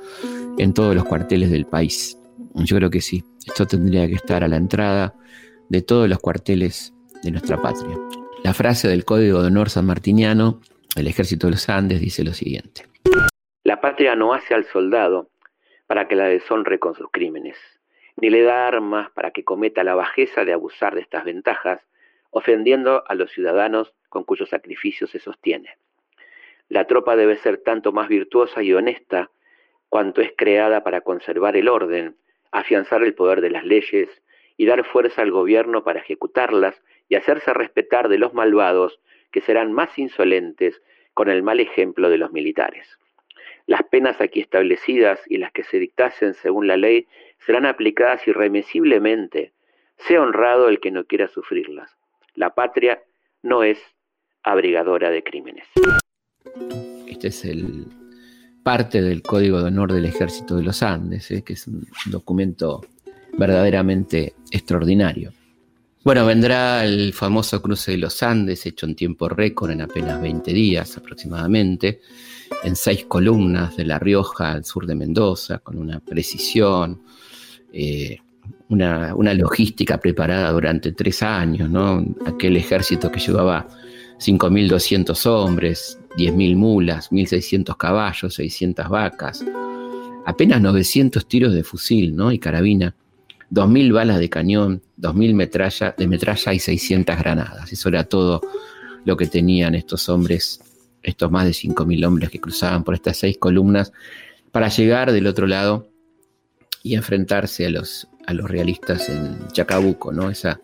en 0.59 0.72
todos 0.75 0.95
los 0.95 1.05
cuarteles 1.05 1.51
del 1.51 1.66
país. 1.66 2.18
Yo 2.55 2.77
creo 2.77 2.91
que 2.91 3.01
sí. 3.01 3.25
Esto 3.47 3.66
tendría 3.66 4.07
que 4.07 4.14
estar 4.14 4.45
a 4.45 4.49
la 4.49 4.57
entrada 4.57 5.14
de 5.68 5.83
todos 5.83 6.09
los 6.09 6.18
cuarteles 6.18 6.95
de 7.22 7.31
nuestra 7.31 7.61
patria. 7.61 7.97
La 8.43 8.55
frase 8.55 8.89
del 8.89 9.05
Código 9.05 9.41
de 9.41 9.49
Honor 9.49 9.70
sanmartiniano, 9.70 10.61
el 10.97 11.07
Ejército 11.07 11.47
de 11.47 11.53
los 11.53 11.68
Andes, 11.68 12.01
dice 12.01 12.25
lo 12.25 12.33
siguiente. 12.33 12.87
La 13.65 13.81
patria 13.81 14.15
no 14.15 14.35
hace 14.35 14.53
al 14.53 14.67
soldado, 14.67 15.31
para 15.87 16.07
que 16.07 16.17
la 16.17 16.27
deshonre 16.27 16.79
con 16.79 16.95
sus 16.95 17.11
crímenes, 17.11 17.57
ni 18.15 18.29
le 18.29 18.43
da 18.43 18.67
armas 18.69 19.11
para 19.12 19.31
que 19.31 19.43
cometa 19.43 19.83
la 19.83 19.95
bajeza 19.95 20.45
de 20.45 20.53
abusar 20.53 20.95
de 20.95 21.01
estas 21.01 21.25
ventajas, 21.25 21.81
ofendiendo 22.29 23.03
a 23.09 23.15
los 23.15 23.33
ciudadanos 23.33 23.95
con 24.11 24.25
cuyos 24.25 24.51
sacrificios 24.51 25.09
se 25.09 25.19
sostiene. 25.19 25.79
La 26.69 26.87
tropa 26.87 27.17
debe 27.17 27.37
ser 27.37 27.57
tanto 27.57 27.91
más 27.91 28.09
virtuosa 28.09 28.62
y 28.62 28.75
honesta 28.75 29.31
cuanto 29.89 30.21
es 30.21 30.35
creada 30.37 30.85
para 30.85 31.01
conservar 31.01 31.57
el 31.57 31.71
orden, 31.71 32.17
afianzar 32.53 33.03
el 33.03 33.15
poder 33.15 33.41
de 33.41 33.49
las 33.49 33.65
leyes 33.65 34.11
y 34.59 34.67
dar 34.67 34.85
fuerza 34.85 35.23
al 35.23 35.31
gobierno 35.31 35.85
para 35.85 36.01
ejecutarlas 36.01 36.83
y 37.09 37.15
hacerse 37.15 37.55
respetar 37.55 38.11
de 38.11 38.19
los 38.19 38.35
malvados 38.35 39.01
que 39.31 39.41
serán 39.41 39.73
más 39.73 39.99
insolentes 39.99 40.83
con 41.15 41.31
el 41.31 41.43
mal 41.43 41.61
ejemplo 41.61 42.11
de 42.11 42.19
los 42.19 42.31
militares. 42.31 42.99
Las 43.67 43.83
penas 43.85 44.21
aquí 44.21 44.41
establecidas 44.41 45.21
y 45.27 45.39
las 45.39 45.53
que 45.53 45.65
se 45.65 45.79
dictasen 45.79 46.35
según 46.35 46.67
la 46.67 46.77
ley 46.77 47.07
serán 47.47 47.65
aplicadas 47.65 48.27
irremisiblemente, 48.29 49.53
sea 49.97 50.21
honrado 50.21 50.69
el 50.69 50.81
que 50.81 50.91
no 50.91 51.05
quiera 51.05 51.29
sufrirlas. 51.29 51.97
La 52.35 52.55
patria 52.55 53.03
no 53.43 53.62
es 53.62 53.79
abrigadora 54.43 55.11
de 55.11 55.23
crímenes. 55.23 55.67
Este 57.07 57.29
es 57.29 57.45
el 57.45 57.87
parte 58.62 59.03
del 59.03 59.23
Código 59.23 59.61
de 59.61 59.69
Honor 59.69 59.93
del 59.93 60.07
Ejército 60.07 60.57
de 60.57 60.62
los 60.62 60.83
Andes, 60.83 61.31
¿eh? 61.31 61.43
que 61.43 61.55
es 61.55 61.67
un 61.67 61.87
documento 62.07 62.83
verdaderamente 63.39 64.35
extraordinario. 64.51 65.33
Bueno, 66.05 66.27
vendrá 66.27 66.85
el 66.85 67.15
famoso 67.15 67.63
cruce 67.63 67.93
de 67.93 67.97
los 67.97 68.23
Andes, 68.23 68.67
hecho 68.67 68.85
en 68.85 68.95
tiempo 68.95 69.27
récord, 69.27 69.71
en 69.71 69.81
apenas 69.81 70.21
20 70.21 70.53
días 70.53 70.99
aproximadamente, 70.99 72.03
en 72.63 72.77
seis 72.77 73.07
columnas 73.07 73.75
de 73.79 73.87
La 73.87 73.99
Rioja 73.99 74.53
al 74.53 74.67
sur 74.67 74.87
de 74.87 74.95
Mendoza, 74.95 75.61
con 75.61 75.79
una 75.79 76.01
precisión, 76.01 77.01
eh, 77.73 78.19
una, 78.69 79.15
logística 79.33 79.99
preparada 79.99 80.53
durante 80.53 80.93
tres 80.93 81.23
años, 81.23 81.71
¿no? 81.71 82.05
Aquel 82.27 82.59
ejército 82.59 83.11
que 83.11 83.21
llevaba 83.21 83.67
5.200 84.19 85.25
hombres, 85.25 85.99
10.000 86.19 86.55
mulas, 86.55 87.11
1.600 87.13 87.79
caballos, 87.79 88.35
600 88.35 88.91
vacas, 88.91 89.43
apenas 90.27 90.61
900 90.61 91.27
tiros 91.27 91.55
de 91.55 91.65
fusil 91.65 92.15
¿no? 92.15 92.31
y 92.31 92.39
carabina, 92.39 92.95
2.000 93.55 93.93
balas 93.93 94.19
de 94.19 94.29
cañón, 94.29 94.83
2.000 94.99 95.35
metralla, 95.35 95.95
de 95.97 96.09
metralla 96.09 96.53
y 96.53 96.59
600 96.59 97.17
granadas. 97.17 97.73
Eso 97.73 97.89
era 97.89 98.03
todo 98.05 98.43
lo 99.05 99.17
que 99.17 99.27
tenían 99.27 99.77
estos 99.77 100.09
hombres, 100.09 100.61
estos 101.03 101.31
más 101.31 101.45
de 101.45 101.53
5.000 101.53 102.05
hombres 102.05 102.31
que 102.31 102.41
cruzaban 102.41 102.83
por 102.83 102.95
estas 102.95 103.17
seis 103.17 103.39
columnas 103.39 103.93
para 104.51 104.69
llegar 104.69 105.13
del 105.13 105.29
otro 105.29 105.47
lado 105.47 105.89
y 106.83 106.95
enfrentarse 106.95 107.67
a 107.67 107.71
los, 107.71 108.09
a 108.27 108.35
los 108.35 108.51
realistas 108.51 109.09
en 109.09 109.49
Chacabuco, 109.53 110.13
¿no? 110.13 110.31
esa 110.31 110.61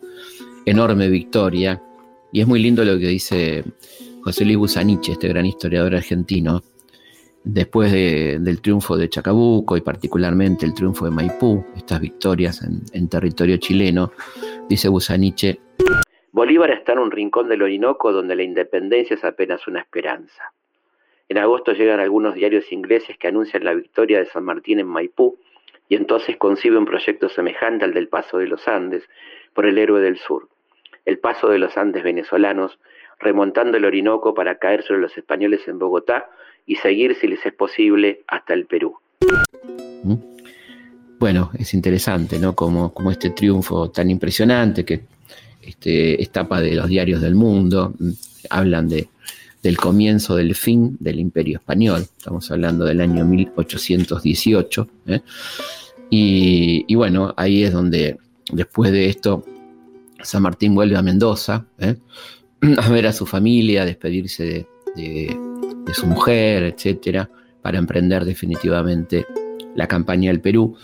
enorme 0.65 1.07
victoria. 1.07 1.81
Y 2.33 2.41
es 2.41 2.47
muy 2.47 2.61
lindo 2.61 2.83
lo 2.83 2.99
que 2.99 3.07
dice 3.07 3.63
José 4.23 4.43
Luis 4.43 4.57
Busaniche, 4.57 5.13
este 5.13 5.29
gran 5.29 5.45
historiador 5.45 5.95
argentino, 5.95 6.61
después 7.43 7.91
del 7.91 8.61
triunfo 8.61 8.97
de 8.97 9.09
Chacabuco 9.09 9.77
y 9.77 9.81
particularmente 9.81 10.65
el 10.65 10.73
triunfo 10.73 11.05
de 11.05 11.11
Maipú, 11.11 11.65
estas 11.75 11.99
victorias 11.99 12.61
en, 12.63 13.09
territorio 13.09 13.57
chileno, 13.57 14.11
dice 14.69 14.89
Busaniche, 14.89 15.59
Bolívar 16.31 16.71
está 16.71 16.93
en 16.93 16.99
un 16.99 17.11
rincón 17.11 17.49
del 17.49 17.61
Orinoco 17.61 18.13
donde 18.13 18.35
la 18.35 18.43
independencia 18.43 19.15
es 19.15 19.23
apenas 19.25 19.67
una 19.67 19.81
esperanza. 19.81 20.53
En 21.27 21.37
agosto 21.37 21.73
llegan 21.73 21.99
algunos 21.99 22.35
diarios 22.35 22.71
ingleses 22.71 23.17
que 23.17 23.27
anuncian 23.27 23.63
la 23.63 23.73
victoria 23.73 24.19
de 24.19 24.25
San 24.25 24.45
Martín 24.45 24.79
en 24.79 24.87
Maipú 24.87 25.37
y 25.89 25.95
entonces 25.95 26.37
concibe 26.37 26.77
un 26.77 26.85
proyecto 26.85 27.27
semejante 27.27 27.83
al 27.83 27.93
del 27.93 28.07
Paso 28.07 28.37
de 28.37 28.47
los 28.47 28.65
Andes 28.67 29.03
por 29.53 29.65
el 29.65 29.77
héroe 29.77 30.01
del 30.01 30.17
sur. 30.17 30.47
El 31.05 31.19
Paso 31.19 31.49
de 31.49 31.59
los 31.59 31.77
Andes 31.77 32.03
venezolanos 32.03 32.79
remontando 33.19 33.77
el 33.77 33.85
Orinoco 33.85 34.33
para 34.33 34.57
caer 34.57 34.83
sobre 34.83 35.01
los 35.01 35.17
españoles 35.17 35.67
en 35.67 35.79
Bogotá 35.79 36.29
y 36.71 36.77
seguir, 36.77 37.17
si 37.19 37.27
les 37.27 37.45
es 37.45 37.53
posible, 37.53 38.21
hasta 38.27 38.53
el 38.53 38.65
Perú. 38.65 38.95
¿Mm? 40.03 40.15
Bueno, 41.19 41.51
es 41.59 41.73
interesante, 41.73 42.39
¿no? 42.39 42.55
Como, 42.55 42.93
este 43.11 43.31
triunfo 43.31 43.91
tan 43.91 44.09
impresionante 44.09 44.85
que 44.85 45.01
este, 45.61 46.23
etapa 46.23 46.61
de 46.61 46.73
los 46.75 46.87
diarios 46.87 47.19
del 47.19 47.35
mundo, 47.35 47.93
hablan 48.49 48.87
de, 48.87 49.09
del 49.61 49.75
comienzo 49.75 50.37
del 50.37 50.55
fin 50.55 50.95
del 51.01 51.19
imperio 51.19 51.57
español, 51.57 52.03
estamos 52.17 52.49
hablando 52.49 52.85
del 52.85 53.01
año 53.01 53.25
1818, 53.25 54.87
¿eh? 55.07 55.19
y, 56.09 56.85
y, 56.87 56.95
bueno, 56.95 57.33
ahí 57.35 57.63
es 57.63 57.73
donde 57.73 58.17
después 58.49 58.93
de 58.93 59.09
esto 59.09 59.43
San 60.23 60.43
Martín 60.43 60.73
vuelve 60.73 60.95
a 60.95 61.01
Mendoza, 61.01 61.65
¿eh? 61.79 61.97
a 62.77 62.89
ver 62.89 63.07
a 63.07 63.11
su 63.11 63.25
familia, 63.25 63.81
a 63.81 63.85
despedirse 63.85 64.67
de, 64.95 65.50
su 65.93 66.07
mujer, 66.07 66.63
etcétera, 66.63 67.29
para 67.61 67.77
emprender 67.77 68.25
definitivamente 68.25 69.25
la 69.75 69.87
campaña 69.87 70.29
del 70.31 70.41
Perú. 70.41 70.75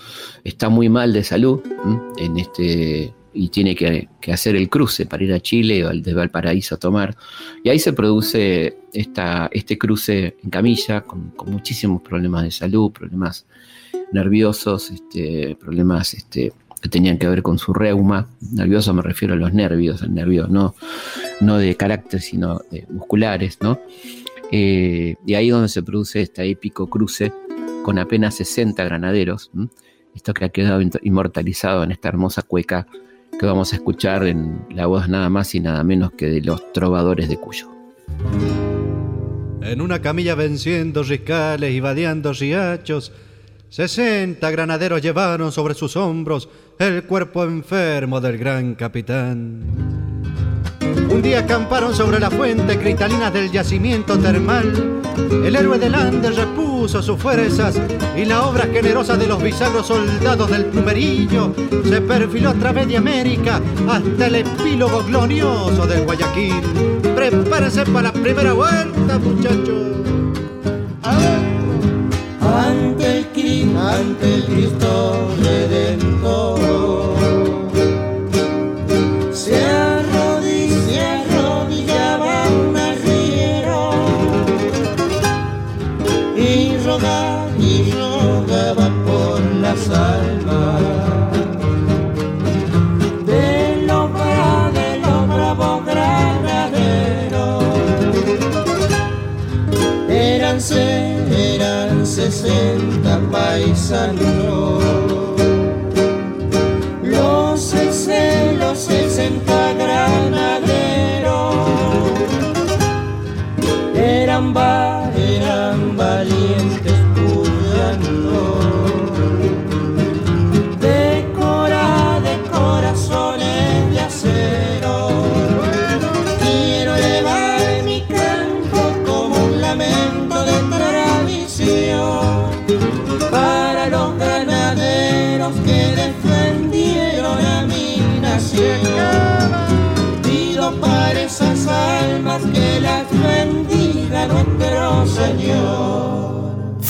Está 0.44 0.70
muy 0.70 0.90
mal 0.90 1.14
de 1.14 1.24
salud 1.24 1.62
en 2.18 2.38
este 2.38 3.14
y 3.38 3.50
tiene 3.50 3.76
que, 3.76 4.10
hacer 4.32 4.56
el 4.56 4.68
cruce 4.68 5.06
para 5.06 5.24
ir 5.24 5.32
a 5.32 5.40
Chile 5.40 5.86
o 5.86 5.90
al 5.90 6.02
de 6.02 6.14
Valparaíso 6.14 6.76
a 6.76 6.80
tomar. 6.80 7.16
Y 7.64 7.70
ahí 7.70 7.80
se 7.80 7.94
produce 7.94 8.78
esta, 8.94 9.50
este 9.54 9.78
cruce 9.78 10.36
en 10.44 10.50
camilla 10.50 11.02
con, 11.02 11.34
muchísimos 11.46 12.02
problemas 12.02 12.44
de 12.44 12.52
salud, 12.52 12.92
problemas 12.92 13.46
nerviosos, 14.12 14.90
este, 14.90 15.56
problemas 15.56 16.16
este, 16.16 16.52
que 16.82 16.90
tenían 16.90 17.20
que 17.20 17.28
ver 17.28 17.44
con 17.44 17.60
su 17.60 17.74
reuma. 17.74 18.28
Nervioso 18.52 18.94
me 18.94 19.04
refiero 19.04 19.36
a 19.36 19.38
los 19.38 19.54
nervios, 19.54 20.08
nervio 20.10 20.48
no, 20.48 20.74
no 21.40 21.58
de 21.58 21.76
carácter, 21.76 22.22
sino 22.22 22.60
de 22.72 22.86
musculares, 22.90 23.60
¿no? 23.62 23.80
Eh, 24.52 25.16
y 25.26 25.34
ahí 25.34 25.50
donde 25.50 25.70
se 25.70 25.84
produce 25.84 26.22
este 26.22 26.50
épico 26.50 26.88
cruce 26.88 27.34
con 27.84 28.00
apenas 28.00 28.36
60 28.36 28.84
granaderos, 28.84 29.52
esto 30.16 30.34
que 30.34 30.46
ha 30.46 30.50
quedado 30.50 30.82
inmortalizado 31.02 31.84
en 31.84 31.92
esta 31.92 32.10
hermosa 32.10 32.42
cueca 32.42 32.88
que 33.40 33.46
vamos 33.46 33.72
a 33.72 33.76
escuchar 33.76 34.26
en 34.26 34.66
la 34.72 34.88
voz 34.88 35.08
nada 35.08 35.30
más 35.30 35.54
y 35.54 35.60
nada 35.60 35.84
menos 35.84 36.12
que 36.12 36.28
de 36.28 36.42
los 36.42 36.74
trovadores 36.74 37.30
de 37.30 37.38
Cuyo. 37.38 37.70
En 39.62 39.82
una 39.82 40.02
camilla 40.02 40.34
venciendo 40.36 41.04
riscales 41.04 41.72
y 41.72 41.80
vadeando 41.80 42.34
riachos, 42.34 43.12
sesenta 43.70 44.50
granaderos 44.50 45.02
llevaron 45.02 45.52
sobre 45.52 45.74
sus 45.74 45.96
hombros 45.98 46.50
el 46.80 47.04
cuerpo 47.04 47.44
enfermo 47.44 48.22
del 48.22 48.38
gran 48.38 48.76
capitán. 48.76 50.07
Un 51.18 51.24
día 51.24 51.40
acamparon 51.40 51.96
sobre 51.96 52.20
la 52.20 52.30
fuente 52.30 52.78
cristalina 52.78 53.32
del 53.32 53.52
yacimiento 53.52 54.20
termal. 54.20 55.02
El 55.44 55.56
héroe 55.56 55.80
del 55.80 55.96
Andes 55.96 56.36
repuso 56.36 57.02
sus 57.02 57.20
fuerzas 57.20 57.82
y 58.16 58.24
la 58.24 58.46
obra 58.46 58.68
generosa 58.68 59.18
de 59.18 59.26
los 59.26 59.42
bisagros 59.42 59.88
soldados 59.88 60.52
del 60.52 60.66
plumerillo 60.66 61.56
se 61.84 62.02
perfiló 62.02 62.52
a 62.52 62.54
través 62.54 62.88
de 62.88 62.98
América 62.98 63.60
hasta 63.90 64.28
el 64.28 64.36
epílogo 64.36 65.04
glorioso 65.06 65.88
del 65.88 66.06
Guayaquil. 66.06 66.62
Prepárense 67.16 67.84
para 67.88 68.10
la 68.10 68.14
primera 68.14 68.54
vuelta, 68.54 69.18
muchachos. 69.18 69.98
Ante 71.02 73.18
el. 73.18 73.28
Sesenta 102.48 103.20
paisanos. 103.32 104.47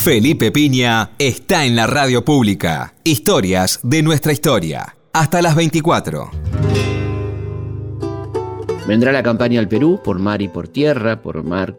Felipe 0.07 0.53
Piña 0.53 1.09
está 1.19 1.65
en 1.65 1.75
la 1.75 1.85
radio 1.85 2.23
pública. 2.23 2.93
Historias 3.03 3.81
de 3.83 4.01
nuestra 4.01 4.31
historia. 4.31 4.95
Hasta 5.11 5.41
las 5.41 5.53
24. 5.53 6.31
Vendrá 8.87 9.11
la 9.11 9.21
campaña 9.21 9.59
al 9.59 9.67
Perú 9.67 9.99
por 10.01 10.17
mar 10.17 10.41
y 10.41 10.47
por 10.47 10.69
tierra, 10.69 11.21
por 11.21 11.43
mar 11.43 11.75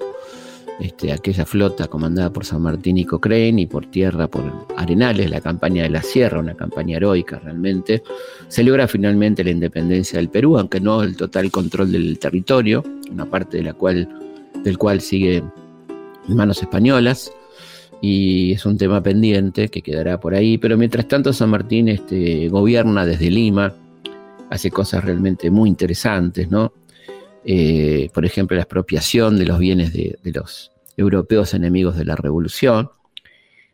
este, 0.78 1.10
aquella 1.10 1.46
flota 1.46 1.88
comandada 1.88 2.30
por 2.30 2.44
San 2.44 2.60
Martín 2.60 2.98
y 2.98 3.06
Cochrane 3.06 3.62
y 3.62 3.66
por 3.66 3.86
tierra 3.86 4.28
por 4.28 4.66
Arenales, 4.76 5.30
la 5.30 5.40
campaña 5.40 5.84
de 5.84 5.88
la 5.88 6.02
Sierra, 6.02 6.40
una 6.40 6.54
campaña 6.54 6.98
heroica 6.98 7.38
realmente. 7.38 8.02
Se 8.48 8.62
logra 8.62 8.86
finalmente 8.88 9.42
la 9.42 9.52
independencia 9.52 10.18
del 10.18 10.28
Perú, 10.28 10.58
aunque 10.58 10.80
no 10.80 11.02
el 11.02 11.16
total 11.16 11.50
control 11.50 11.92
del 11.92 12.18
territorio, 12.18 12.84
una 13.10 13.24
parte 13.24 13.56
de 13.56 13.62
la 13.62 13.72
cual, 13.72 14.06
del 14.64 14.76
cual 14.76 15.00
sigue 15.00 15.36
en 16.28 16.36
manos 16.36 16.60
españolas 16.60 17.32
y 18.01 18.53
es 18.53 18.64
un 18.64 18.78
tema 18.78 19.03
pendiente 19.03 19.68
que 19.68 19.82
quedará 19.82 20.20
por 20.20 20.34
ahí, 20.34 20.59
pero 20.59 20.76
mientras 20.76 21.09
tanto 21.09 21.32
San 21.32 21.51
Martín 21.51 21.88
este, 21.88 22.49
gobierna 22.49 23.05
desde 23.05 23.30
Lima, 23.30 23.74
hace 24.51 24.70
cosas 24.70 25.05
realmente 25.05 25.51
muy 25.51 25.68
interesantes, 25.68 26.51
¿no? 26.51 26.72
Eh, 27.44 28.11
por 28.12 28.24
ejemplo, 28.24 28.57
la 28.57 28.62
expropiación 28.62 29.38
de 29.38 29.46
los 29.46 29.59
bienes 29.59 29.92
de, 29.92 30.18
de, 30.22 30.32
los 30.32 30.72
europeos 30.96 31.55
enemigos 31.55 31.96
de 31.96 32.05
la 32.05 32.16
revolución. 32.16 32.90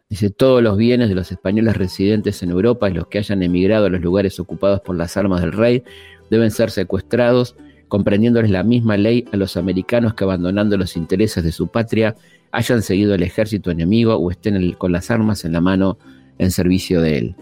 Dice, 0.09 0.31
todos 0.31 0.63
los 0.63 0.77
bienes 0.77 1.09
de 1.09 1.15
los 1.15 1.33
españoles 1.33 1.77
residentes 1.77 2.43
en 2.43 2.51
Europa 2.51 2.89
y 2.89 2.95
los 2.95 3.09
que 3.09 3.19
hayan 3.19 3.43
emigrado 3.43 3.87
a 3.87 3.91
los 3.91 4.01
lugares 4.01 4.39
ocupados 4.39 4.81
por 4.81 4.97
las 4.97 5.17
armas 5.17 5.41
del 5.41 5.53
rey 5.53 5.83
deben 6.31 6.51
ser 6.51 6.71
secuestrados, 6.71 7.57
comprendiéndoles 7.89 8.51
la 8.51 8.63
misma 8.63 8.97
ley 8.97 9.25
a 9.33 9.37
los 9.37 9.57
americanos 9.57 10.15
que 10.15 10.25
abandonando 10.25 10.77
los 10.77 10.97
intereses 10.97 11.45
de 11.45 11.53
su 11.53 11.69
patria 11.69 12.15
hayan 12.53 12.83
seguido 12.83 13.15
el 13.15 13.23
ejército 13.23 13.71
enemigo 13.71 14.15
o 14.15 14.31
estén 14.31 14.57
el, 14.57 14.77
con 14.77 14.93
las 14.93 15.11
armas 15.11 15.45
en 15.45 15.53
la 15.53 15.61
mano 15.61 15.99
en 16.39 16.51
servicio 16.51 17.01
de 17.01 17.19
él. 17.19 17.37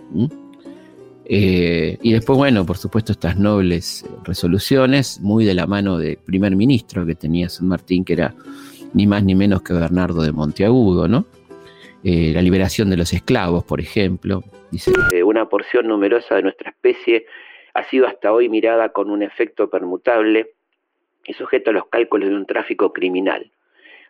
Eh, 1.25 1.99
y 2.03 2.13
después, 2.13 2.37
bueno, 2.37 2.67
por 2.67 2.77
supuesto, 2.77 3.13
estas 3.13 3.39
nobles 3.39 4.05
resoluciones, 4.25 5.21
muy 5.21 5.45
de 5.45 5.55
la 5.55 5.67
mano 5.67 5.99
del 5.99 6.17
primer 6.17 6.57
ministro 6.57 7.07
que 7.07 7.15
tenía 7.15 7.49
San 7.49 7.69
Martín, 7.69 8.05
que 8.05 8.15
era 8.15 8.35
ni 8.93 9.07
más 9.07 9.23
ni 9.25 9.35
menos 9.35 9.63
que 9.63 9.73
Bernardo 9.73 10.23
de 10.23 10.33
Monteagudo, 10.33 11.09
¿no? 11.09 11.27
Eh, 12.05 12.33
la 12.35 12.43
liberación 12.43 12.91
de 12.91 12.97
los 12.97 13.13
esclavos, 13.13 13.65
por 13.65 13.81
ejemplo. 13.81 14.43
Dice, 14.71 14.93
una 15.25 15.49
porción 15.49 15.87
numerosa 15.87 16.35
de 16.35 16.43
nuestra 16.43 16.71
especie 16.71 17.27
ha 17.75 17.85
sido 17.85 18.07
hasta 18.07 18.33
hoy 18.33 18.49
mirada 18.49 18.91
con 18.91 19.11
un 19.11 19.23
efecto 19.23 19.71
permutable 19.71 20.53
y 21.25 21.35
sujeto 21.35 21.71
a 21.71 21.75
los 21.75 21.87
cálculos 21.87 22.29
de 22.29 22.35
un 22.35 22.47
tráfico 22.47 22.93
criminal. 22.93 23.51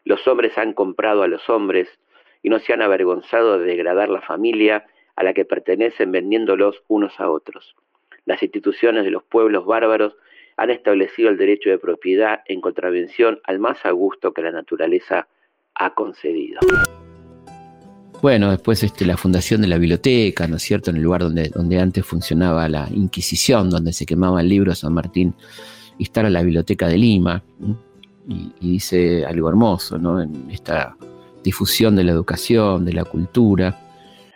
Los 0.05 0.27
hombres 0.27 0.57
han 0.59 0.73
comprado 0.73 1.23
a 1.23 1.29
los 1.29 1.49
hombres 1.49 1.89
y 2.43 2.49
no 2.49 2.59
se 2.59 2.73
han 2.73 2.83
avergonzado 2.83 3.59
de 3.59 3.67
degradar 3.67 4.09
la 4.09 4.21
familia 4.21 4.87
a 5.15 5.23
la 5.23 5.35
que 5.35 5.45
pertenecen 5.45 6.11
vendiéndolos 6.11 6.83
unos 6.89 7.19
a 7.21 7.31
otros. 7.31 7.77
Las 8.25 8.43
instituciones 8.43 9.05
de 9.05 9.11
los 9.11 9.23
pueblos 9.23 9.67
bárbaros 9.67 10.17
han 10.57 10.71
establecido 10.71 11.29
el 11.29 11.37
derecho 11.37 11.71
de 11.71 11.79
propiedad 11.79 12.43
en 12.47 12.61
contravención 12.61 13.41
al 13.45 13.59
más 13.59 13.85
a 13.85 13.91
gusto 13.91 14.33
que 14.33 14.43
la 14.43 14.53
naturaleza 14.53 15.29
ha 15.75 15.95
concedido. 15.95 16.61
Bueno, 18.23 18.53
después 18.53 18.83
este, 18.85 19.05
la 19.05 19.17
fundación 19.17 19.63
de 19.63 19.69
la 19.69 19.79
biblioteca, 19.79 20.47
¿no 20.47 20.57
es 20.57 20.63
cierto?, 20.63 20.91
en 20.91 20.97
el 20.97 21.03
lugar 21.03 21.23
donde, 21.23 21.49
donde 21.49 21.81
antes 21.81 22.07
funcionaba 22.07 22.69
la 22.69 22.89
Inquisición, 22.95 23.69
donde 23.69 23.93
se 23.93 24.07
quemaba 24.07 24.41
el 24.41 24.49
libro 24.49 24.75
San 24.75 24.95
Martín, 24.95 25.35
instala 25.99 26.31
la 26.31 26.43
Biblioteca 26.43 26.87
de 26.87 26.99
Lima, 26.99 27.43
y, 28.29 28.53
y, 28.61 28.73
dice 28.75 29.27
algo 29.27 29.49
hermoso, 29.49 29.99
¿no?, 29.99 30.23
en 30.23 30.49
esta 30.51 30.97
difusión 31.43 31.97
de 31.97 32.05
la 32.05 32.13
educación, 32.13 32.85
de 32.85 32.93
la 32.93 33.05
cultura, 33.05 33.77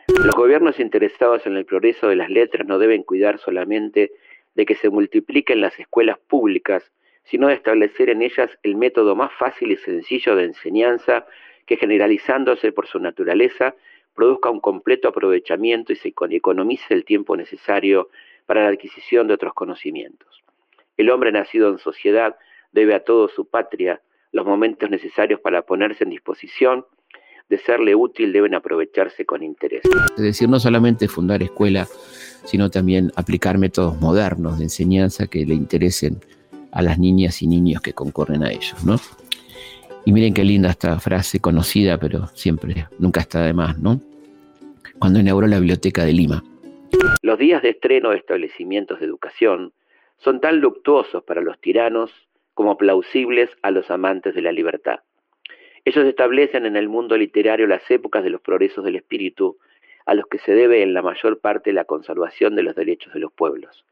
los 0.09 0.35
gobiernos 0.35 0.79
interesados 0.79 1.47
en 1.47 1.57
el 1.57 1.65
progreso 1.65 2.09
de 2.09 2.17
las 2.17 2.31
letras 2.31 2.67
no 2.67 2.79
deben 2.79 3.03
cuidar 3.03 3.39
solamente 3.39 4.13
de 4.55 4.65
que 4.65 4.77
se 4.77 4.89
multipliquen 4.89 5.61
las 5.61 5.79
escuelas 5.81 6.19
públicas, 6.29 6.93
sino 7.25 7.49
de 7.49 7.55
establecer 7.55 8.11
en 8.11 8.23
ellas 8.23 8.51
el 8.63 8.77
método 8.77 9.17
más 9.17 9.33
fácil 9.33 9.73
y 9.73 9.77
sencillo 9.77 10.37
de 10.37 10.45
enseñanza 10.45 11.27
que 11.67 11.77
generalizándose 11.77 12.73
por 12.73 12.87
su 12.87 12.99
naturaleza 12.99 13.75
produzca 14.15 14.51
un 14.51 14.61
completo 14.61 15.09
aprovechamiento 15.09 15.93
y 15.93 15.97
se 15.97 16.15
economice 16.31 16.95
el 16.95 17.05
tiempo 17.05 17.37
necesario 17.37 18.09
para 18.47 18.63
la 18.63 18.69
adquisición 18.69 19.29
de 19.29 19.35
otros 19.35 19.53
conocimientos. 19.55 20.43
El 20.97 21.11
hombre 21.11 21.33
nacido 21.33 21.69
en 21.69 21.79
sociedad 21.79 22.37
debe 22.73 22.95
a 22.95 23.01
todo 23.01 23.29
su 23.29 23.47
patria 23.47 24.01
los 24.33 24.47
momentos 24.47 24.89
necesarios 24.91 25.41
para 25.41 25.63
ponerse 25.63 26.05
en 26.05 26.11
disposición 26.11 26.87
de 27.49 27.59
serle 27.59 27.95
útil 27.95 28.33
deben 28.33 28.55
aprovecharse 28.55 29.25
con 29.25 29.43
interés. 29.43 29.83
Es 30.17 30.23
decir, 30.23 30.49
no 30.49 30.59
solamente 30.59 31.09
fundar 31.09 31.43
escuela, 31.43 31.87
sino 32.45 32.71
también 32.71 33.13
aplicar 33.17 33.59
métodos 33.59 34.01
modernos 34.01 34.59
de 34.59 34.65
enseñanza 34.65 35.27
que 35.27 35.47
le 35.47 35.55
interesen 35.55 36.21
a 36.73 36.83
las 36.83 36.99
niñas 36.99 37.43
y 37.43 37.47
niños 37.47 37.81
que 37.83 37.93
concurren 37.93 38.43
a 38.43 38.51
ellos, 38.51 38.85
¿no? 38.85 38.97
Y 40.07 40.13
miren 40.13 40.35
qué 40.35 40.45
linda 40.45 40.71
esta 40.71 41.01
frase 41.01 41.41
conocida, 41.41 41.99
pero 41.99 42.29
siempre, 42.29 42.87
nunca 43.01 43.21
está 43.21 43.43
de 43.43 43.53
más, 43.53 43.77
¿no? 43.77 44.01
Cuando 45.01 45.19
inauguró 45.19 45.49
la 45.49 45.59
Biblioteca 45.59 46.05
de 46.05 46.13
Lima. 46.13 46.45
Los 47.23 47.39
días 47.41 47.61
de 47.61 47.71
estreno 47.71 48.11
de 48.11 48.19
establecimientos 48.19 49.01
de 49.01 49.07
educación 49.07 49.73
son 50.19 50.41
tan 50.41 50.61
luctuosos 50.61 51.25
para 51.25 51.41
los 51.41 51.61
tiranos 51.61 52.13
como 52.55 52.79
plausibles 52.79 53.51
a 53.63 53.73
los 53.73 53.91
amantes 53.91 54.37
de 54.37 54.43
la 54.43 54.53
libertad. 54.53 55.01
Ellos 55.85 56.07
establecen 56.07 56.67
en 56.67 56.77
el 56.77 56.89
mundo 56.89 57.17
literario 57.17 57.67
las 57.67 57.91
épocas 57.91 58.23
de 58.23 58.31
los 58.31 58.41
progresos 58.41 58.85
del 58.85 58.95
espíritu, 58.95 59.59
a 60.07 60.15
los 60.15 60.29
que 60.29 60.39
se 60.39 60.53
debe 60.53 60.85
en 60.85 60.95
la 60.95 61.03
mayor 61.03 61.41
parte 61.41 61.73
la 61.73 61.85
conservación 61.85 62.55
de 62.55 62.63
los 62.63 62.77
derechos 62.77 63.13
de 63.13 63.19
los 63.19 63.33
pueblos. 63.33 63.85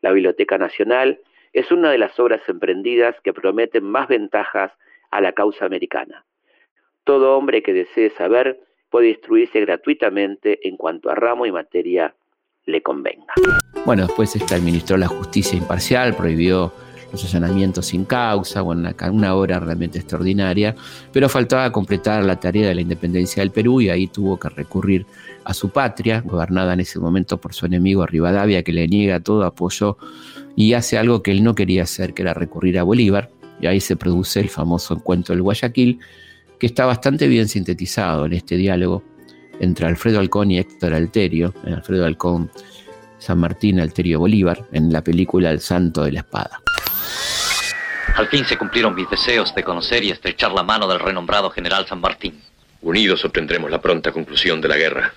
La 0.00 0.10
Biblioteca 0.10 0.58
Nacional 0.58 1.20
es 1.52 1.70
una 1.70 1.92
de 1.92 1.98
las 1.98 2.18
obras 2.18 2.40
emprendidas 2.48 3.14
que 3.20 3.32
prometen 3.32 3.84
más 3.84 4.08
ventajas 4.08 4.72
a 5.10 5.20
la 5.20 5.32
causa 5.32 5.64
americana. 5.64 6.24
Todo 7.04 7.36
hombre 7.36 7.62
que 7.62 7.72
desee 7.72 8.10
saber 8.10 8.60
puede 8.90 9.10
instruirse 9.10 9.60
gratuitamente 9.60 10.66
en 10.68 10.76
cuanto 10.76 11.10
a 11.10 11.14
ramo 11.14 11.46
y 11.46 11.52
materia 11.52 12.14
le 12.66 12.82
convenga. 12.82 13.34
Bueno, 13.84 14.06
después 14.06 14.34
esta 14.36 14.56
administró 14.56 14.96
la 14.96 15.08
justicia 15.08 15.56
imparcial, 15.56 16.14
prohibió 16.14 16.72
los 17.10 17.24
allanamientos 17.24 17.86
sin 17.86 18.04
causa, 18.04 18.60
bueno, 18.62 18.82
una, 18.82 19.10
una 19.10 19.34
obra 19.34 19.58
realmente 19.58 19.98
extraordinaria, 19.98 20.74
pero 21.12 21.28
faltaba 21.28 21.72
completar 21.72 22.24
la 22.24 22.38
tarea 22.38 22.68
de 22.68 22.74
la 22.74 22.80
independencia 22.80 23.42
del 23.42 23.50
Perú 23.50 23.80
y 23.80 23.88
ahí 23.88 24.06
tuvo 24.06 24.38
que 24.38 24.48
recurrir 24.48 25.06
a 25.44 25.54
su 25.54 25.70
patria, 25.70 26.20
gobernada 26.24 26.74
en 26.74 26.80
ese 26.80 27.00
momento 27.00 27.40
por 27.40 27.54
su 27.54 27.66
enemigo 27.66 28.06
Rivadavia, 28.06 28.62
que 28.62 28.72
le 28.72 28.86
niega 28.86 29.20
todo 29.20 29.44
apoyo 29.44 29.96
y 30.54 30.74
hace 30.74 30.98
algo 30.98 31.22
que 31.22 31.32
él 31.32 31.42
no 31.42 31.54
quería 31.54 31.84
hacer, 31.84 32.14
que 32.14 32.22
era 32.22 32.34
recurrir 32.34 32.78
a 32.78 32.82
Bolívar, 32.82 33.30
y 33.60 33.66
ahí 33.66 33.80
se 33.80 33.96
produce 33.96 34.40
el 34.40 34.48
famoso 34.48 34.94
encuentro 34.94 35.34
del 35.34 35.42
Guayaquil, 35.42 35.98
que 36.58 36.66
está 36.66 36.86
bastante 36.86 37.26
bien 37.28 37.48
sintetizado 37.48 38.26
en 38.26 38.34
este 38.34 38.56
diálogo 38.56 39.02
entre 39.60 39.86
Alfredo 39.86 40.20
Alcón 40.20 40.50
y 40.50 40.58
Héctor 40.58 40.94
Alterio, 40.94 41.54
en 41.64 41.74
Alfredo 41.74 42.06
Alcón, 42.06 42.50
San 43.18 43.38
Martín, 43.38 43.78
Alterio 43.78 44.18
Bolívar, 44.18 44.66
en 44.72 44.92
la 44.92 45.02
película 45.04 45.50
El 45.50 45.60
Santo 45.60 46.04
de 46.04 46.12
la 46.12 46.20
Espada. 46.20 46.60
Al 48.16 48.28
fin 48.28 48.44
se 48.44 48.56
cumplieron 48.56 48.94
mis 48.94 49.08
deseos 49.08 49.54
de 49.54 49.62
conocer 49.62 50.02
y 50.04 50.10
estrechar 50.10 50.52
la 50.52 50.62
mano 50.62 50.88
del 50.88 50.98
renombrado 50.98 51.50
general 51.50 51.86
San 51.86 52.00
Martín. 52.00 52.40
Unidos 52.82 53.24
obtendremos 53.24 53.70
la 53.70 53.80
pronta 53.80 54.10
conclusión 54.10 54.60
de 54.60 54.68
la 54.68 54.76
guerra 54.76 55.12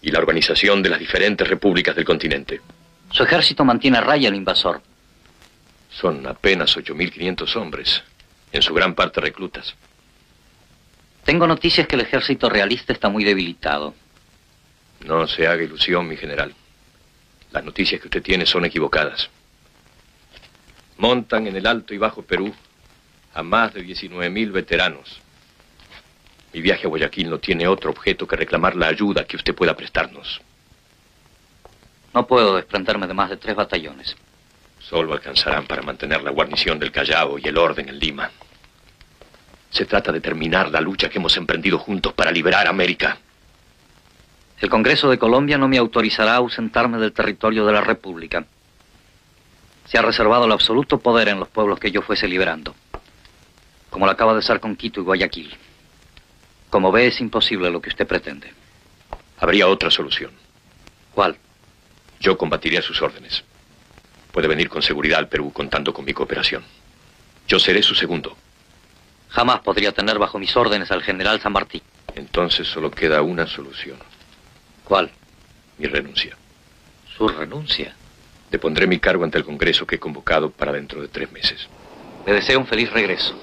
y 0.00 0.10
la 0.10 0.20
organización 0.20 0.82
de 0.82 0.90
las 0.90 0.98
diferentes 0.98 1.48
repúblicas 1.48 1.94
del 1.94 2.04
continente. 2.04 2.60
Su 3.10 3.24
ejército 3.24 3.64
mantiene 3.64 3.98
a 3.98 4.00
raya 4.00 4.28
al 4.28 4.34
invasor. 4.34 4.80
Son 5.92 6.26
apenas 6.26 6.76
8.500 6.76 7.56
hombres, 7.56 8.02
en 8.50 8.62
su 8.62 8.74
gran 8.74 8.94
parte 8.94 9.20
reclutas. 9.20 9.74
Tengo 11.24 11.46
noticias 11.46 11.86
que 11.86 11.94
el 11.94 12.02
ejército 12.02 12.48
realista 12.48 12.92
está 12.92 13.08
muy 13.08 13.24
debilitado. 13.24 13.94
No 15.06 15.26
se 15.26 15.46
haga 15.46 15.62
ilusión, 15.62 16.08
mi 16.08 16.16
general. 16.16 16.54
Las 17.52 17.64
noticias 17.64 18.00
que 18.00 18.08
usted 18.08 18.22
tiene 18.22 18.46
son 18.46 18.64
equivocadas 18.64 19.30
montan 21.02 21.48
en 21.48 21.56
el 21.56 21.66
Alto 21.66 21.92
y 21.94 21.98
Bajo 21.98 22.22
Perú 22.22 22.54
a 23.34 23.42
más 23.42 23.74
de 23.74 23.84
19.000 23.84 24.52
veteranos. 24.52 25.20
Mi 26.52 26.60
viaje 26.60 26.86
a 26.86 26.88
Guayaquil 26.88 27.28
no 27.28 27.38
tiene 27.38 27.66
otro 27.66 27.90
objeto 27.90 28.24
que 28.24 28.36
reclamar 28.36 28.76
la 28.76 28.86
ayuda 28.86 29.24
que 29.24 29.34
usted 29.34 29.52
pueda 29.52 29.74
prestarnos. 29.74 30.40
No 32.14 32.24
puedo 32.24 32.54
desprenderme 32.54 33.08
de 33.08 33.14
más 33.14 33.30
de 33.30 33.36
tres 33.36 33.56
batallones. 33.56 34.14
Solo 34.92 35.14
alcanzarán 35.14 35.64
para 35.64 35.80
mantener 35.80 36.22
la 36.22 36.32
guarnición 36.32 36.78
del 36.78 36.92
Callao 36.92 37.38
y 37.38 37.48
el 37.48 37.56
orden 37.56 37.88
en 37.88 37.98
Lima. 37.98 38.30
Se 39.70 39.86
trata 39.86 40.12
de 40.12 40.20
terminar 40.20 40.70
la 40.70 40.82
lucha 40.82 41.08
que 41.08 41.16
hemos 41.16 41.34
emprendido 41.38 41.78
juntos 41.78 42.12
para 42.12 42.30
liberar 42.30 42.68
América. 42.68 43.16
El 44.60 44.68
Congreso 44.68 45.08
de 45.08 45.16
Colombia 45.16 45.56
no 45.56 45.66
me 45.66 45.78
autorizará 45.78 46.34
a 46.34 46.36
ausentarme 46.36 46.98
del 46.98 47.14
territorio 47.14 47.64
de 47.64 47.72
la 47.72 47.80
República 47.80 48.44
se 49.86 49.98
ha 49.98 50.02
reservado 50.02 50.44
el 50.44 50.52
absoluto 50.52 50.98
poder 50.98 51.28
en 51.28 51.40
los 51.40 51.48
pueblos 51.48 51.78
que 51.78 51.90
yo 51.90 52.02
fuese 52.02 52.28
liberando, 52.28 52.74
como 53.90 54.06
lo 54.06 54.12
acaba 54.12 54.34
de 54.34 54.42
ser 54.42 54.60
con 54.60 54.76
Quito 54.76 55.00
y 55.00 55.04
Guayaquil. 55.04 55.56
Como 56.70 56.92
ve, 56.92 57.06
es 57.06 57.20
imposible 57.20 57.70
lo 57.70 57.80
que 57.80 57.88
usted 57.88 58.06
pretende. 58.06 58.52
Habría 59.38 59.68
otra 59.68 59.90
solución. 59.90 60.30
¿Cuál? 61.14 61.36
Yo 62.20 62.38
combatiría 62.38 62.80
sus 62.80 63.02
órdenes. 63.02 63.42
Puede 64.32 64.48
venir 64.48 64.68
con 64.68 64.82
seguridad 64.82 65.18
al 65.18 65.28
Perú 65.28 65.52
contando 65.52 65.92
con 65.92 66.04
mi 66.04 66.14
cooperación. 66.14 66.64
Yo 67.46 67.58
seré 67.58 67.82
su 67.82 67.94
segundo. 67.94 68.36
Jamás 69.28 69.60
podría 69.60 69.92
tener 69.92 70.18
bajo 70.18 70.38
mis 70.38 70.56
órdenes 70.56 70.90
al 70.90 71.02
general 71.02 71.40
San 71.40 71.52
Martín. 71.52 71.82
Entonces 72.14 72.66
solo 72.66 72.90
queda 72.90 73.22
una 73.22 73.46
solución. 73.46 73.98
¿Cuál? 74.84 75.10
Mi 75.78 75.86
renuncia. 75.86 76.36
¿Su 77.16 77.28
renuncia? 77.28 77.94
Depondré 78.50 78.86
mi 78.86 78.98
cargo 78.98 79.24
ante 79.24 79.38
el 79.38 79.44
Congreso 79.44 79.86
que 79.86 79.96
he 79.96 80.00
convocado 80.00 80.50
para 80.50 80.72
dentro 80.72 81.00
de 81.00 81.08
tres 81.08 81.30
meses. 81.32 81.68
Le 82.26 82.34
deseo 82.34 82.58
un 82.58 82.66
feliz 82.66 82.90
regreso 82.90 83.34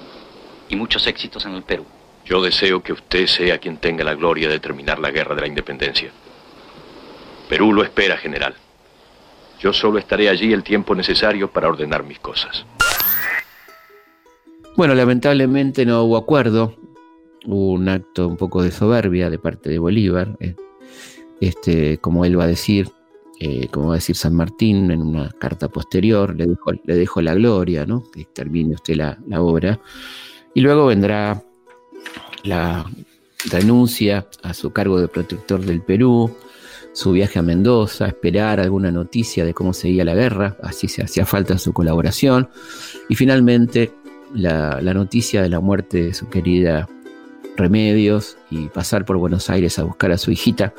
y 0.68 0.76
muchos 0.76 1.06
éxitos 1.06 1.44
en 1.46 1.54
el 1.54 1.62
Perú. 1.62 1.86
Yo 2.24 2.42
deseo 2.42 2.82
que 2.82 2.92
usted 2.92 3.26
sea 3.26 3.58
quien 3.58 3.78
tenga 3.78 4.04
la 4.04 4.14
gloria 4.14 4.48
de 4.48 4.60
terminar 4.60 4.98
la 4.98 5.10
guerra 5.10 5.34
de 5.34 5.40
la 5.40 5.48
independencia. 5.48 6.10
Perú 7.48 7.72
lo 7.72 7.82
espera, 7.82 8.16
general. 8.16 8.54
Yo 9.60 9.72
solo 9.72 9.98
estaré 9.98 10.28
allí 10.28 10.52
el 10.52 10.62
tiempo 10.62 10.94
necesario 10.94 11.48
para 11.50 11.68
ordenar 11.68 12.02
mis 12.04 12.18
cosas. 12.18 12.64
Bueno, 14.76 14.94
lamentablemente 14.94 15.84
no 15.84 16.02
hubo 16.04 16.16
acuerdo. 16.16 16.74
Hubo 17.44 17.72
un 17.72 17.88
acto 17.88 18.26
un 18.26 18.36
poco 18.36 18.62
de 18.62 18.70
soberbia 18.70 19.28
de 19.30 19.38
parte 19.38 19.70
de 19.70 19.78
Bolívar. 19.78 20.36
eh, 20.40 20.54
Este, 21.40 21.98
como 21.98 22.24
él 22.24 22.38
va 22.38 22.44
a 22.44 22.48
decir, 22.48 22.90
eh, 23.38 23.68
como 23.70 23.88
va 23.88 23.94
a 23.94 23.96
decir 23.96 24.16
San 24.16 24.34
Martín 24.34 24.90
en 24.90 25.00
una 25.02 25.30
carta 25.30 25.68
posterior, 25.68 26.34
le 26.36 26.46
dejo, 26.94 27.22
la 27.22 27.34
gloria, 27.34 27.86
¿no? 27.86 28.04
Que 28.10 28.26
termine 28.26 28.74
usted 28.74 28.96
la, 28.96 29.18
la 29.26 29.40
obra. 29.40 29.80
Y 30.54 30.60
luego 30.60 30.86
vendrá 30.86 31.42
la 32.42 32.84
renuncia 33.50 34.26
a 34.42 34.52
su 34.52 34.70
cargo 34.72 35.00
de 35.00 35.08
protector 35.08 35.60
del 35.60 35.80
Perú, 35.82 36.30
su 36.92 37.12
viaje 37.12 37.38
a 37.38 37.42
Mendoza, 37.42 38.06
esperar 38.06 38.60
alguna 38.60 38.90
noticia 38.90 39.44
de 39.44 39.54
cómo 39.54 39.72
seguía 39.72 40.04
la 40.04 40.14
guerra, 40.14 40.56
así 40.62 40.88
se 40.88 41.02
hacía 41.02 41.24
falta 41.24 41.58
su 41.58 41.72
colaboración, 41.72 42.48
y 43.08 43.14
finalmente 43.14 43.92
la, 44.34 44.80
noticia 44.80 45.42
de 45.42 45.48
la 45.48 45.60
muerte 45.60 46.04
de 46.04 46.14
su 46.14 46.28
querida 46.28 46.88
Remedios 47.56 48.38
y 48.50 48.68
pasar 48.68 49.04
por 49.04 49.18
Buenos 49.18 49.50
Aires 49.50 49.78
a 49.78 49.84
buscar 49.84 50.12
a 50.12 50.18
su 50.18 50.30
hijita 50.30 50.72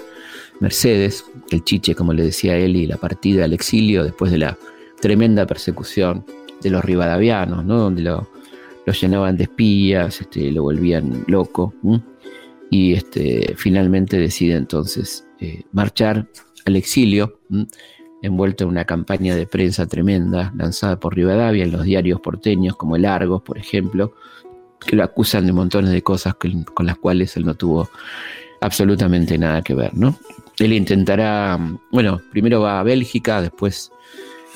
Mercedes, 0.59 1.26
el 1.51 1.64
chiche 1.64 1.95
como 1.95 2.14
le 2.14 2.24
decía 2.24 2.57
él, 2.57 2.76
y 2.76 2.88
la 2.88 2.97
partida 2.97 3.45
al 3.45 3.53
exilio 3.53 4.03
después 4.03 4.32
de 4.32 4.39
la 4.39 4.57
tremenda 4.99 5.45
persecución 5.45 6.26
de 6.62 6.70
los 6.70 6.84
rivadavianos, 6.84 7.66
¿no? 7.66 7.78
donde 7.78 8.03
lo, 8.03 8.28
llenaban 8.86 9.38
de 9.38 9.43
espías, 9.43 10.22
este, 10.22 10.51
lo 10.51 10.64
volvían 10.64 11.24
loco. 11.28 11.74
Y 12.70 12.93
este, 12.93 13.53
finalmente 13.57 14.18
decide 14.18 14.55
entonces 14.55 15.26
eh, 15.42 15.64
marchar 15.72 16.28
al 16.66 16.76
exilio, 16.76 17.39
envuelto 18.22 18.64
en 18.64 18.70
una 18.70 18.86
campaña 18.86 19.36
de 19.36 19.48
prensa 19.48 19.88
tremenda 19.88 20.54
lanzada 20.56 21.00
por 21.00 21.16
Rivadavia 21.16 21.64
en 21.64 21.72
los 21.72 21.84
diarios 21.84 22.22
porteños 22.22 22.76
como 22.76 22.96
el 22.96 23.06
Argos, 23.06 23.42
por 23.42 23.58
ejemplo, 23.58 24.14
que 24.80 24.96
lo 24.96 25.04
acusan 25.04 25.46
de 25.46 25.54
montones 25.54 25.92
de 25.92 26.02
cosas 26.02 26.36
con 26.36 26.86
las 26.86 26.98
cuales 26.98 27.36
él 27.38 27.46
no 27.46 27.56
tuvo 27.56 27.89
absolutamente 28.62 29.38
nada 29.38 29.62
que 29.62 29.74
ver, 29.74 29.94
¿no? 29.96 30.16
Él 30.60 30.74
intentará, 30.74 31.60
bueno, 31.92 32.22
primero 32.32 32.62
va 32.62 32.80
a 32.80 32.84
Bélgica, 32.84 33.42
después 33.42 33.92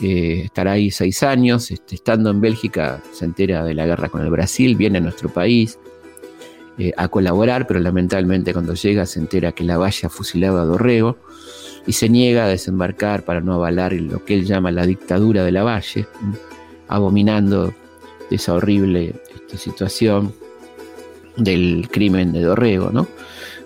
eh, 0.02 0.42
estará 0.46 0.74
ahí 0.74 0.92
seis 0.92 1.24
años. 1.24 1.72
Este, 1.72 1.96
estando 1.96 2.30
en 2.30 2.42
Bélgica, 2.42 3.02
se 3.12 3.26
entera 3.26 3.64
de 3.64 3.74
la 3.74 3.88
guerra 3.88 4.10
con 4.10 4.22
el 4.22 4.30
Brasil, 4.30 4.76
viene 4.76 5.00
a 5.00 5.02
nuestro 5.02 5.30
país 5.30 5.80
eh, 6.78 6.91
a 6.97 7.07
colaborar, 7.07 7.67
pero 7.67 7.80
lamentablemente 7.80 8.53
cuando 8.53 8.73
llega 8.73 9.05
se 9.05 9.19
entera 9.19 9.53
que 9.53 9.63
la 9.63 9.78
valla 9.78 10.09
fusilaba 10.09 10.61
a 10.61 10.65
Dorrego 10.65 11.17
y 11.88 11.93
se 11.93 12.09
niega 12.09 12.45
a 12.45 12.47
desembarcar 12.47 13.23
para 13.23 13.41
no 13.41 13.53
avalar 13.53 13.93
lo 13.93 14.23
que 14.26 14.34
él 14.34 14.45
llama 14.45 14.71
la 14.71 14.86
dictadura 14.86 15.43
de 15.43 15.51
la 15.51 15.63
valle, 15.63 16.07
abominando 16.88 17.73
esa 18.32 18.53
horrible 18.55 19.15
este, 19.34 19.57
situación 19.57 20.34
del 21.38 21.88
crimen 21.91 22.32
de 22.34 22.41
Dorrego, 22.41 22.89
¿no? 22.91 23.07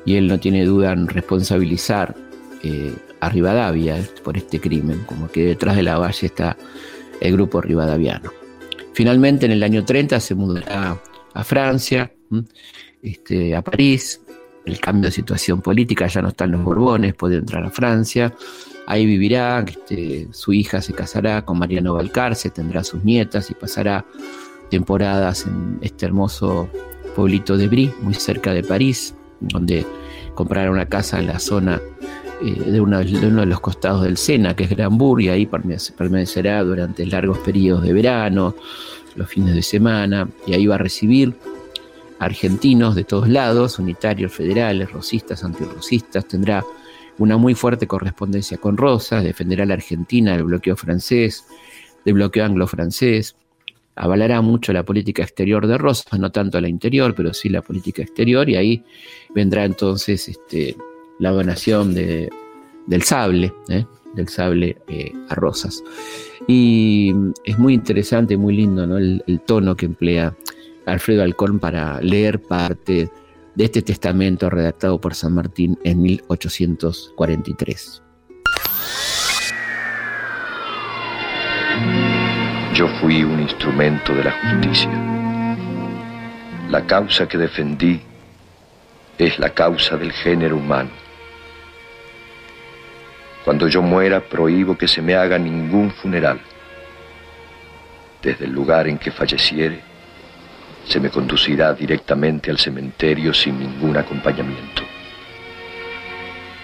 Y 0.05 0.15
él 0.15 0.27
no 0.27 0.39
tiene 0.39 0.65
duda 0.65 0.91
en 0.91 1.07
responsabilizar 1.07 2.15
eh, 2.63 2.93
a 3.19 3.29
Rivadavia 3.29 3.97
eh, 3.97 4.07
por 4.23 4.37
este 4.37 4.59
crimen, 4.59 5.03
como 5.05 5.29
que 5.29 5.45
detrás 5.45 5.75
de 5.75 5.83
la 5.83 5.97
valle 5.97 6.27
está 6.27 6.57
el 7.21 7.33
grupo 7.33 7.61
rivadaviano. 7.61 8.31
Finalmente, 8.93 9.45
en 9.45 9.53
el 9.53 9.63
año 9.63 9.85
30 9.85 10.19
se 10.19 10.35
mudará 10.35 10.97
a 11.33 11.43
Francia. 11.43 12.11
Este, 13.01 13.55
a 13.55 13.61
París. 13.61 14.21
El 14.65 14.79
cambio 14.79 15.09
de 15.09 15.11
situación 15.11 15.61
política, 15.61 16.07
ya 16.07 16.21
no 16.21 16.29
están 16.29 16.51
los 16.51 16.63
Borbones, 16.63 17.15
puede 17.15 17.37
entrar 17.37 17.63
a 17.63 17.69
Francia. 17.69 18.33
Ahí 18.85 19.05
vivirá, 19.05 19.63
este, 19.67 20.27
su 20.31 20.51
hija 20.53 20.81
se 20.81 20.93
casará 20.93 21.43
con 21.43 21.57
Mariano 21.57 21.93
Balcarce, 21.93 22.49
tendrá 22.49 22.83
sus 22.83 23.03
nietas 23.03 23.49
y 23.49 23.53
pasará 23.53 24.05
temporadas 24.69 25.45
en 25.47 25.79
este 25.81 26.05
hermoso 26.05 26.69
pueblito 27.15 27.57
de 27.57 27.67
Brie, 27.67 27.93
muy 28.01 28.13
cerca 28.13 28.53
de 28.53 28.63
París, 28.63 29.15
donde 29.39 29.85
comprará 30.35 30.69
una 30.69 30.85
casa 30.85 31.19
en 31.19 31.27
la 31.27 31.39
zona 31.39 31.81
eh, 32.41 32.71
de, 32.71 32.81
uno 32.81 32.99
de 32.99 33.45
los 33.45 33.59
costados 33.59 34.03
del 34.03 34.17
Sena, 34.17 34.55
que 34.55 34.65
es 34.65 34.69
Granburg, 34.69 35.21
y 35.21 35.29
ahí 35.29 35.45
permanece- 35.45 35.93
permanecerá 35.93 36.63
durante 36.63 37.05
largos 37.05 37.39
periodos 37.39 37.83
de 37.83 37.93
verano, 37.93 38.55
los 39.15 39.29
fines 39.29 39.55
de 39.55 39.63
semana, 39.63 40.29
y 40.45 40.53
ahí 40.53 40.67
va 40.67 40.75
a 40.75 40.79
recibir 40.79 41.33
argentinos 42.19 42.95
de 42.95 43.03
todos 43.05 43.27
lados, 43.29 43.79
unitarios, 43.79 44.31
federales, 44.33 44.91
rosistas, 44.91 45.43
antirrosistas, 45.43 46.27
tendrá 46.27 46.63
una 47.17 47.37
muy 47.37 47.53
fuerte 47.55 47.87
correspondencia 47.87 48.57
con 48.57 48.77
Rosas, 48.77 49.23
defenderá 49.23 49.63
a 49.63 49.67
la 49.67 49.73
Argentina 49.73 50.33
del 50.33 50.43
bloqueo 50.43 50.75
francés, 50.75 51.45
del 52.05 52.13
bloqueo 52.15 52.45
anglo-francés, 52.45 53.35
avalará 53.95 54.41
mucho 54.41 54.71
la 54.71 54.83
política 54.83 55.23
exterior 55.23 55.67
de 55.67 55.77
Rosas, 55.77 56.17
no 56.19 56.31
tanto 56.31 56.61
la 56.61 56.69
interior, 56.69 57.13
pero 57.15 57.33
sí 57.33 57.49
la 57.49 57.61
política 57.61 58.01
exterior, 58.01 58.49
y 58.49 58.55
ahí 58.55 58.83
vendrá 59.35 59.65
entonces 59.65 60.29
este, 60.29 60.77
la 61.19 61.31
donación 61.31 61.93
de- 61.93 62.29
del 62.87 63.03
sable, 63.03 63.53
¿eh? 63.67 63.85
del 64.15 64.29
sable 64.29 64.77
eh, 64.87 65.11
a 65.27 65.35
Rosas. 65.35 65.83
Y 66.47 67.13
es 67.43 67.59
muy 67.59 67.73
interesante, 67.73 68.37
muy 68.37 68.55
lindo 68.55 68.83
el, 68.97 69.21
el 69.27 69.41
tono 69.41 69.75
que 69.75 69.85
emplea 69.85 70.33
Alfredo 70.89 71.23
Alcón 71.23 71.59
para 71.59 72.01
leer 72.01 72.41
parte 72.41 73.09
de 73.55 73.65
este 73.65 73.81
testamento 73.81 74.49
redactado 74.49 75.01
por 75.01 75.15
San 75.15 75.33
Martín 75.33 75.77
en 75.83 76.01
1843. 76.01 78.03
Yo 82.73 82.87
fui 83.01 83.23
un 83.23 83.41
instrumento 83.41 84.13
de 84.13 84.23
la 84.23 84.31
justicia. 84.31 84.89
La 86.69 86.85
causa 86.85 87.27
que 87.27 87.37
defendí 87.37 87.99
es 89.17 89.37
la 89.37 89.49
causa 89.49 89.97
del 89.97 90.13
género 90.13 90.55
humano. 90.55 90.91
Cuando 93.43 93.67
yo 93.67 93.81
muera, 93.81 94.21
prohíbo 94.21 94.77
que 94.77 94.87
se 94.87 95.01
me 95.01 95.15
haga 95.15 95.37
ningún 95.37 95.91
funeral. 95.91 96.39
Desde 98.21 98.45
el 98.45 98.51
lugar 98.51 98.87
en 98.87 98.97
que 98.97 99.11
falleciere, 99.11 99.88
se 100.89 100.99
me 100.99 101.11
conducirá 101.11 101.71
directamente 101.73 102.49
al 102.49 102.57
cementerio 102.57 103.31
sin 103.31 103.59
ningún 103.59 103.95
acompañamiento. 103.95 104.81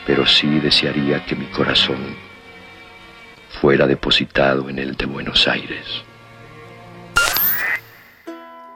Pero 0.06 0.26
sí 0.26 0.60
desearía 0.60 1.24
que 1.26 1.36
mi 1.36 1.46
corazón 1.46 1.98
fuera 3.62 3.86
depositado 3.86 4.68
en 4.68 4.80
el 4.80 4.96
de 4.96 5.06
Buenos 5.06 5.48
Aires. 5.48 5.86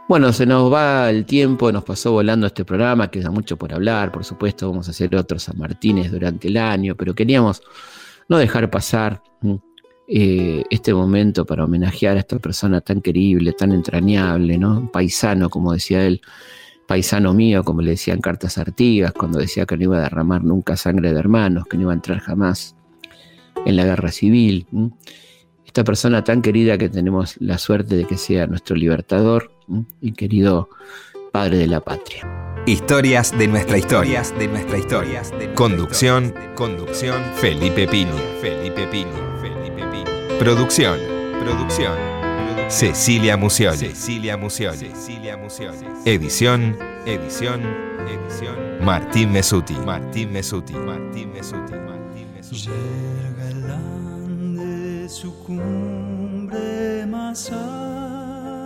Bueno, 0.08 0.32
se 0.34 0.46
nos 0.46 0.72
va 0.72 1.10
el 1.10 1.26
tiempo, 1.26 1.72
nos 1.72 1.84
pasó 1.84 2.12
volando 2.12 2.46
este 2.48 2.64
programa, 2.64 3.10
queda 3.10 3.32
mucho 3.32 3.58
por 3.58 3.74
hablar, 3.74 4.12
por 4.12 4.24
supuesto 4.24 4.70
vamos 4.70 4.88
a 4.88 4.92
hacer 4.92 5.16
otros 5.16 5.44
San 5.44 5.58
Martínez 5.58 6.12
durante 6.12 6.48
el 6.48 6.58
año, 6.58 6.96
pero 6.96 7.16
queríamos 7.16 7.62
no 8.28 8.38
dejar 8.38 8.70
pasar. 8.70 9.22
Eh, 10.12 10.64
este 10.72 10.92
momento 10.92 11.46
para 11.46 11.66
homenajear 11.66 12.18
a 12.18 12.22
esta 12.22 12.40
persona 12.40 12.82
tan 12.82 13.00
querible, 13.00 13.54
tan 13.54 13.72
entrañable, 13.72 14.58
¿no? 14.58 14.90
Paisano, 14.92 15.52
como 15.52 15.72
decía 15.72 16.04
él, 16.04 16.22
paisano 16.88 17.32
mío, 17.36 17.64
como 17.64 17.84
le 17.84 17.92
decían 17.92 18.20
cartas 18.20 18.58
Artigas, 18.58 19.14
cuando 19.14 19.38
decía 19.38 19.68
que 19.68 19.78
no 19.78 19.84
iba 19.84 19.98
a 19.98 20.02
derramar 20.02 20.44
nunca 20.44 20.76
sangre 20.76 21.14
de 21.14 21.20
hermanos, 21.20 21.66
que 21.70 21.78
no 21.78 21.84
iba 21.84 21.92
a 21.92 21.96
entrar 21.96 22.20
jamás 22.22 22.76
en 23.68 23.76
la 23.76 23.86
guerra 23.86 24.12
civil. 24.12 24.66
¿m? 24.74 24.90
Esta 25.64 25.84
persona 25.84 26.24
tan 26.24 26.42
querida 26.42 26.80
que 26.80 26.90
tenemos 26.90 27.36
la 27.40 27.60
suerte 27.60 27.96
de 27.96 28.06
que 28.06 28.18
sea 28.18 28.48
nuestro 28.48 28.76
libertador 28.76 29.52
¿m? 29.70 29.86
y 30.02 30.14
querido 30.14 30.70
padre 31.32 31.60
de 31.60 31.68
la 31.68 31.82
patria. 31.82 32.28
Historias 32.66 33.38
de 33.38 33.48
nuestra 33.48 33.78
historia. 33.78 34.24
de 34.40 34.48
nuestra 34.48 34.80
historia. 34.80 35.22
Conducción, 35.54 36.34
conducción, 36.56 37.22
Felipe 37.36 37.88
Piña. 37.88 38.12
Felipe 38.42 38.88
Piña. 38.88 39.29
Producción, 40.40 40.98
producción. 41.44 41.94
Cecilia 42.70 43.36
Musioli. 43.36 43.78
Cecilia 43.78 44.38
Musioli. 44.38 44.78
Cecilia 44.78 45.36
Musioli. 45.36 45.86
Edición, 46.06 46.78
edición, 47.06 47.62
edición, 48.08 48.56
Martín 48.82 49.34
Mesuti, 49.34 49.74
Martín 49.74 50.32
Mesuti, 50.32 50.76
Martín 50.76 51.34
Mesuti, 51.34 51.74
Martín 51.74 52.32
Mesuti. 52.34 52.70
Llega 52.70 53.50
el 53.50 53.70
Ande 53.70 55.10
su 55.10 55.38
cumbre 55.44 57.06
más 57.06 57.52
alta 57.52 58.64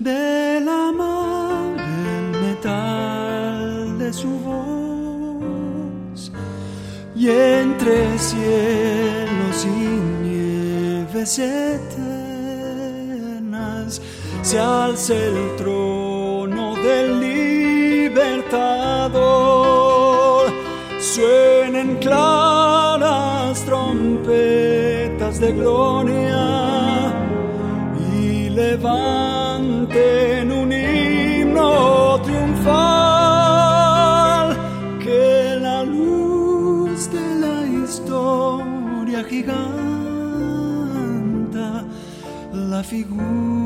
de 0.00 0.60
la 0.64 0.90
mar, 0.90 1.76
el 1.78 2.32
metal 2.40 3.98
de 4.00 4.12
su 4.12 4.30
voz 4.40 6.32
y 7.14 7.28
entre 7.28 8.18
cielos 8.18 9.11
y 9.64 10.00
nieves 10.22 11.38
eternas 11.38 12.02
se 14.42 14.58
alza 14.58 15.14
el 15.14 15.56
trono 15.56 16.74
del 16.76 17.20
libertador. 17.20 18.52
Suenen 20.98 21.96
claras 21.96 23.64
trompetas 23.64 25.38
de 25.40 25.52
gloria 25.52 27.12
y 28.20 28.50
levanten 28.50 29.21
figura 42.92 43.61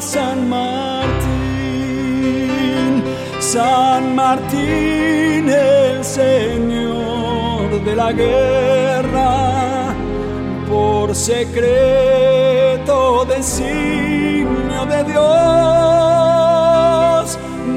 San 0.00 0.48
Martín. 0.48 1.26
San 3.40 4.14
Martín, 4.14 5.48
el 5.48 6.04
Señor 6.04 7.82
de 7.84 7.96
la 7.96 8.12
guerra, 8.12 9.94
por 10.68 11.14
secreto 11.14 12.96
designio 13.24 14.86
de 14.86 15.04
Dios. 15.04 15.26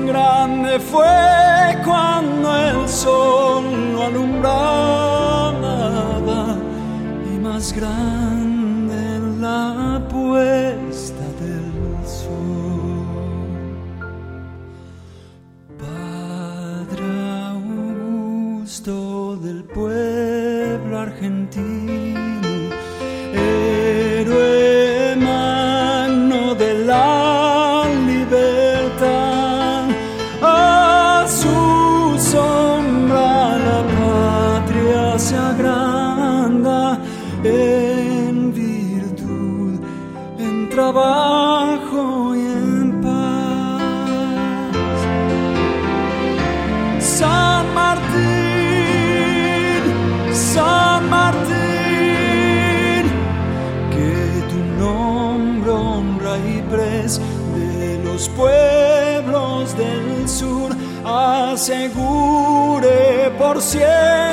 Grande 0.08 0.80
fue 0.80 1.78
cuando 1.86 2.58
el 2.58 2.88
sol 2.88 3.64
lo 3.94 4.04
alumbraba 4.04 5.48
y 7.34 7.38
más 7.40 7.74
grande 7.74 8.29
asegure 61.60 63.30
por 63.38 63.62
siempre 63.62 64.29